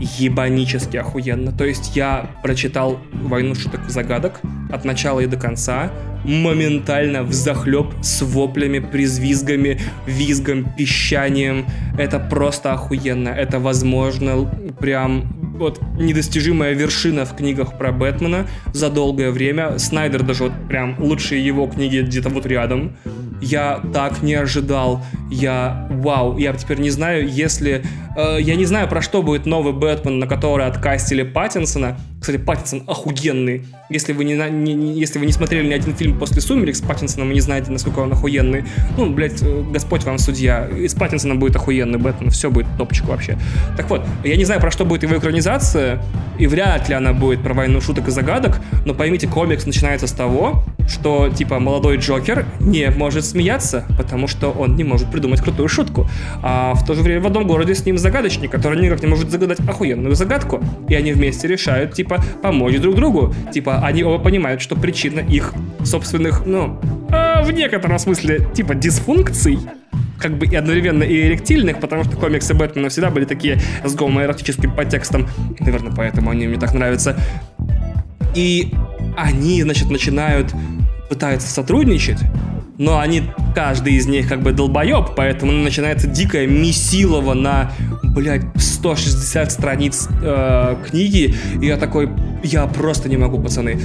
[0.00, 1.52] ебанически охуенно.
[1.52, 5.90] То есть я прочитал «Войну шуток и загадок» от начала и до конца,
[6.24, 11.66] моментально в захлеб с воплями, призвизгами, визгом, пищанием.
[11.96, 13.30] Это просто охуенно.
[13.30, 19.78] Это, возможно, прям вот недостижимая вершина в книгах про Бэтмена за долгое время.
[19.78, 22.96] Снайдер даже вот прям лучшие его книги где-то вот рядом.
[23.40, 25.02] Я так не ожидал.
[25.30, 27.84] Я, вау, я теперь не знаю, если...
[28.16, 31.96] Э, я не знаю, про что будет новый Бэтмен, на который откастили Паттинсона.
[32.20, 33.64] Кстати, Паттинсон охуенный.
[33.90, 36.80] Если вы не, не, не, если вы не смотрели ни один фильм после «Сумерек» с
[36.80, 38.64] Паттинсоном, вы не знаете, насколько он охуенный.
[38.96, 40.66] Ну, блядь, э, Господь вам судья.
[40.66, 42.30] Из Паттинсона будет охуенный Бэтмен.
[42.30, 43.38] Все будет топчик вообще.
[43.76, 46.02] Так вот, я не знаю, про что будет его экранизация,
[46.38, 50.12] и вряд ли она будет про войну шуток и загадок, но поймите, комикс начинается с
[50.12, 55.68] того, что, типа, молодой Джокер не может смеяться, потому что он не может придумать крутую
[55.68, 56.08] шутку.
[56.42, 59.30] А в то же время в одном городе с ним загадочник, который никак не может
[59.30, 60.62] загадать охуенную загадку.
[60.88, 62.07] И они вместе решают, типа,
[62.42, 63.34] помочь друг другу.
[63.52, 65.52] Типа, они оба понимают, что причина их
[65.84, 66.80] собственных, ну,
[67.10, 69.58] э, в некотором смысле, типа, дисфункций
[70.18, 74.74] как бы и одновременно и эректильных, потому что комиксы Бэтмена всегда были такие с гомоэротическим
[74.74, 75.28] подтекстом.
[75.60, 77.16] Наверное, поэтому они мне так нравятся.
[78.34, 78.74] И
[79.16, 80.52] они, значит, начинают
[81.08, 82.18] пытаются сотрудничать,
[82.78, 83.24] но они,
[83.54, 87.72] каждый из них как бы долбоеб, поэтому начинается дикая месилова на,
[88.02, 92.08] блядь, 160 страниц э, книги, и я такой,
[92.42, 93.78] я просто не могу, пацаны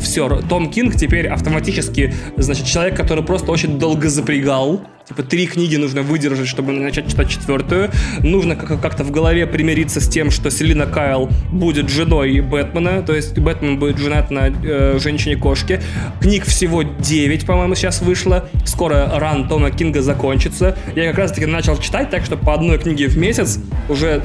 [0.00, 4.82] все, Том Кинг теперь автоматически, значит, человек, который просто очень долго запрягал.
[5.06, 7.90] Типа, три книги нужно выдержать, чтобы начать читать четвертую.
[8.24, 13.38] Нужно как-то в голове примириться с тем, что Селина Кайл будет женой Бэтмена, то есть
[13.38, 15.80] Бэтмен будет женат на э, женщине-кошке.
[16.20, 18.48] Книг всего 9, по-моему, сейчас вышло.
[18.64, 20.76] Скоро ран Тома Кинга закончится.
[20.96, 24.24] Я как раз-таки начал читать, так что по одной книге в месяц уже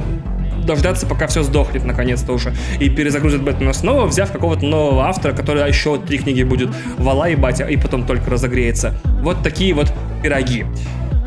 [0.64, 5.66] дождаться, пока все сдохнет наконец-то уже, и перезагрузит Бэтмена снова, взяв какого-то нового автора, который
[5.66, 8.94] еще три книги будет вала и батя, и потом только разогреется.
[9.22, 10.64] Вот такие вот пироги.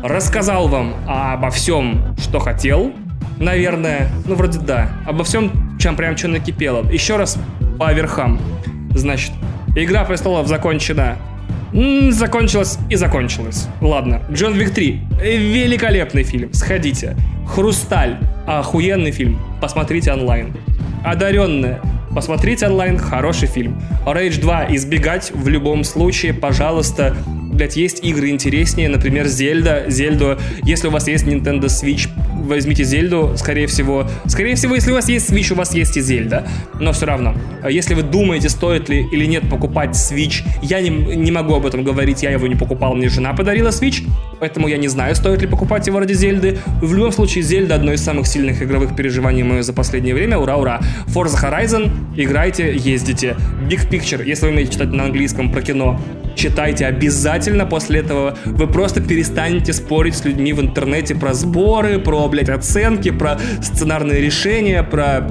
[0.02, 2.92] Рассказал вам обо всем, что хотел,
[3.38, 6.88] наверное, ну вроде да, обо всем, чем прям что накипело.
[6.90, 7.38] Еще раз
[7.78, 8.40] по верхам.
[8.94, 9.32] Значит,
[9.78, 11.18] Игра престолов закончена
[12.10, 13.68] закончилась и закончилась.
[13.80, 15.00] Ладно, Джон Вик 3.
[15.22, 17.16] Великолепный фильм, сходите.
[17.46, 18.18] Хрусталь.
[18.46, 19.38] Охуенный фильм.
[19.60, 20.54] Посмотрите онлайн.
[21.04, 21.80] Одаренная.
[22.14, 23.82] Посмотрите онлайн, хороший фильм.
[24.06, 27.14] Rage 2 избегать в любом случае, пожалуйста,
[27.52, 30.38] блядь, есть игры интереснее, например, Зельда, Зельду.
[30.62, 32.08] Если у вас есть Nintendo Switch,
[32.46, 34.08] возьмите Зельду, скорее всего.
[34.26, 36.46] Скорее всего, если у вас есть Switch, у вас есть и Зельда.
[36.80, 37.34] Но все равно,
[37.68, 41.82] если вы думаете, стоит ли или нет покупать Switch, я не, не могу об этом
[41.84, 44.06] говорить, я его не покупал, мне жена подарила Switch,
[44.38, 46.58] поэтому я не знаю, стоит ли покупать его ради Зельды.
[46.80, 50.38] В любом случае, Зельда одно из самых сильных игровых переживаний мое за последнее время.
[50.38, 50.80] Ура, ура.
[51.06, 53.36] Forza Horizon, играйте, ездите.
[53.68, 56.00] Big Picture, если вы умеете читать на английском про кино,
[56.36, 57.66] читайте обязательно.
[57.66, 63.10] После этого вы просто перестанете спорить с людьми в интернете про сборы, про, блядь, оценки,
[63.10, 65.28] про сценарные решения, про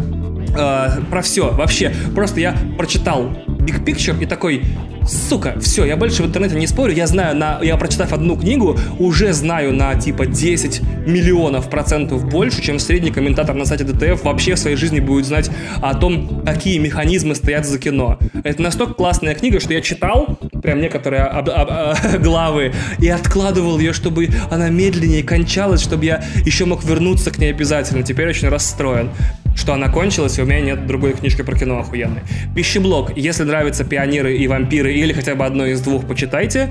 [0.57, 1.93] э, про все вообще.
[2.13, 4.63] Просто я прочитал Big Picture и такой,
[5.07, 8.77] сука, все, я больше в интернете не спорю, я знаю, на, я прочитав одну книгу,
[8.99, 14.55] уже знаю на типа 10 миллионов процентов больше, чем средний комментатор на сайте ДТФ вообще
[14.55, 15.49] в своей жизни будет знать
[15.81, 18.17] о том, какие механизмы стоят за кино.
[18.43, 23.79] Это настолько классная книга, что я читал прям некоторые об, об, об, главы и откладывал
[23.79, 28.03] ее, чтобы она медленнее кончалась, чтобы я еще мог вернуться к ней обязательно.
[28.03, 29.11] Теперь очень расстроен
[29.55, 32.21] что она кончилась, и у меня нет другой книжки про кино охуенной.
[32.55, 33.17] Пищеблок.
[33.17, 36.69] Если нравятся пионеры и вампиры, или хотя бы одно из двух, почитайте.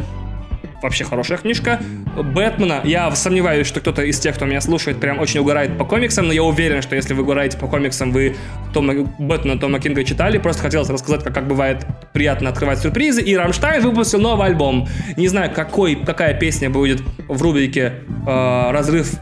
[0.82, 1.80] Вообще хорошая книжка.
[2.14, 2.82] Бэтмена.
[2.84, 6.34] Я сомневаюсь, что кто-то из тех, кто меня слушает, прям очень угорает по комиксам, но
[6.34, 8.36] я уверен, что если вы угораете по комиксам, вы
[8.74, 10.36] Тома, Бэтмена Тома Кинга читали.
[10.36, 13.22] Просто хотелось рассказать, как, как бывает приятно открывать сюрпризы.
[13.22, 14.86] И Рамштайн выпустил новый альбом.
[15.16, 17.94] Не знаю, какой, какая песня будет в рубрике
[18.26, 19.14] э, «Разрыв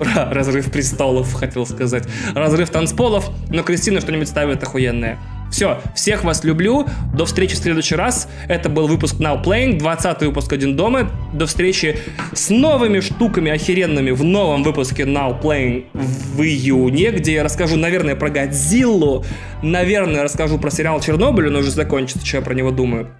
[0.00, 2.04] разрыв престолов, хотел сказать.
[2.34, 5.18] Разрыв танцполов, но Кристина что-нибудь ставит охуенное.
[5.50, 6.86] Все, всех вас люблю.
[7.14, 8.28] До встречи в следующий раз.
[8.48, 11.10] Это был выпуск Now Playing, 20 выпуск Один дома.
[11.32, 11.98] До встречи
[12.32, 18.14] с новыми штуками охеренными в новом выпуске Now Playing в июне, где я расскажу, наверное,
[18.14, 19.24] про Годзиллу,
[19.62, 23.10] наверное, расскажу про сериал Чернобыль, он уже закончится, что я про него думаю.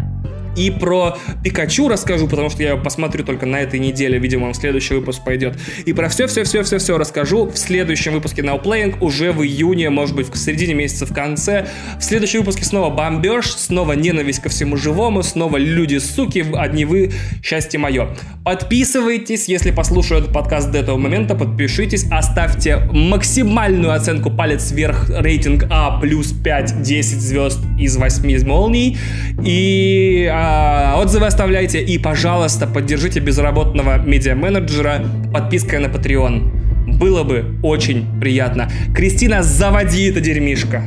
[0.59, 4.57] И про Пикачу расскажу, потому что я посмотрю только на этой неделе, видимо, он в
[4.57, 5.57] следующий выпуск пойдет.
[5.87, 10.37] И про все-все-все-все-все расскажу в следующем выпуске Now Playing, уже в июне, может быть, в
[10.37, 11.69] середине месяца, в конце.
[12.01, 17.79] В следующем выпуске снова бомбеж, снова ненависть ко всему живому, снова люди-суки, одни вы, счастье
[17.79, 18.17] мое.
[18.45, 25.67] Подписывайтесь, если послушаю этот подкаст до этого момента, подпишитесь, оставьте максимальную оценку палец вверх, рейтинг
[25.71, 28.99] А плюс 5, 10 звезд из 8 молний.
[29.45, 30.48] И а,
[30.97, 36.97] отзывы оставляйте и, пожалуйста, поддержите безработного медиа-менеджера подпиской на Patreon.
[36.99, 38.69] Было бы очень приятно.
[38.95, 40.83] Кристина, заводи это дерьмишко.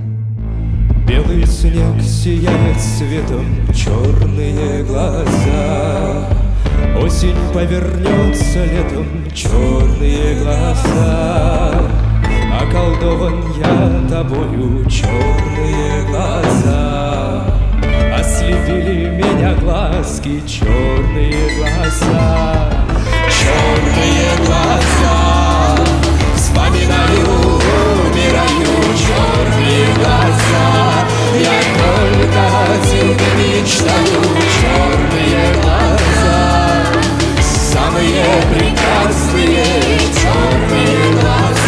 [1.08, 6.28] Белый снег сияет светом, черные глаза.
[7.02, 11.74] Осень повернется летом, черные глаза.
[12.62, 17.61] Околдован я тобою, черные глаза.
[18.42, 22.72] Ослепили меня глазки, черные глаза.
[23.30, 25.78] Черные глаза.
[26.36, 27.28] Вспоминаю,
[28.04, 31.06] умираю, черные глаза.
[31.40, 32.44] Я только
[32.74, 34.24] один мечтаю,
[34.58, 36.86] черные глаза.
[37.44, 41.61] Самые прекрасные черные глаза